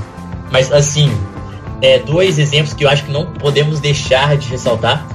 mas 0.50 0.72
assim, 0.72 1.10
é, 1.80 1.98
dois 1.98 2.38
exemplos 2.38 2.74
que 2.74 2.84
eu 2.84 2.88
acho 2.88 3.04
que 3.04 3.12
não 3.12 3.26
podemos 3.26 3.80
deixar 3.80 4.36
de 4.36 4.48
ressaltar. 4.48 5.06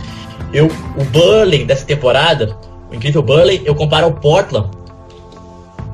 Eu, 0.53 0.67
o 0.97 1.03
Burley 1.05 1.65
dessa 1.65 1.85
temporada, 1.85 2.57
o 2.91 2.95
incrível 2.95 3.21
Burley, 3.21 3.61
eu 3.65 3.75
comparo 3.75 4.05
ao 4.05 4.13
Portland. 4.13 4.69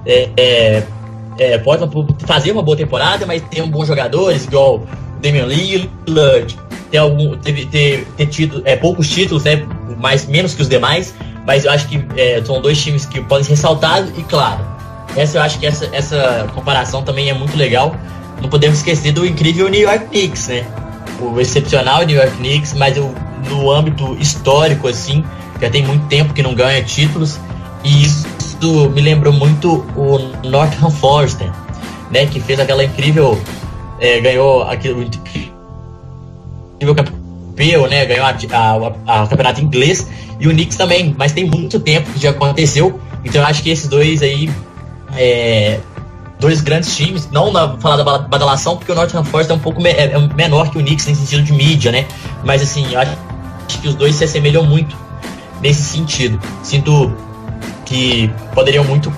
É, 0.06 0.30
é, 0.38 0.84
é, 1.38 1.58
Portland 1.60 1.94
fazer 2.26 2.52
uma 2.52 2.62
boa 2.62 2.76
temporada, 2.76 3.26
mas 3.26 3.42
tem 3.44 3.62
um 3.62 3.70
bons 3.70 3.88
jogadores, 3.88 4.46
igual 4.46 4.84
Damian 5.22 5.46
Lillard, 5.46 6.58
ter 6.90 6.98
algum 6.98 7.38
teve, 7.38 7.66
ter, 7.66 8.08
ter 8.18 8.26
tido 8.28 8.62
é, 8.66 8.76
poucos 8.76 9.10
títulos, 9.10 9.44
né? 9.44 9.66
Mais 9.98 10.26
menos 10.26 10.54
que 10.54 10.62
os 10.62 10.70
demais, 10.70 11.14
mas 11.46 11.66
eu 11.66 11.72
acho 11.72 11.88
que 11.88 12.04
é, 12.16 12.42
são 12.44 12.62
dois 12.62 12.82
times 12.82 13.06
que 13.06 13.22
podem 13.22 13.44
ser 13.44 13.52
ressaltados 13.52 14.12
e 14.18 14.24
claro, 14.24 14.66
essa 15.16 15.38
eu 15.38 15.42
acho 15.42 15.60
que 15.60 15.66
essa, 15.66 15.90
essa 15.92 16.50
comparação 16.54 17.04
também 17.04 17.30
é 17.30 17.34
muito 17.34 17.58
legal. 17.58 17.96
Não 18.42 18.50
podemos 18.50 18.78
esquecer 18.78 19.12
do 19.12 19.26
incrível 19.26 19.68
New 19.70 19.82
York 19.82 20.06
Knicks, 20.08 20.48
né? 20.48 20.66
O 21.20 21.40
excepcional 21.40 22.06
New 22.06 22.16
York 22.16 22.38
Knicks, 22.38 22.74
mas 22.74 22.96
eu, 22.96 23.14
no 23.50 23.72
âmbito 23.72 24.16
histórico 24.20 24.88
assim, 24.88 25.24
já 25.60 25.70
tem 25.70 25.86
muito 25.86 26.06
tempo 26.08 26.34
que 26.34 26.42
não 26.42 26.54
ganha 26.54 26.82
títulos 26.84 27.38
e 27.84 28.04
isso 28.04 28.90
me 28.94 29.02
lembrou 29.02 29.34
muito 29.34 29.86
o 29.96 30.18
Northam 30.48 30.90
Forest, 30.90 31.44
né? 32.10 32.26
Que 32.28 32.40
fez 32.40 32.60
aquela 32.60 32.84
incrível 32.84 33.40
é, 34.00 34.20
ganhou 34.20 34.64
aquele 34.64 35.10
incrível 36.80 36.96
campeão, 36.96 37.88
né? 37.88 38.06
Ganhou 38.06 38.26
a, 38.26 38.36
a, 38.52 39.24
a, 39.24 39.28
campeonato 39.28 39.62
inglês 39.62 40.08
e 40.40 40.48
o 40.48 40.52
Knicks 40.52 40.78
também, 40.78 41.14
mas 41.18 41.34
tem 41.34 41.46
muito 41.46 41.80
tempo 41.80 42.12
que 42.12 42.20
já 42.20 42.30
aconteceu. 42.30 43.00
Então 43.24 43.42
eu 43.42 43.48
acho 43.48 43.62
que 43.62 43.70
esses 43.70 43.88
dois 43.88 44.22
aí, 44.22 44.50
é, 45.16 45.80
dois 46.40 46.62
grandes 46.62 46.96
times, 46.96 47.30
não 47.32 47.52
na 47.52 47.78
falar 47.78 47.98
da 47.98 48.20
badalação, 48.20 48.78
porque 48.78 48.92
o 48.92 48.96
Nottingham 48.96 49.26
Forest 49.26 49.52
é 49.52 49.56
um 49.56 49.60
pouco 49.60 49.82
me, 49.82 49.90
é, 49.90 50.06
é 50.06 50.20
menor 50.36 50.72
que 50.72 50.78
o 50.78 50.82
Knicks 50.82 51.08
em 51.08 51.16
sentido 51.16 51.44
de 51.44 51.52
mídia, 51.52 51.92
né? 51.92 52.06
Mas 52.44 52.62
assim, 52.62 52.94
eu 52.94 53.00
acho 53.00 53.18
que 53.68 53.88
os 53.88 53.96
dois 53.96 54.16
se 54.16 54.24
assemelham 54.24 54.64
muito 54.64 54.96
nesse 55.62 55.84
sentido. 55.84 56.40
Sinto 56.64 57.14
que 57.86 58.32
poderiam 58.54 58.86
muito 58.86 59.12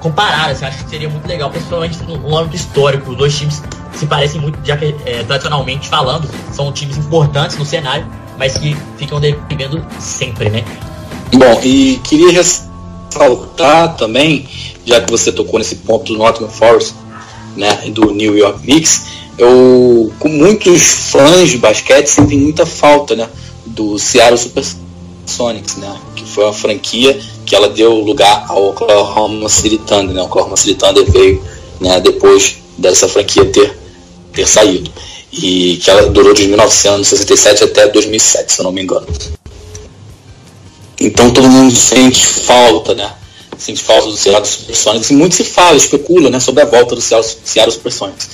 comparar, 0.00 0.50
assim, 0.50 0.64
acho 0.64 0.82
que 0.84 0.90
seria 0.90 1.08
muito 1.08 1.26
legal, 1.28 1.50
principalmente 1.50 2.02
no 2.04 2.36
âmbito 2.36 2.56
histórico. 2.56 3.10
Os 3.10 3.16
dois 3.16 3.38
times 3.38 3.62
se 3.94 4.06
parecem 4.06 4.40
muito, 4.40 4.58
já 4.64 4.76
que 4.76 4.94
é, 5.04 5.22
tradicionalmente 5.24 5.88
falando, 5.88 6.28
são 6.52 6.72
times 6.72 6.96
importantes 6.96 7.56
no 7.56 7.64
cenário, 7.64 8.06
mas 8.38 8.56
que 8.56 8.76
ficam 8.96 9.20
devendo 9.20 9.84
sempre, 9.98 10.50
né? 10.50 10.64
Bom, 11.34 11.60
e 11.62 12.00
queria 12.04 12.30
ressaltar 12.32 13.96
também, 13.96 14.48
já 14.84 15.00
que 15.00 15.10
você 15.10 15.32
tocou 15.32 15.58
nesse 15.58 15.76
ponto 15.76 16.12
do 16.12 16.18
Nottingham 16.18 16.50
Forest, 16.50 16.94
né, 17.56 17.74
do 17.88 18.12
New 18.12 18.36
York 18.36 18.60
Knicks, 18.60 19.04
eu, 19.38 20.12
com 20.18 20.28
muitos 20.28 21.10
fãs 21.10 21.50
de 21.50 21.58
basquete, 21.58 22.06
sentem 22.06 22.38
muita 22.38 22.66
falta, 22.66 23.14
né, 23.14 23.28
do 23.66 23.98
Seattle 23.98 24.38
Supersonics, 24.38 25.76
né, 25.76 25.94
que 26.14 26.24
foi 26.24 26.44
uma 26.44 26.52
franquia 26.52 27.18
que 27.46 27.54
ela 27.54 27.68
deu 27.68 27.94
lugar 27.94 28.46
ao 28.48 28.70
Oklahoma 28.70 29.48
City 29.48 29.78
Thunder, 29.78 30.14
né, 30.14 30.22
o 30.22 30.26
Oklahoma 30.26 30.56
City 30.56 30.74
Thunder 30.74 31.10
veio, 31.10 31.42
né, 31.80 32.00
depois 32.00 32.58
dessa 32.76 33.08
franquia 33.08 33.44
ter 33.46 33.81
ter 34.32 34.46
saído. 34.46 34.90
E 35.32 35.78
que 35.82 35.90
ela 35.90 36.08
durou 36.08 36.34
de 36.34 36.46
1967 36.46 37.64
até 37.64 37.88
2007, 37.88 38.52
se 38.52 38.60
eu 38.60 38.64
não 38.64 38.72
me 38.72 38.82
engano. 38.82 39.06
Então 41.00 41.30
todo 41.30 41.48
mundo 41.48 41.74
sente 41.74 42.26
falta, 42.26 42.94
né? 42.94 43.12
Sente 43.58 43.82
falta 43.82 44.08
do 44.08 44.16
Seattle 44.16 44.46
Supersonics. 44.46 45.10
E 45.10 45.14
muito 45.14 45.34
se 45.34 45.44
fala, 45.44 45.76
especula, 45.76 46.28
né? 46.28 46.38
Sobre 46.38 46.62
a 46.62 46.66
volta 46.66 46.94
do 46.94 47.00
Seattle 47.00 47.72
Supersonics. 47.72 48.28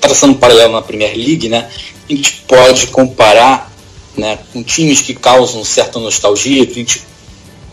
Traçando 0.00 0.34
um 0.34 0.36
paralelo 0.36 0.72
na 0.72 0.82
Premier 0.82 1.14
League, 1.16 1.48
né? 1.48 1.68
A 2.08 2.12
gente 2.12 2.44
pode 2.46 2.86
comparar 2.88 3.72
né, 4.16 4.38
com 4.52 4.62
times 4.62 5.00
que 5.00 5.14
causam 5.14 5.64
certa 5.64 5.98
nostalgia, 5.98 6.64
que 6.66 6.72
a 6.72 6.76
gente 6.76 7.02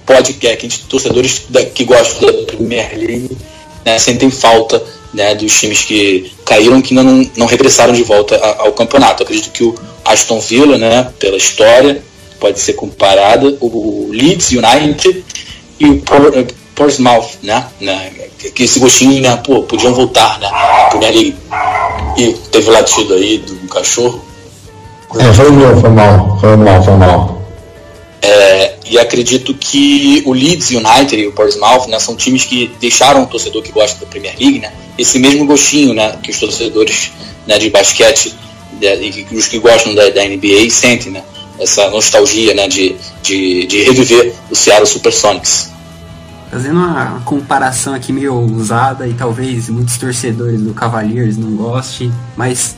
pode, 0.06 0.34
que, 0.34 0.48
é, 0.48 0.54
a 0.54 0.60
gente, 0.60 0.80
torcedores 0.86 1.44
que 1.74 1.84
gostam 1.84 2.32
da 2.32 2.44
Premier 2.44 2.98
League, 2.98 3.38
né, 3.86 4.00
sentem 4.00 4.30
falta 4.30 4.82
né, 5.14 5.36
dos 5.36 5.60
times 5.60 5.82
que 5.84 6.32
caíram 6.46 6.82
que 6.82 6.98
ainda 6.98 7.10
não, 7.10 7.30
não 7.38 7.46
regressaram 7.46 7.94
de 7.94 8.04
volta 8.04 8.36
a, 8.36 8.64
ao 8.64 8.74
campeonato. 8.74 9.24
acredito 9.24 9.52
que 9.52 9.64
o 9.64 9.76
Aston 10.06 10.40
Villa, 10.40 10.78
né, 10.78 11.10
pela 11.20 11.38
história, 11.38 12.02
pode 12.40 12.60
ser 12.60 12.74
comparada, 12.74 13.56
o, 13.60 13.68
o 13.68 14.10
Leeds 14.12 14.52
United 14.52 15.24
e 15.80 15.86
o 15.86 16.04
eh, 16.36 16.48
Portsmouth, 16.76 17.30
né, 17.44 17.66
né, 17.80 18.12
que 18.56 18.64
esse 18.64 18.80
gostinho, 18.80 19.22
né, 19.22 19.38
pô, 19.38 19.64
podiam 19.64 19.94
voltar, 19.94 20.40
né, 20.40 20.50
Premier 20.90 21.14
League. 21.14 21.36
E 22.18 22.34
teve 22.52 22.70
latido 22.70 23.14
aí 23.14 23.38
do 23.38 23.68
cachorro. 23.68 24.22
É, 25.20 25.34
foi 25.34 25.52
meu, 25.52 25.80
foi 25.80 25.90
mal, 25.90 26.38
foi 26.40 26.56
mal, 26.56 26.84
foi 26.84 26.96
mal. 26.96 27.41
E 28.92 29.00
acredito 29.00 29.54
que 29.54 30.22
o 30.26 30.34
Leeds 30.34 30.72
United 30.72 31.16
e 31.16 31.26
o 31.26 31.32
Portsmouth 31.32 31.88
né, 31.88 31.98
são 31.98 32.14
times 32.14 32.44
que 32.44 32.70
deixaram 32.78 33.24
o 33.24 33.26
torcedor 33.26 33.64
que 33.64 33.72
gosta 33.72 33.98
da 34.02 34.06
Premier 34.06 34.36
League 34.38 34.60
né, 34.60 34.70
esse 34.98 35.18
mesmo 35.18 35.46
gostinho 35.46 35.94
né, 35.94 36.18
que 36.22 36.30
os 36.30 36.38
torcedores 36.38 37.14
né, 37.48 37.58
de 37.58 37.70
basquete 37.70 38.36
e 38.82 39.34
os 39.34 39.48
que 39.48 39.60
gostam 39.60 39.96
da, 39.96 40.10
da, 40.10 40.26
NBA 40.26 40.70
sentem, 40.70 41.14
né, 41.14 41.24
essa 41.58 41.90
nostalgia 41.90 42.54
né, 42.54 42.68
de, 42.68 42.98
de, 43.24 43.66
de 43.66 43.82
reviver 43.84 44.34
o 44.50 44.56
Seattle 44.56 44.86
Supersonics. 44.86 45.70
Fazendo 46.50 46.76
uma 46.76 47.22
comparação 47.24 47.94
aqui 47.94 48.12
meio 48.12 48.34
ousada 48.34 49.08
e 49.08 49.14
talvez 49.14 49.70
muitos 49.70 49.96
torcedores 49.96 50.60
do 50.60 50.74
Cavaliers 50.74 51.38
não 51.38 51.56
gostem, 51.56 52.12
mas 52.36 52.76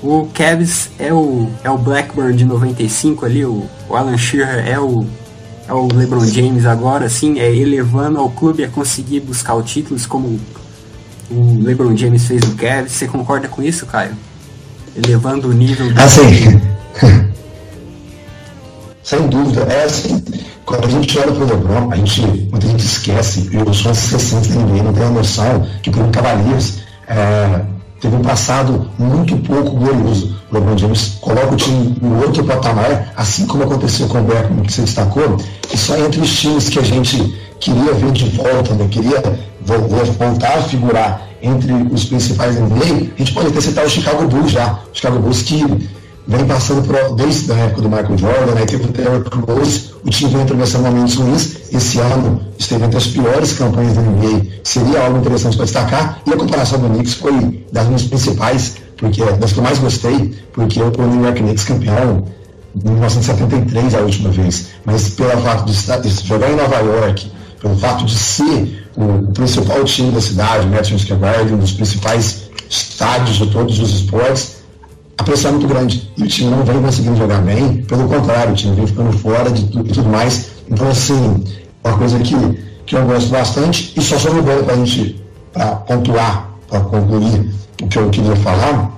o 0.00 0.28
Cavs 0.32 0.88
é 1.00 1.12
o, 1.12 1.50
é 1.64 1.70
o 1.70 1.76
Blackburn 1.76 2.36
de 2.36 2.44
95 2.44 3.26
ali, 3.26 3.44
o, 3.44 3.68
o 3.88 3.96
Alan 3.96 4.16
Shearer 4.16 4.68
é 4.68 4.78
o, 4.78 5.04
é 5.72 5.74
o 5.74 5.88
LeBron 5.90 6.26
James 6.26 6.66
agora, 6.66 7.06
assim, 7.06 7.40
é 7.40 7.50
elevando 7.50 8.18
ao 8.18 8.28
clube 8.28 8.62
a 8.62 8.68
conseguir 8.68 9.20
buscar 9.20 9.54
o 9.54 9.62
títulos 9.62 10.04
como 10.04 10.38
o 11.30 11.62
LeBron 11.62 11.96
James 11.96 12.26
fez 12.26 12.42
no 12.42 12.54
Cavs. 12.56 12.92
Você 12.92 13.08
concorda 13.08 13.48
com 13.48 13.62
isso, 13.62 13.86
Caio? 13.86 14.14
Elevando 14.94 15.48
o 15.48 15.52
nível 15.54 15.90
do... 15.90 15.98
Assim, 15.98 16.60
sem 19.02 19.26
dúvida, 19.28 19.62
é 19.62 19.84
assim, 19.84 20.22
quando 20.66 20.84
a 20.84 20.88
gente 20.90 21.18
olha 21.18 21.32
para 21.32 21.42
o 21.42 21.46
LeBron, 21.46 21.90
a 21.90 21.96
gente, 21.96 22.20
muita 22.50 22.66
gente 22.66 22.84
esquece, 22.84 23.48
e 23.50 23.56
os 23.56 23.80
fãs 23.80 23.96
60 23.96 24.48
ninguém 24.54 24.82
não 24.82 24.92
tem 24.92 25.04
a 25.04 25.10
noção 25.10 25.66
que 25.82 25.88
o 25.88 26.10
Cavaliers 26.10 26.80
é, 27.08 27.64
teve 27.98 28.14
um 28.14 28.20
passado 28.20 28.90
muito 28.98 29.38
pouco 29.38 29.70
glorioso. 29.70 30.41
LeBron 30.52 30.76
James 30.76 31.18
coloca 31.20 31.54
o 31.54 31.56
time 31.56 31.96
no 32.00 32.22
outro 32.22 32.44
patamar, 32.44 33.12
assim 33.16 33.46
como 33.46 33.64
aconteceu 33.64 34.06
com 34.08 34.20
o 34.20 34.22
Beckman, 34.22 34.62
que 34.64 34.72
você 34.72 34.82
destacou, 34.82 35.36
e 35.72 35.76
só 35.76 35.96
entre 35.98 36.20
os 36.20 36.38
times 36.38 36.68
que 36.68 36.78
a 36.78 36.82
gente 36.82 37.34
queria 37.58 37.94
ver 37.94 38.12
de 38.12 38.28
volta, 38.30 38.74
né? 38.74 38.86
queria 38.90 39.22
voltar 40.18 40.58
a 40.58 40.62
figurar 40.62 41.28
entre 41.40 41.72
os 41.90 42.04
principais 42.04 42.56
NBA, 42.56 43.12
a 43.14 43.18
gente 43.18 43.32
pode 43.32 43.48
até 43.48 43.60
citar 43.60 43.84
o 43.84 43.90
Chicago 43.90 44.28
Bulls 44.28 44.52
já. 44.52 44.78
O 44.92 44.94
Chicago 44.94 45.18
Bulls 45.18 45.42
que 45.42 45.64
vem 46.26 46.44
passando 46.46 46.86
por, 46.86 47.16
desde 47.16 47.50
a 47.52 47.56
época 47.56 47.82
do 47.82 47.88
Michael 47.88 48.18
Jordan, 48.18 48.54
né? 48.54 48.64
teve 48.64 48.84
o 48.84 48.88
Terry 48.88 49.22
Rose, 49.46 49.92
o 50.04 50.10
time 50.10 50.30
vem 50.30 50.42
atravessando 50.42 50.84
momentos 50.84 51.14
ruins. 51.14 51.56
Esse 51.72 51.98
ano 51.98 52.40
esteve 52.58 52.84
entre 52.84 52.96
as 52.96 53.06
piores 53.06 53.52
campanhas 53.52 53.94
da 53.94 54.02
NBA. 54.02 54.46
Seria 54.62 55.04
algo 55.04 55.18
interessante 55.18 55.56
para 55.56 55.64
destacar. 55.64 56.22
E 56.26 56.32
a 56.32 56.36
comparação 56.36 56.78
do 56.78 56.88
Knicks 56.88 57.14
foi 57.14 57.64
das 57.72 57.86
minhas 57.86 58.02
principais, 58.02 58.74
porque 59.02 59.20
das 59.24 59.52
que 59.52 59.58
eu 59.58 59.64
mais 59.64 59.80
gostei, 59.80 60.32
porque 60.52 60.80
o 60.80 60.90
New 60.90 61.24
York 61.24 61.42
Knicks 61.42 61.64
campeão 61.64 62.24
em 62.76 62.90
1973 62.90 63.96
a 63.96 63.98
última 63.98 64.30
vez. 64.30 64.68
Mas 64.84 65.08
pelo 65.08 65.42
fato 65.42 65.64
de, 65.64 66.08
de 66.08 66.24
jogar 66.24 66.48
em 66.48 66.54
Nova 66.54 66.76
York, 66.76 67.32
pelo 67.60 67.76
fato 67.78 68.04
de 68.04 68.16
ser 68.16 68.86
o, 68.96 69.28
o 69.28 69.32
principal 69.32 69.82
time 69.84 70.12
da 70.12 70.20
cidade, 70.20 70.68
Madison 70.68 70.96
Square 70.96 71.20
Garden, 71.20 71.54
um 71.54 71.58
dos 71.58 71.72
principais 71.72 72.44
estádios 72.70 73.38
de 73.38 73.46
todos 73.48 73.80
os 73.80 73.90
esportes, 73.92 74.62
a 75.18 75.24
pressão 75.24 75.50
é 75.50 75.54
muito 75.54 75.66
grande. 75.66 76.08
E 76.16 76.22
o 76.22 76.28
time 76.28 76.50
não 76.52 76.64
vem 76.64 76.80
conseguindo 76.80 77.16
jogar 77.16 77.40
bem, 77.42 77.82
pelo 77.82 78.08
contrário, 78.08 78.52
o 78.52 78.54
time 78.54 78.76
vem 78.76 78.86
ficando 78.86 79.18
fora 79.18 79.50
de 79.50 79.64
tudo 79.64 79.90
e 79.90 79.92
tudo 79.92 80.08
mais. 80.08 80.46
Então, 80.70 80.88
assim, 80.88 81.42
uma 81.82 81.98
coisa 81.98 82.20
que, 82.20 82.36
que 82.86 82.94
eu 82.94 83.04
gosto 83.04 83.30
bastante, 83.30 83.92
e 83.96 84.00
só 84.00 84.16
sobre 84.16 84.42
bola 84.42 84.62
para 84.62 84.74
a 84.74 84.76
gente 84.76 85.20
pra 85.52 85.74
pontuar, 85.74 86.50
para 86.68 86.80
concluir 86.82 87.50
o 87.71 87.71
que 87.88 87.98
eu 87.98 88.10
queria 88.10 88.36
falar, 88.36 88.90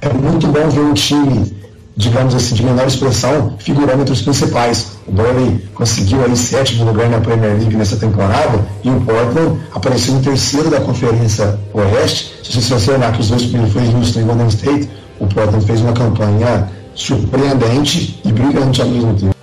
é 0.00 0.12
muito 0.12 0.46
bom 0.46 0.68
ver 0.68 0.80
um 0.80 0.94
time, 0.94 1.54
digamos 1.96 2.34
assim, 2.34 2.54
de 2.54 2.64
menor 2.64 2.86
expressão, 2.86 3.54
figurando 3.58 4.02
entre 4.02 4.12
os 4.12 4.22
principais. 4.22 4.92
O 5.06 5.12
Burnley 5.12 5.68
conseguiu 5.74 6.24
aí 6.24 6.36
sétimo 6.36 6.84
lugar 6.84 7.08
na 7.08 7.20
Premier 7.20 7.52
League 7.58 7.76
nessa 7.76 7.96
temporada 7.96 8.64
e 8.82 8.90
o 8.90 9.00
Portland 9.00 9.60
apareceu 9.74 10.14
em 10.14 10.20
terceiro 10.20 10.70
da 10.70 10.80
Conferência 10.80 11.58
Oeste. 11.74 12.32
Se 12.42 12.60
você 12.60 12.92
olhar 12.92 13.12
que 13.12 13.20
os 13.20 13.28
dois 13.28 13.42
primeiros 13.42 13.72
foi 13.72 13.86
Houston 13.94 14.20
e 14.20 14.24
Golden 14.24 14.48
State, 14.48 14.90
o 15.18 15.26
Portland 15.26 15.64
fez 15.64 15.80
uma 15.80 15.92
campanha 15.92 16.68
surpreendente 16.94 18.20
e 18.24 18.32
brilhante 18.32 18.80
ao 18.80 18.88
mesmo 18.88 19.14
tempo. 19.14 19.39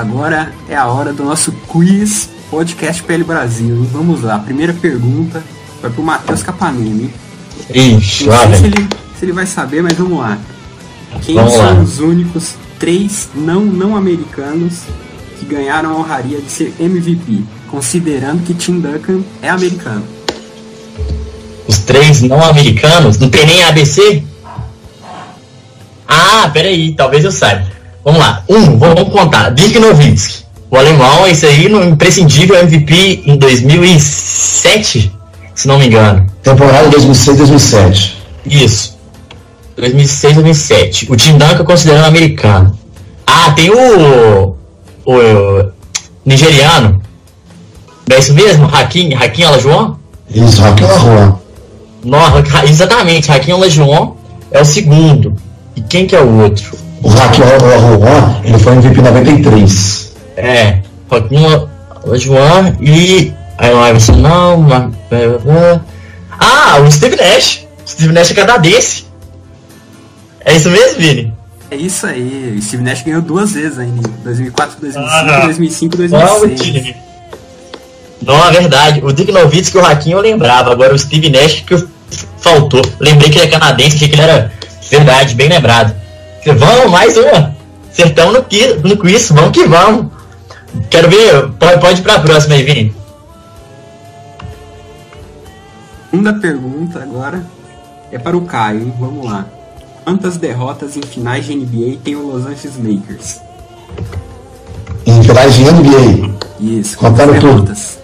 Agora 0.00 0.50
é 0.66 0.74
a 0.74 0.86
hora 0.86 1.12
do 1.12 1.22
nosso 1.22 1.52
quiz 1.68 2.30
podcast 2.50 3.02
PL 3.02 3.22
Brasil. 3.22 3.86
Vamos 3.92 4.22
lá, 4.22 4.38
primeira 4.38 4.72
pergunta 4.72 5.44
vai 5.82 5.90
pro 5.90 6.02
Matheus 6.02 6.42
Capanini. 6.42 7.12
Ixi, 7.68 8.24
Não 8.26 8.38
sei 8.38 8.54
se 8.56 8.64
ele, 8.64 8.88
se 9.18 9.24
ele 9.26 9.32
vai 9.32 9.44
saber, 9.44 9.82
mas 9.82 9.92
vamos 9.98 10.18
lá. 10.18 10.38
Quem 11.20 11.34
Vamos 11.34 11.52
são 11.52 11.64
lá. 11.66 11.74
os 11.74 11.98
únicos 12.00 12.54
três 12.78 13.28
não 13.34 13.60
não 13.60 13.94
americanos 13.94 14.84
que 15.38 15.44
ganharam 15.44 15.90
a 15.90 15.96
honraria 15.98 16.40
de 16.40 16.50
ser 16.50 16.74
MVP, 16.80 17.42
considerando 17.70 18.42
que 18.42 18.54
Tim 18.54 18.80
Duncan 18.80 19.20
é 19.42 19.50
americano. 19.50 20.02
Os 21.68 21.76
três 21.80 22.22
não 22.22 22.42
americanos? 22.42 23.18
Não 23.18 23.28
tem 23.28 23.44
nem 23.44 23.64
ABC? 23.64 24.22
Ah, 26.08 26.48
peraí, 26.50 26.94
talvez 26.94 27.22
eu 27.22 27.30
saiba. 27.30 27.79
Vamos 28.04 28.20
lá. 28.20 28.42
Um, 28.48 28.78
vamos 28.78 29.08
contar. 29.10 29.50
Dirk 29.50 29.78
Nowitzki. 29.78 30.44
O 30.70 30.76
alemão, 30.76 31.26
esse 31.26 31.46
aí, 31.46 31.68
no 31.68 31.82
imprescindível 31.84 32.56
MVP 32.56 33.22
em 33.26 33.36
2007, 33.36 35.12
se 35.54 35.66
não 35.68 35.78
me 35.78 35.86
engano. 35.86 36.26
Temporada 36.42 36.88
2006-2007. 36.90 38.12
Isso. 38.46 38.96
2006, 39.76 40.34
2007. 40.34 41.06
O 41.10 41.16
Tim 41.16 41.32
Duncan 41.38 41.64
considerando 41.64 42.04
americano. 42.06 42.78
Ah, 43.26 43.50
tem 43.52 43.70
o. 43.70 44.54
O. 45.04 45.70
nigeriano. 46.24 47.00
É 48.08 48.18
isso 48.18 48.34
mesmo? 48.34 48.66
Hakim, 48.66 49.14
Hakim 49.14 49.44
Olajuwon? 49.44 49.94
Isso. 50.32 50.62
Não, 52.04 52.18
Ra- 52.18 52.64
exatamente, 52.64 53.30
Hakim 53.30 53.52
Olajuwon 53.52 54.14
é 54.50 54.60
o 54.60 54.64
segundo. 54.64 55.36
E 55.76 55.80
quem 55.80 56.06
que 56.06 56.14
é 56.16 56.20
o 56.20 56.40
outro? 56.42 56.76
O 57.02 57.08
Raquel 57.08 57.46
Arroa, 57.46 58.40
ele 58.44 58.58
foi 58.58 58.72
MVP 58.74 59.00
93. 59.00 60.12
É, 60.36 60.78
Hakim 61.10 61.44
Olajuwon 62.04 62.74
e... 62.80 63.32
Aí 63.58 63.72
o 63.74 63.86
Iverson 63.88 64.12
não... 64.16 64.58
Ma- 64.58 64.90
Ah, 66.38 66.78
o 66.80 66.90
Steve 66.90 67.16
Nash. 67.16 67.66
Steve 67.86 68.12
Nash 68.12 68.30
é 68.30 68.34
canadense. 68.34 69.04
É 70.44 70.54
isso 70.54 70.70
mesmo, 70.70 70.98
Vini? 70.98 71.34
É 71.70 71.76
isso 71.76 72.06
aí, 72.06 72.56
o 72.58 72.62
Steve 72.62 72.82
Nash 72.82 73.02
ganhou 73.02 73.22
duas 73.22 73.52
vezes 73.52 73.78
ainda, 73.78 74.08
em 74.08 74.22
2004, 74.24 74.80
2005, 74.80 75.08
Ah, 75.30 75.40
2005 75.44 75.96
Qual 75.96 76.36
o 76.36 76.40
2006. 76.40 76.60
time? 76.60 76.96
Não, 78.22 78.48
é 78.48 78.50
verdade. 78.50 79.00
O 79.04 79.12
Dick 79.12 79.30
Nowitzki 79.30 79.76
e 79.76 79.80
o 79.80 79.84
Hakim 79.86 80.10
eu 80.12 80.20
lembrava. 80.20 80.72
Agora 80.72 80.94
o 80.94 80.98
Steve 80.98 81.30
Nash 81.30 81.62
que 81.66 81.86
faltou. 82.38 82.82
Lembrei 82.98 83.30
que 83.30 83.38
ele 83.38 83.46
é 83.46 83.50
canadense, 83.50 83.96
achei 83.96 84.08
que 84.08 84.14
ele 84.16 84.22
era 84.22 84.52
verdade, 84.90 85.34
bem 85.34 85.48
lembrado. 85.48 85.94
Vamos, 86.46 86.90
mais 86.90 87.16
uma. 87.16 87.54
Acertamos 87.90 88.34
no, 88.34 88.42
qui- 88.44 88.74
no 88.84 88.96
quiz, 88.96 89.30
vamos 89.30 89.50
que 89.50 89.66
vamos. 89.66 90.06
Quero 90.88 91.10
ver, 91.10 91.48
pode, 91.58 91.80
pode 91.80 92.00
ir 92.00 92.02
pra 92.02 92.20
próxima 92.20 92.54
aí, 92.54 92.62
Vini. 92.62 92.94
Segunda 96.10 96.32
pergunta 96.34 97.02
agora 97.02 97.44
é 98.10 98.18
para 98.18 98.36
o 98.36 98.42
Caio, 98.42 98.80
hein? 98.82 98.94
Vamos 98.98 99.24
lá. 99.26 99.46
Quantas 100.04 100.36
derrotas 100.36 100.96
em 100.96 101.02
finais 101.02 101.44
de 101.44 101.54
NBA 101.54 101.98
tem 102.02 102.16
o 102.16 102.26
Los 102.26 102.46
Angeles 102.46 102.76
Lakers? 102.78 103.40
Em 105.06 105.22
finais 105.22 105.54
de 105.54 105.64
NBA, 105.64 106.30
Isso, 106.60 106.96
Contando 106.96 107.28
quantas 107.28 107.40
tudo. 107.40 107.52
derrotas? 107.52 107.98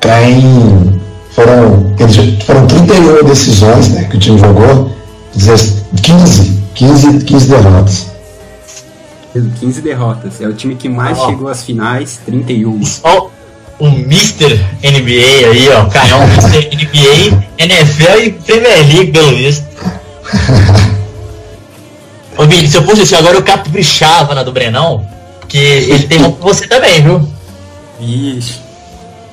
tem. 0.00 1.00
Foram, 1.34 1.94
eles, 1.98 2.44
foram 2.44 2.66
31 2.66 3.24
decisões 3.24 3.88
né, 3.90 4.04
que 4.04 4.16
o 4.16 4.20
time 4.20 4.36
jogou, 4.38 4.90
16 5.34 5.84
15, 6.02 6.59
15, 6.74 7.24
15 7.24 7.48
derrotas. 7.48 8.06
15 9.60 9.80
derrotas. 9.82 10.40
É 10.40 10.46
o 10.46 10.52
time 10.54 10.74
que 10.74 10.88
mais 10.88 11.18
Ó. 11.18 11.26
chegou 11.28 11.48
às 11.48 11.62
finais, 11.62 12.20
31. 12.24 12.80
Ó, 13.04 13.28
o 13.78 13.86
Mr. 13.86 14.56
NBA 14.82 15.50
aí, 15.50 15.68
ó. 15.70 15.86
Caião, 15.86 16.22
Mr. 16.24 16.68
NBA, 16.74 17.44
NFL 17.58 18.18
e 18.24 18.32
Premier 18.32 18.78
League, 18.78 19.12
pelo 19.12 19.36
visto. 19.36 19.64
Ô, 22.36 22.46
Vini, 22.46 22.66
se 22.68 22.76
eu 22.76 22.82
fosse 22.82 23.02
assim, 23.02 23.14
agora 23.16 23.36
eu 23.36 23.42
caprichava 23.42 24.34
na 24.34 24.42
do 24.42 24.52
Brenão, 24.52 25.06
que 25.48 25.58
ele 25.58 26.06
tem 26.06 26.18
uma 26.18 26.32
pra 26.32 26.46
você 26.46 26.66
também, 26.66 27.02
viu? 27.02 27.28
Vixe. 27.98 28.60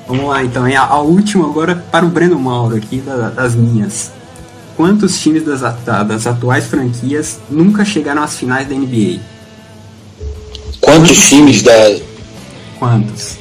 Vamos 0.06 0.26
lá 0.28 0.42
então, 0.44 0.66
e 0.68 0.74
a, 0.74 0.82
a 0.84 0.98
última 1.00 1.46
agora 1.46 1.74
para 1.90 2.04
o 2.04 2.08
Breno 2.08 2.38
Mauro 2.38 2.76
aqui 2.76 2.98
da- 2.98 3.28
das 3.30 3.54
minhas. 3.54 4.10
Quantos 4.78 5.20
times 5.20 5.42
das, 5.42 5.60
das 6.06 6.24
atuais 6.28 6.66
franquias 6.66 7.40
nunca 7.50 7.84
chegaram 7.84 8.22
às 8.22 8.38
finais 8.38 8.68
da 8.68 8.76
NBA? 8.76 9.18
Quantos 10.80 11.18
times 11.28 11.62
da. 11.64 11.72
Quantos? 12.78 13.38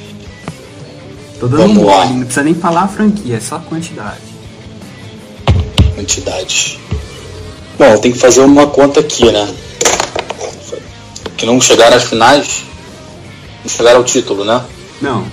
Tô 1.40 1.48
dando 1.48 1.76
Vamos 1.76 1.78
um 1.78 2.14
não 2.16 2.20
precisa 2.22 2.42
nem 2.42 2.56
falar 2.56 2.86
a 2.86 2.88
franquia, 2.88 3.36
é 3.36 3.40
só 3.40 3.58
a 3.58 3.60
quantidade. 3.60 4.18
quantidade? 5.94 6.80
Bom, 7.78 7.98
tem 8.00 8.12
que 8.12 8.18
fazer 8.18 8.42
uma 8.42 8.66
conta 8.66 9.02
aqui, 9.02 9.32
né? 9.32 9.48
Que 11.38 11.46
não 11.46 11.62
chegaram 11.62 11.98
às 11.98 12.06
finais, 12.06 12.64
não 13.64 13.70
chegaram 13.70 14.00
ao 14.00 14.04
título, 14.04 14.44
né? 14.44 14.66
Não. 15.00 15.24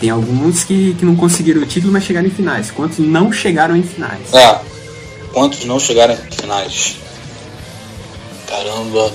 Tem 0.00 0.08
alguns 0.08 0.64
que, 0.64 0.94
que 0.94 1.04
não 1.04 1.14
conseguiram 1.14 1.60
o 1.60 1.66
título, 1.66 1.92
mas 1.92 2.04
chegaram 2.04 2.28
em 2.28 2.30
finais. 2.30 2.70
Quantos 2.70 2.98
não 2.98 3.30
chegaram 3.30 3.76
em 3.76 3.82
finais? 3.82 4.32
É. 4.32 4.72
Quantos 5.34 5.64
não 5.64 5.80
chegaram 5.80 6.14
às 6.14 6.34
finais? 6.34 6.96
Caramba. 8.46 9.12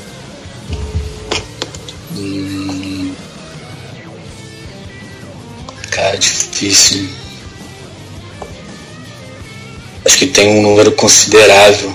Hum. 2.15 3.13
Cara, 5.89 6.17
difícil. 6.17 7.09
Acho 10.05 10.17
que 10.17 10.27
tem 10.27 10.49
um 10.59 10.61
número 10.61 10.91
considerável. 10.91 11.93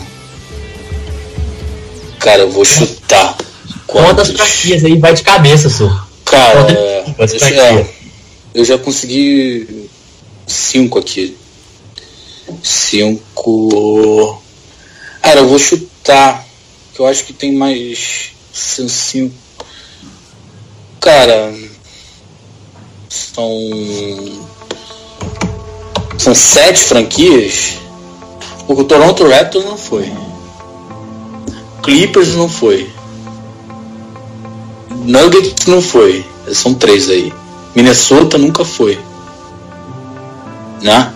Cara, 2.19 2.43
eu 2.43 2.51
vou 2.51 2.65
chutar. 2.65 3.37
Quantas 3.87 4.31
franquias 4.31 4.83
aí 4.85 4.99
vai 4.99 5.13
de 5.13 5.23
cabeça, 5.23 5.69
senhor? 5.69 6.09
Cara, 6.25 6.65
Quantas 7.15 7.31
deixa- 7.33 7.47
franquia? 7.47 7.63
é, 7.83 7.95
eu 8.55 8.65
já 8.65 8.79
consegui 8.79 9.91
cinco 10.47 10.99
aqui. 10.99 11.37
Cinco. 12.63 14.41
Cara, 15.23 15.41
eu 15.41 15.49
vou 15.49 15.59
chutar. 15.59 16.45
Que 16.93 17.01
eu 17.01 17.07
acho 17.07 17.25
que 17.25 17.33
tem 17.33 17.55
mais. 17.55 18.33
Cinco. 18.53 19.35
Cara. 21.01 21.55
São. 23.09 23.51
São 26.19 26.35
sete 26.35 26.85
franquias. 26.85 27.79
O 28.67 28.83
Toronto 28.85 29.29
Raptors 29.29 29.65
não 29.65 29.77
foi. 29.77 30.11
Clippers 31.83 32.35
não 32.35 32.49
foi. 32.49 32.91
Nuggets 34.91 35.67
não 35.67 35.83
foi. 35.83 36.25
São 36.53 36.75
três 36.75 37.11
aí. 37.11 37.33
Minnesota 37.75 38.39
nunca 38.39 38.65
foi. 38.65 38.99
Né? 40.81 41.14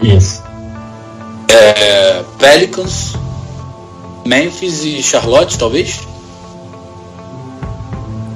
Isso. 0.00 0.42
É, 1.48 2.22
Pelicans, 2.38 3.14
Memphis 4.24 4.84
e 4.84 5.02
Charlotte, 5.02 5.58
talvez? 5.58 6.00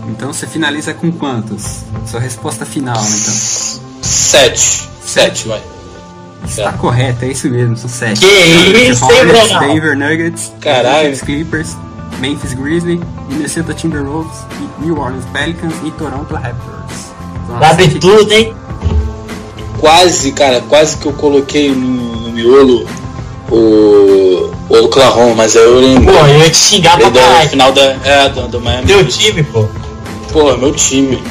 Então 0.08 0.32
você 0.32 0.46
finaliza 0.46 0.94
com 0.94 1.12
quantos? 1.12 1.84
Sua 2.06 2.20
resposta 2.20 2.64
final, 2.66 2.96
né, 2.96 3.08
então. 3.08 3.34
Sete. 4.02 4.88
Sete, 5.04 5.48
vai. 5.48 5.62
Está 6.44 6.72
correto, 6.72 7.24
é 7.24 7.28
isso 7.28 7.48
mesmo, 7.48 7.76
são 7.76 7.88
sete. 7.88 8.20
Que 8.20 8.26
isso, 8.26 9.04
hein, 9.04 9.20
Hornets? 9.20 9.58
Denver 9.60 9.96
Nuggets, 9.96 10.52
Caralho. 10.60 11.08
Memphis 11.08 11.22
Clippers, 11.22 11.76
Memphis 12.20 12.54
Grizzlies, 12.54 13.00
Minnesota 13.28 13.74
Timberwolves, 13.74 14.38
New 14.80 14.98
Orleans 14.98 15.24
Pelicans 15.32 15.74
e 15.84 15.90
Toronto 15.92 16.34
Raptors. 16.34 17.08
Sabe 17.60 17.88
tudo, 17.98 18.32
hein? 18.32 18.54
Quase, 19.80 20.32
cara, 20.32 20.60
quase 20.68 20.96
que 20.96 21.06
eu 21.06 21.12
coloquei 21.12 21.70
no, 21.70 21.76
no 22.22 22.30
miolo 22.32 22.86
o, 23.50 24.50
o 24.68 24.84
Oklahoma, 24.84 25.34
mas 25.36 25.56
aí 25.56 25.62
eu 25.62 25.78
lembrei. 25.80 26.14
Pô, 26.16 26.26
eu 26.26 26.38
ia 26.40 26.50
te 26.50 26.56
xingar 26.56 26.98
pra 26.98 27.10
caralho. 27.10 27.48
final 27.48 27.72
da. 27.72 27.82
É, 28.04 28.28
do, 28.28 28.48
do 28.48 28.60
Miami. 28.60 28.86
Teu 28.86 29.06
time, 29.06 29.42
pô. 29.44 29.66
Pô, 30.32 30.56
meu 30.56 30.72
time. 30.72 31.22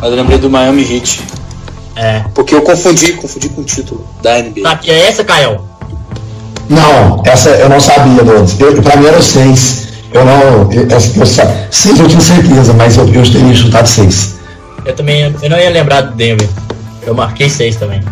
Mas 0.00 0.10
eu 0.10 0.16
lembrei 0.16 0.38
do 0.38 0.48
Miami 0.50 0.82
Heat. 0.82 1.20
É. 1.96 2.22
Porque 2.34 2.54
eu 2.54 2.62
confundi, 2.62 3.14
confundi 3.14 3.48
com 3.48 3.62
o 3.62 3.64
título 3.64 4.06
da 4.22 4.38
NBA. 4.42 4.62
Sabe 4.62 4.82
que 4.82 4.90
é 4.90 5.08
essa, 5.08 5.24
Caio? 5.24 5.60
Não, 6.68 7.22
essa 7.24 7.50
eu 7.50 7.68
não 7.68 7.80
sabia, 7.80 8.22
Lourdes. 8.22 8.58
Eu, 8.60 8.82
pra 8.82 8.96
mim 8.96 9.06
era 9.06 9.22
seis. 9.22 9.88
Eu 10.12 10.24
não. 10.24 10.70
Eu, 10.72 10.86
essa- 10.90 11.18
eu, 11.18 11.26
seis 11.70 11.98
eu 11.98 12.08
tinha 12.08 12.20
certeza, 12.20 12.72
mas 12.74 12.96
eu, 12.96 13.06
eu 13.12 13.22
teria 13.22 13.54
chutado 13.54 13.86
seis. 13.88 14.36
Eu 14.84 14.94
também 14.94 15.22
eu 15.42 15.50
não 15.50 15.58
ia 15.58 15.70
lembrar 15.70 16.02
do 16.02 16.14
Denver. 16.14 16.48
Eu 17.06 17.14
marquei 17.14 17.48
seis 17.48 17.76
também. 17.76 18.02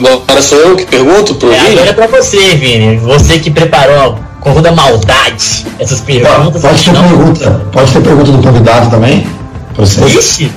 Agora 0.00 0.42
sou 0.42 0.58
eu 0.58 0.76
que 0.76 0.86
pergunto 0.86 1.34
pro 1.34 1.52
É, 1.52 1.58
Vini? 1.58 1.72
agora 1.72 1.90
é 1.90 1.92
pra 1.92 2.06
você, 2.06 2.54
Vini. 2.54 2.96
Você 2.98 3.38
que 3.38 3.50
preparou 3.50 4.18
com 4.40 4.54
toda 4.54 4.70
maldade 4.72 5.66
essas 5.78 6.00
perguntas. 6.00 6.62
Pode 6.62 6.84
ter 6.84 6.92
pergunta. 6.92 7.50
Pode 7.72 7.92
ter 7.92 8.00
pergunta 8.02 8.32
do 8.32 8.42
convidado 8.42 8.90
também? 8.90 9.26
Pra 9.74 9.84
vocês? 9.84 10.14
Ixi! 10.14 10.52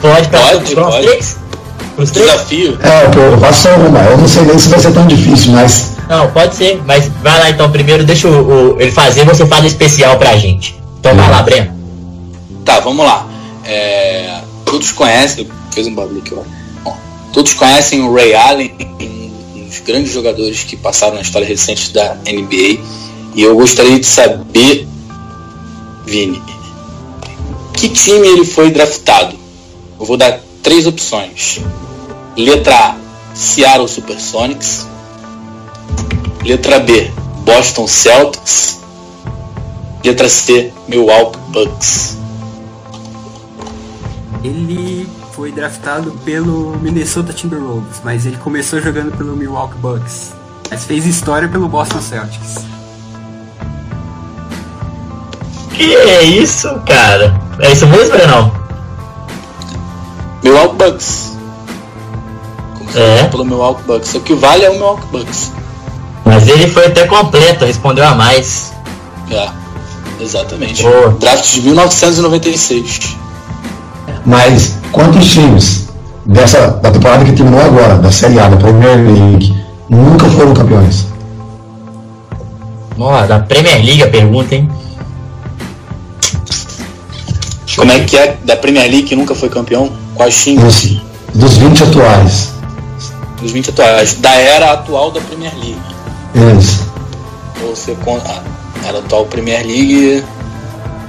Pode 0.00 0.28
pra 0.28 0.40
Pode, 0.40 0.74
pode. 0.74 1.06
três? 1.06 1.36
Pros 1.96 2.10
três? 2.10 2.30
Desafio. 2.30 2.78
É, 2.82 3.06
eu 3.34 3.38
faço 3.38 3.62
só 3.62 3.74
uma. 3.76 3.98
Eu 4.00 4.18
não 4.18 4.28
sei 4.28 4.42
nem 4.42 4.58
se 4.58 4.68
vai 4.68 4.78
ser 4.78 4.92
tão 4.92 5.06
difícil, 5.06 5.52
mas. 5.52 5.92
Não, 6.08 6.30
pode 6.30 6.54
ser, 6.54 6.82
mas 6.86 7.10
vai 7.22 7.38
lá 7.40 7.50
então 7.50 7.70
primeiro, 7.70 8.04
deixa 8.04 8.28
o, 8.28 8.74
o- 8.74 8.80
ele 8.80 8.90
fazer, 8.92 9.24
você 9.24 9.46
faz 9.46 9.64
o 9.64 9.66
especial 9.66 10.16
pra 10.18 10.36
gente. 10.36 10.78
Então 11.00 11.14
vai 11.16 11.30
lá, 11.30 11.42
Breno. 11.42 11.72
Tá, 12.64 12.78
vamos 12.80 13.04
lá. 13.06 13.26
É, 13.64 14.38
todos 14.64 14.92
conhecem. 14.92 15.48
Fez 15.74 15.88
um 15.88 15.94
barulho 15.94 16.20
aqui, 16.20 16.32
ó. 16.32 16.42
Bom, 16.84 16.96
todos 17.32 17.52
conhecem 17.54 18.00
o 18.00 18.14
Ray 18.14 18.32
Allen, 18.32 18.72
um 19.56 19.64
dos 19.64 19.80
grandes 19.80 20.12
jogadores 20.12 20.62
que 20.62 20.76
passaram 20.76 21.16
na 21.16 21.20
história 21.20 21.46
recente 21.46 21.92
da 21.92 22.14
NBA. 22.14 22.78
E 23.34 23.42
eu 23.42 23.56
gostaria 23.56 23.98
de 23.98 24.06
saber, 24.06 24.86
Vini, 26.06 26.40
que 27.72 27.88
time 27.88 28.28
ele 28.28 28.44
foi 28.44 28.70
draftado? 28.70 29.36
Eu 29.98 30.06
vou 30.06 30.16
dar 30.16 30.40
três 30.62 30.86
opções. 30.86 31.60
Letra 32.36 32.76
A, 32.76 32.96
Seattle 33.34 33.88
Supersonics. 33.88 34.86
Letra 36.44 36.78
B, 36.78 37.10
Boston 37.44 37.88
Celtics. 37.88 38.78
Letra 40.04 40.28
C, 40.28 40.72
Milwaukee 40.86 41.38
Bucks. 41.50 42.16
Ele 44.44 45.08
foi 45.34 45.50
draftado 45.50 46.12
pelo 46.24 46.76
Minnesota 46.80 47.32
Timberwolves, 47.32 48.00
mas 48.04 48.24
ele 48.26 48.36
começou 48.36 48.80
jogando 48.80 49.16
pelo 49.16 49.36
Milwaukee 49.36 49.76
Bucks. 49.78 50.32
Mas 50.70 50.84
fez 50.84 51.04
história 51.06 51.48
pelo 51.48 51.68
Boston 51.68 52.00
Celtics. 52.00 52.56
Que 55.74 55.94
é 55.96 56.22
isso, 56.22 56.68
cara? 56.86 57.40
É 57.58 57.72
isso 57.72 57.86
mesmo 57.86 58.16
ou 58.16 58.26
não? 58.28 58.52
Milwaukee 60.42 60.76
Bucks. 60.76 61.32
Começou 62.78 63.02
É. 63.02 63.24
pelo 63.28 63.44
Milwaukee 63.44 63.82
Bucks. 63.82 64.14
O 64.14 64.20
que 64.20 64.34
vale 64.34 64.64
é 64.64 64.70
o 64.70 64.74
Milwaukee 64.74 65.06
Bucks. 65.10 65.52
Mas 66.24 66.46
ele 66.48 66.68
foi 66.68 66.86
até 66.86 67.06
completo, 67.06 67.64
respondeu 67.64 68.06
a 68.06 68.14
mais. 68.14 68.72
É, 69.30 69.50
exatamente. 70.20 70.82
Boa. 70.82 71.10
Draft 71.18 71.54
de 71.54 71.62
1996. 71.62 73.16
Mas 74.24 74.76
quantos 74.90 75.26
times 75.30 75.88
dessa 76.24 76.68
da 76.68 76.90
temporada 76.90 77.24
que 77.24 77.32
terminou 77.32 77.60
agora, 77.60 77.96
da 77.96 78.10
Série 78.10 78.38
A, 78.38 78.48
da 78.48 78.56
Premier 78.56 78.96
League, 78.96 79.54
nunca 79.88 80.26
foram 80.30 80.54
campeões? 80.54 81.06
Ó, 82.98 83.26
da 83.26 83.40
Premier 83.40 83.84
League 83.84 84.02
a 84.02 84.08
pergunta, 84.08 84.54
hein? 84.54 84.70
Como 87.76 87.90
é 87.90 88.00
que 88.00 88.16
é 88.16 88.38
da 88.44 88.56
Premier 88.56 88.88
League 88.88 89.02
que 89.02 89.16
nunca 89.16 89.34
foi 89.34 89.48
campeão? 89.48 89.90
Quais 90.14 90.42
times? 90.42 91.00
Dos, 91.34 91.50
dos 91.50 91.56
20 91.56 91.82
atuais. 91.82 92.52
Dos 93.42 93.50
20 93.50 93.70
atuais. 93.70 94.14
Da 94.20 94.32
era 94.32 94.72
atual 94.72 95.10
da 95.10 95.20
Premier 95.20 95.52
League. 95.54 96.56
Isso. 96.56 96.88
Ou 97.62 97.74
você 97.74 97.96
conta. 98.04 98.30
Ah, 98.30 98.88
era 98.88 98.98
atual 98.98 99.26
Premier 99.26 99.66
League. 99.66 100.24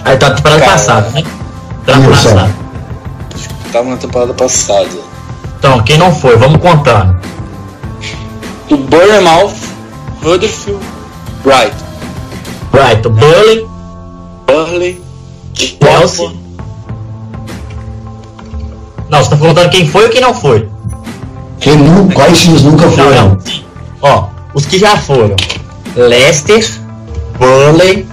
Aí 0.04 0.18
tá 0.18 0.32
temporada 0.32 0.66
passada, 0.66 1.10
né? 1.12 1.24
Temporada 1.86 2.12
Isso, 2.12 2.24
passada. 2.30 2.65
Tava 3.76 3.90
na 3.90 3.98
temporada 3.98 4.34
passada. 4.34 4.88
Então, 5.60 5.84
quem 5.84 5.98
não 5.98 6.10
foi? 6.16 6.38
Vamos 6.38 6.62
contando. 6.62 7.20
O 8.72 8.78
Bournemouth, 8.78 9.52
Huddersfield, 10.24 10.82
Brighton, 11.44 11.86
Brighton, 12.72 13.10
Burley, 13.10 13.68
Burley, 14.48 15.04
Chelsea. 15.54 16.32
Não, 19.10 19.22
você 19.22 19.32
tá 19.32 19.36
contando 19.36 19.70
quem 19.70 19.86
foi 19.86 20.06
ou 20.06 20.10
quem 20.10 20.22
não 20.22 20.34
foi? 20.34 20.70
Quem 21.60 21.76
nu, 21.76 22.10
quais 22.14 22.40
times 22.40 22.64
nunca 22.64 22.86
Não, 22.86 22.92
foram? 22.94 23.28
não. 23.28 23.38
Ó, 24.02 24.28
os 24.54 24.66
que 24.66 24.80
já 24.80 24.96
foram. 24.96 25.36
Leicester, 25.98 26.66
Burley. 27.38 28.08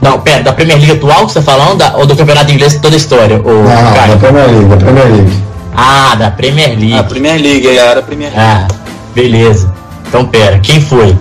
Não, 0.00 0.18
pera, 0.20 0.42
da 0.42 0.52
Premier 0.52 0.78
League 0.78 0.92
atual 0.92 1.26
que 1.26 1.32
você 1.32 1.40
tá 1.42 1.52
falando 1.52 1.76
da- 1.78 1.96
ou 1.96 2.06
do 2.06 2.16
Campeonato 2.16 2.50
Inglês 2.50 2.78
toda 2.80 2.94
a 2.94 2.98
história? 2.98 3.38
O 3.40 3.62
Não, 3.64 3.92
Caio? 3.94 4.12
da 4.12 4.16
Premier 4.18 4.46
League, 4.46 4.64
da 4.66 4.76
Premier 4.76 5.06
League. 5.12 5.42
Ah, 5.76 6.14
da 6.14 6.30
Premier 6.30 6.68
League. 6.70 6.94
A 6.94 7.02
Premier 7.04 7.40
League, 7.40 7.68
era 7.78 8.00
a 8.00 8.02
Premier 8.02 8.32
League. 8.34 8.40
Ah, 8.42 8.68
beleza. 9.14 9.72
Então 10.08 10.24
pera, 10.26 10.58
quem 10.58 10.80
foi? 10.80 11.16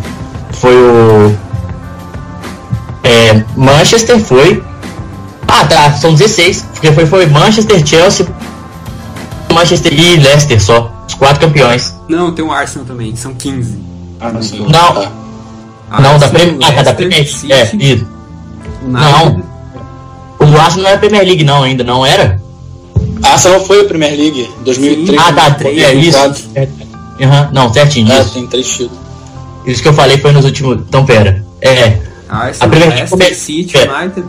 Foi 0.53 0.73
o. 0.75 1.35
É, 3.03 3.43
Manchester 3.55 4.19
foi. 4.19 4.63
Ah 5.47 5.65
tá, 5.65 5.91
são 5.93 6.13
16. 6.13 6.65
Porque 6.73 6.91
foi, 6.91 7.05
foi 7.05 7.25
Manchester, 7.25 7.85
Chelsea, 7.85 8.25
Manchester 9.53 9.93
e 9.93 10.15
Leicester 10.17 10.61
só. 10.61 10.91
Os 11.07 11.15
quatro 11.15 11.39
campeões. 11.41 11.95
Não, 12.07 12.31
tem 12.31 12.45
o 12.45 12.51
Arsenal 12.51 12.85
também, 12.85 13.15
são 13.15 13.33
15. 13.33 13.77
Ah, 14.21 14.29
não 14.31 14.41
sei. 14.41 14.59
Não. 14.59 15.07
Ah, 15.91 16.01
não, 16.01 16.17
da 16.19 16.27
Premier 16.27 16.69
ah, 16.69 16.73
tá, 16.75 16.81
da 16.83 16.93
Premier 16.93 17.27
City, 17.27 17.51
É, 17.51 17.63
isso. 17.75 18.05
Não. 18.83 19.43
O 20.39 20.57
Arsenal 20.57 20.83
não 20.83 20.89
era 20.89 20.97
Premier 20.99 21.23
League 21.25 21.43
não 21.43 21.63
ainda, 21.63 21.83
não 21.83 22.05
era? 22.05 22.41
Arsenal 23.21 23.59
foi 23.65 23.81
a 23.81 23.85
Premier 23.85 24.11
League, 24.17 24.49
2003. 24.63 25.19
Ah, 25.21 25.33
tá, 25.33 25.49
2004. 25.49 25.71
é 26.55 26.63
isso. 26.63 26.79
Aham, 27.21 27.49
Não, 27.51 27.73
certinho, 27.73 28.11
É, 28.11 28.21
isso. 28.21 28.33
tem 28.33 28.47
três 28.47 28.67
títulos. 28.69 28.97
Isso 29.65 29.81
que 29.81 29.87
eu 29.89 29.93
falei 29.93 30.17
foi 30.17 30.31
nos 30.31 30.45
últimos. 30.45 30.77
Então 30.87 31.05
pera. 31.05 31.43
É, 31.61 31.97
Arsenal, 32.29 32.53
A 32.61 32.67
Premier 32.69 32.89
League 32.95 33.09
come- 33.09 33.33
City, 33.33 33.77
é. 33.77 33.89
United. 33.91 34.25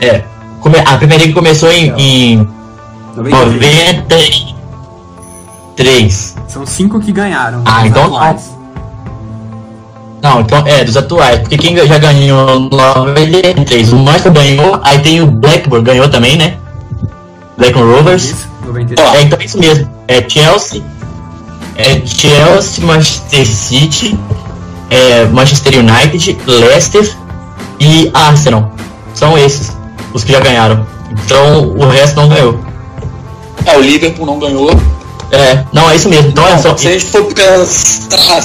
é. 0.00 0.22
Come- 0.60 0.78
A 0.84 0.96
Premier 0.98 1.18
League 1.18 1.32
começou 1.32 1.70
em, 1.72 1.92
em 1.96 2.48
93. 3.16 4.54
93. 5.76 6.34
São 6.48 6.66
cinco 6.66 7.00
que 7.00 7.10
ganharam. 7.12 7.62
Ah, 7.64 7.86
então 7.86 8.04
atuais. 8.04 8.50
Não, 10.22 10.40
então 10.40 10.64
é, 10.66 10.84
dos 10.84 10.96
atuais. 10.96 11.40
Porque 11.40 11.56
quem 11.56 11.76
já 11.76 11.98
ganhou 11.98 12.60
no 12.60 12.68
93? 12.70 13.92
O 13.92 13.96
Manchester 13.96 14.32
ganhou, 14.32 14.80
aí 14.82 14.98
tem 14.98 15.20
o 15.20 15.26
Blackburn, 15.26 15.84
ganhou 15.84 16.08
também, 16.08 16.36
né? 16.36 16.56
Blackburn 17.56 17.94
Rovers. 17.94 18.24
Isso, 18.24 18.48
93. 18.66 19.14
É, 19.14 19.22
então 19.22 19.38
é 19.40 19.44
isso 19.44 19.58
mesmo. 19.58 19.90
É 20.08 20.28
Chelsea. 20.28 20.82
É 21.76 22.04
Chelsea, 22.04 22.84
Manchester 22.84 23.46
City, 23.46 24.18
é 24.90 25.24
Manchester 25.26 25.78
United, 25.78 26.38
Leicester 26.44 27.16
e 27.78 28.10
Arsenal. 28.12 28.72
São 29.14 29.38
esses 29.38 29.76
os 30.12 30.24
que 30.24 30.32
já 30.32 30.40
ganharam. 30.40 30.86
Então 31.10 31.68
o 31.68 31.88
resto 31.88 32.16
não 32.16 32.28
ganhou. 32.28 32.58
É, 33.64 33.76
o 33.76 33.80
Liverpool 33.80 34.26
não 34.26 34.38
ganhou. 34.38 34.70
É, 35.30 35.64
não, 35.72 35.90
é 35.90 35.96
isso 35.96 36.08
mesmo. 36.08 36.30
Então 36.30 36.46
é 36.46 36.58
só. 36.58 36.76
Se 36.76 36.88
a 36.88 36.92
gente 36.92 37.06
for 37.06 37.24
pensar, 37.32 38.42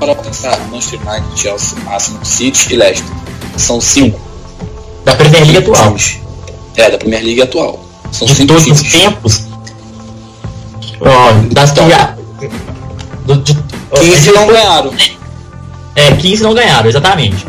para 0.00 0.14
pensar, 0.16 0.58
Manchester 0.70 1.00
United, 1.06 1.40
Chelsea, 1.40 1.78
Arsenal, 1.88 2.24
City 2.24 2.72
e 2.72 2.76
Leicester. 2.76 3.14
São 3.56 3.80
cinco 3.80 4.18
Da 5.04 5.14
Premier 5.14 5.42
League 5.44 5.58
atual. 5.58 5.84
times. 5.88 6.18
É, 6.76 6.90
da 6.90 6.98
Premier 6.98 7.22
League 7.22 7.42
atual. 7.42 7.84
São 8.10 8.26
de 8.26 8.34
cinco 8.34 8.48
todos 8.54 8.66
os 8.66 8.82
times. 8.82 8.92
tempos. 8.92 9.44
Ó, 11.00 11.32
das 11.52 11.70
que 11.72 11.88
já. 11.88 12.14
do- 13.26 13.36
de, 13.36 13.56
ó, 13.90 13.98
15 13.98 14.32
não 14.32 14.46
ganharam. 14.46 14.92
É, 15.96 16.12
15 16.12 16.42
não 16.42 16.54
ganharam, 16.54 16.88
exatamente. 16.88 17.46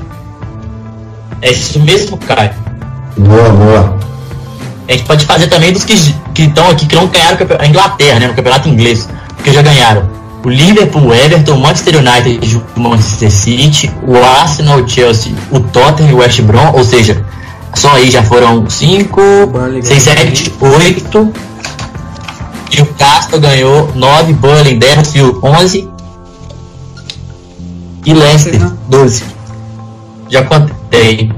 É 1.41 1.51
isso 1.51 1.79
mesmo, 1.79 2.17
Caio. 2.17 2.53
Boa, 3.17 3.49
boa. 3.49 3.99
A 4.87 4.91
gente 4.91 5.03
pode 5.05 5.25
fazer 5.25 5.47
também 5.47 5.71
dos 5.71 5.83
que 5.83 5.95
que 6.33 6.43
estão 6.43 6.69
aqui, 6.69 6.85
que 6.85 6.95
não 6.95 7.07
ganharam 7.07 7.37
a 7.59 7.65
Inglaterra, 7.65 8.19
né? 8.19 8.27
No 8.27 8.33
campeonato 8.33 8.67
inglês. 8.69 9.07
Porque 9.35 9.51
já 9.53 9.61
ganharam 9.61 10.07
o 10.43 10.49
Liverpool, 10.49 11.07
o 11.07 11.13
Everton, 11.13 11.53
o 11.53 11.59
Manchester 11.59 11.97
United, 11.97 12.61
o 12.75 12.79
Manchester 12.79 13.31
City, 13.31 13.91
o 14.07 14.17
Arsenal, 14.17 14.79
o 14.79 14.87
Chelsea, 14.87 15.33
o 15.51 15.59
Tottenham 15.59 16.09
e 16.09 16.13
o 16.13 16.17
West 16.17 16.41
Brom. 16.41 16.71
Ou 16.73 16.83
seja, 16.83 17.23
só 17.75 17.91
aí 17.93 18.09
já 18.09 18.23
foram 18.23 18.69
5, 18.69 19.21
Burnley 19.47 19.83
6, 19.83 20.03
ganhou 20.03 20.35
7, 20.35 20.53
8. 20.61 21.33
E 22.71 22.81
o 22.81 22.85
Castro 22.93 23.39
ganhou 23.39 23.91
9, 23.95 24.33
Burnley 24.33 24.77
10, 24.77 25.11
Field 25.11 25.39
11. 25.43 25.89
E 28.05 28.13
Leicester 28.13 28.61
Uhum. 28.61 28.77
12. 28.87 29.23
Já 30.29 30.43
contei. 30.43 31.31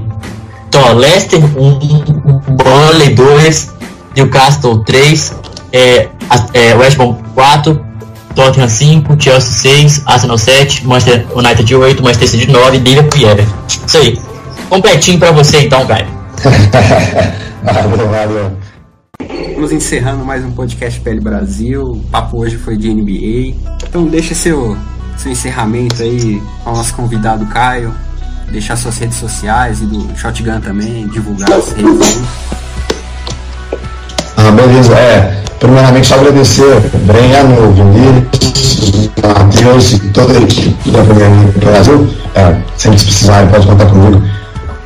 Então, 0.68 0.82
ó, 0.82 0.92
Leicester 0.92 1.40
1, 1.44 2.40
Burnley 2.56 3.14
2, 3.14 3.70
Newcastle 4.16 4.78
3, 4.84 5.34
é, 5.72 6.08
é, 6.52 6.74
West 6.74 6.96
Brom 6.96 7.16
4, 7.34 7.83
Tottenham 8.34 8.68
5, 8.68 9.16
Chelsea 9.18 9.72
6, 9.72 10.02
Arsenal 10.06 10.38
7, 10.38 10.86
Manchester 10.86 11.26
United 11.34 11.74
8, 11.74 12.02
Manchester 12.02 12.28
City 12.28 12.50
9, 12.50 12.78
Liverpool 12.78 13.20
e 13.20 13.24
Everton. 13.24 13.54
Isso 13.86 13.96
aí. 13.96 14.18
Completinho 14.68 15.18
pra 15.18 15.30
você 15.30 15.60
então, 15.60 15.86
Caio. 15.86 16.06
valeu, 17.62 18.08
valeu. 18.08 18.52
Vamos 19.54 19.72
encerrando 19.72 20.24
mais 20.24 20.44
um 20.44 20.50
podcast 20.50 21.00
PL 21.00 21.20
Brasil. 21.20 21.82
O 21.82 22.00
papo 22.10 22.38
hoje 22.38 22.56
foi 22.56 22.76
de 22.76 22.92
NBA. 22.92 23.56
Então 23.88 24.06
deixa 24.06 24.34
seu, 24.34 24.76
seu 25.16 25.30
encerramento 25.30 26.02
aí 26.02 26.42
com 26.64 26.70
o 26.70 26.76
nosso 26.76 26.94
convidado 26.94 27.46
Caio. 27.46 27.94
Deixar 28.50 28.76
suas 28.76 28.98
redes 28.98 29.16
sociais 29.16 29.80
e 29.80 29.86
do 29.86 30.18
Shotgun 30.18 30.60
também, 30.60 31.06
divulgar 31.06 31.52
as 31.52 31.72
redes 31.72 32.00
aí. 32.00 32.24
Ah, 34.36 34.50
beleza. 34.50 34.92
É, 34.94 35.43
primeiramente 35.64 36.12
agradecer 36.12 36.78
Breno, 37.06 37.72
Vinícius, 37.72 39.10
Matheus 39.22 39.92
e 39.92 39.98
toda 40.10 40.34
a 40.34 40.42
equipe 40.42 40.90
da 40.90 41.02
Premier 41.02 41.52
Brasil. 41.56 42.08
É, 42.34 42.54
sempre 42.76 42.98
se 42.98 43.06
precisarem, 43.06 43.48
pode 43.48 43.66
contar 43.66 43.86
comigo. 43.86 44.22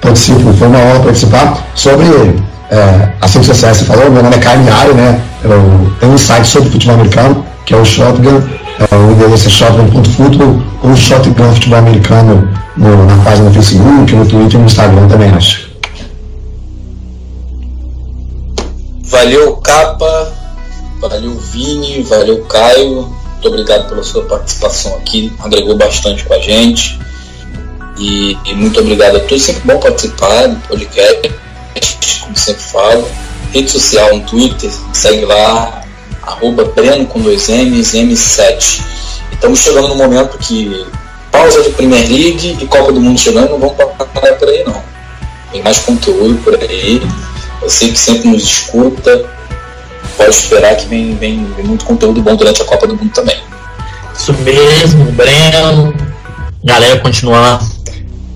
Participo, 0.01 0.53
foi 0.53 0.69
uma 0.69 0.79
honra 0.79 1.01
participar. 1.01 1.67
Sobre 1.75 2.07
é, 2.71 3.09
as 3.21 3.35
redes 3.35 3.49
você 3.49 3.85
falou, 3.85 4.11
meu 4.11 4.23
nome 4.23 4.37
é 4.37 4.39
Caio 4.39 4.61
Miari, 4.61 4.95
né? 4.95 5.21
Eu 5.43 5.91
tenho 5.99 6.13
um 6.13 6.19
site 6.19 6.47
sobre 6.47 6.71
futebol 6.71 6.95
americano, 6.95 7.45
que 7.67 7.75
é 7.75 7.77
o 7.77 7.85
Shotgun, 7.85 8.43
é, 8.79 8.95
o 8.95 9.13
endereço 9.13 9.49
é 9.49 9.51
shotgun.futebol 9.51 10.63
ou 10.85 10.97
Shotgun 10.97 11.53
Futebol 11.55 11.79
Americano 11.79 12.49
no, 12.77 13.05
na 13.05 13.17
página 13.25 13.51
do 13.51 13.55
Facebook, 13.55 14.15
no 14.15 14.27
Twitter 14.27 14.55
e 14.55 14.59
no 14.59 14.67
Instagram 14.67 15.09
também, 15.09 15.31
acho. 15.31 15.69
Valeu, 19.11 19.57
Capa, 19.57 20.38
valeu, 21.01 21.35
Vini, 21.35 22.03
valeu, 22.03 22.45
Caio. 22.45 23.17
Muito 23.33 23.49
obrigado 23.49 23.89
pela 23.89 24.03
sua 24.03 24.25
participação 24.25 24.97
aqui, 24.97 25.33
agregou 25.39 25.77
bastante 25.77 26.25
com 26.25 26.35
a 26.35 26.39
gente. 26.39 26.99
E, 27.97 28.37
e 28.45 28.55
muito 28.55 28.81
obrigado 28.81 29.17
a 29.17 29.21
todos. 29.21 29.43
Sempre 29.43 29.63
bom 29.65 29.79
participar 29.79 30.49
do 30.49 30.57
podcast, 30.69 32.21
como 32.21 32.37
sempre 32.37 32.63
falo. 32.63 33.09
Rede 33.53 33.71
social 33.71 34.15
no 34.15 34.25
Twitter, 34.27 34.71
segue 34.93 35.25
lá, 35.25 35.83
arroba 36.23 36.65
Breno 36.65 37.07
com 37.07 37.21
dois 37.21 37.49
M's, 37.49 37.93
M7. 37.95 38.83
Estamos 39.33 39.61
chegando 39.61 39.89
no 39.89 39.95
momento 39.95 40.37
que 40.39 40.87
pausa 41.31 41.63
de 41.63 41.71
Premier 41.71 42.07
League 42.09 42.59
e 42.61 42.67
Copa 42.67 42.93
do 42.93 43.01
Mundo 43.01 43.19
chegando, 43.19 43.51
não 43.51 43.59
vamos 43.59 43.77
parar 43.77 44.35
por 44.35 44.49
aí 44.49 44.65
não. 44.65 44.83
Tem 45.51 45.63
mais 45.63 45.79
conteúdo 45.79 46.43
por 46.43 46.55
aí. 46.55 47.01
Você 47.63 47.89
que 47.89 47.99
sempre 47.99 48.29
nos 48.29 48.43
escuta, 48.43 49.38
pode 50.19 50.31
esperar 50.31 50.75
que 50.77 50.87
vem, 50.87 51.15
vem, 51.17 51.47
vem 51.57 51.65
muito 51.65 51.85
conteúdo 51.85 52.21
bom 52.21 52.37
durante 52.37 52.61
a 52.61 52.65
Copa 52.65 52.87
do 52.87 52.97
Mundo 52.97 53.11
também. 53.11 53.39
Isso 54.15 54.35
mesmo, 54.35 55.05
Breno. 55.13 55.95
Galera, 56.65 56.99
continuar 56.99 57.61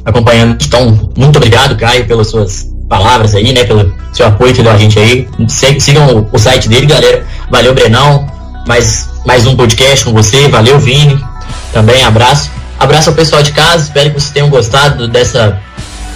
acompanhando. 0.04 0.56
Então, 0.64 1.10
muito 1.16 1.36
obrigado, 1.36 1.76
Caio, 1.76 2.06
pelas 2.06 2.28
suas 2.28 2.72
palavras 2.88 3.34
aí, 3.34 3.52
né? 3.52 3.64
Pelo 3.64 3.92
seu 4.12 4.26
apoio 4.26 4.54
que 4.54 4.62
deu 4.62 4.70
a 4.70 4.78
gente 4.78 4.98
aí. 4.98 5.28
Sigam 5.48 6.28
o, 6.32 6.38
site 6.38 6.68
dele, 6.68 6.86
galera. 6.86 7.26
Valeu, 7.50 7.74
Brenão. 7.74 8.30
Mais, 8.66 9.08
mais 9.26 9.44
um 9.44 9.56
podcast 9.56 10.04
com 10.04 10.12
você. 10.12 10.48
Valeu, 10.48 10.78
Vini. 10.78 11.22
Também 11.72 12.04
abraço. 12.04 12.48
Abraço 12.78 13.10
ao 13.10 13.16
pessoal 13.16 13.42
de 13.42 13.50
casa. 13.50 13.84
Espero 13.84 14.10
que 14.10 14.20
vocês 14.20 14.32
tenham 14.32 14.48
gostado 14.48 15.08
dessa 15.08 15.60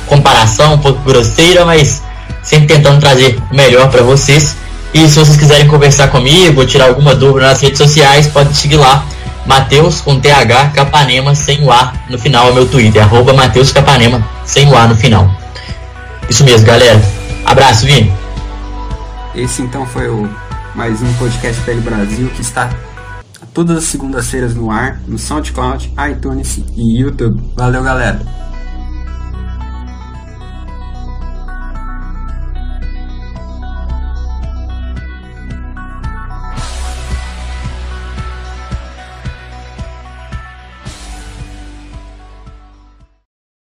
comparação 0.07 0.75
um 0.75 0.79
pouco 0.79 1.03
grosseira, 1.03 1.65
mas 1.65 2.03
sempre 2.41 2.69
tentando 2.69 3.01
trazer 3.01 3.37
o 3.51 3.57
melhor 3.57 3.91
para 3.91 4.03
vocês. 4.03 4.57
E 4.97 5.11
se 5.11 5.19
vocês 5.19 5.37
quiserem 5.37 5.69
conversar 5.69 6.09
comigo 6.09 6.65
tirar 6.65 6.87
alguma 6.87 7.15
dúvida 7.15 7.49
nas 7.49 7.61
redes 7.61 7.77
sociais, 7.77 8.29
pode 8.29 8.57
seguir 8.57 8.77
lá. 8.77 9.05
Mateus 9.45 10.01
com 10.01 10.19
TH 10.19 10.71
Capanema 10.73 11.35
sem 11.35 11.63
o 11.63 11.71
A 11.71 11.93
no 12.09 12.19
final 12.19 12.49
é 12.49 12.53
meu 12.55 12.67
Twitter, 12.67 13.03
arroba 13.03 13.35
Mateus 13.35 13.71
Capanema 13.71 14.27
sem 14.47 14.67
o 14.67 14.75
A 14.75 14.87
no 14.87 14.97
final. 14.97 15.31
Isso 16.31 16.43
mesmo, 16.45 16.67
galera. 16.67 16.99
Abraço, 17.45 17.85
Vini. 17.85 18.11
Esse 19.35 19.61
então 19.61 19.85
foi 19.85 20.09
o 20.09 20.27
mais 20.75 21.03
um 21.03 21.13
podcast 21.19 21.61
PL 21.61 21.83
Brasil 21.83 22.31
que 22.35 22.41
está 22.41 22.71
todas 23.53 23.77
as 23.77 23.85
segundas-feiras 23.85 24.55
no 24.55 24.71
ar, 24.71 25.03
no 25.07 25.19
SoundCloud, 25.19 25.93
iTunes 26.11 26.59
e 26.75 27.03
YouTube. 27.03 27.53
Valeu, 27.55 27.83
galera! 27.83 28.46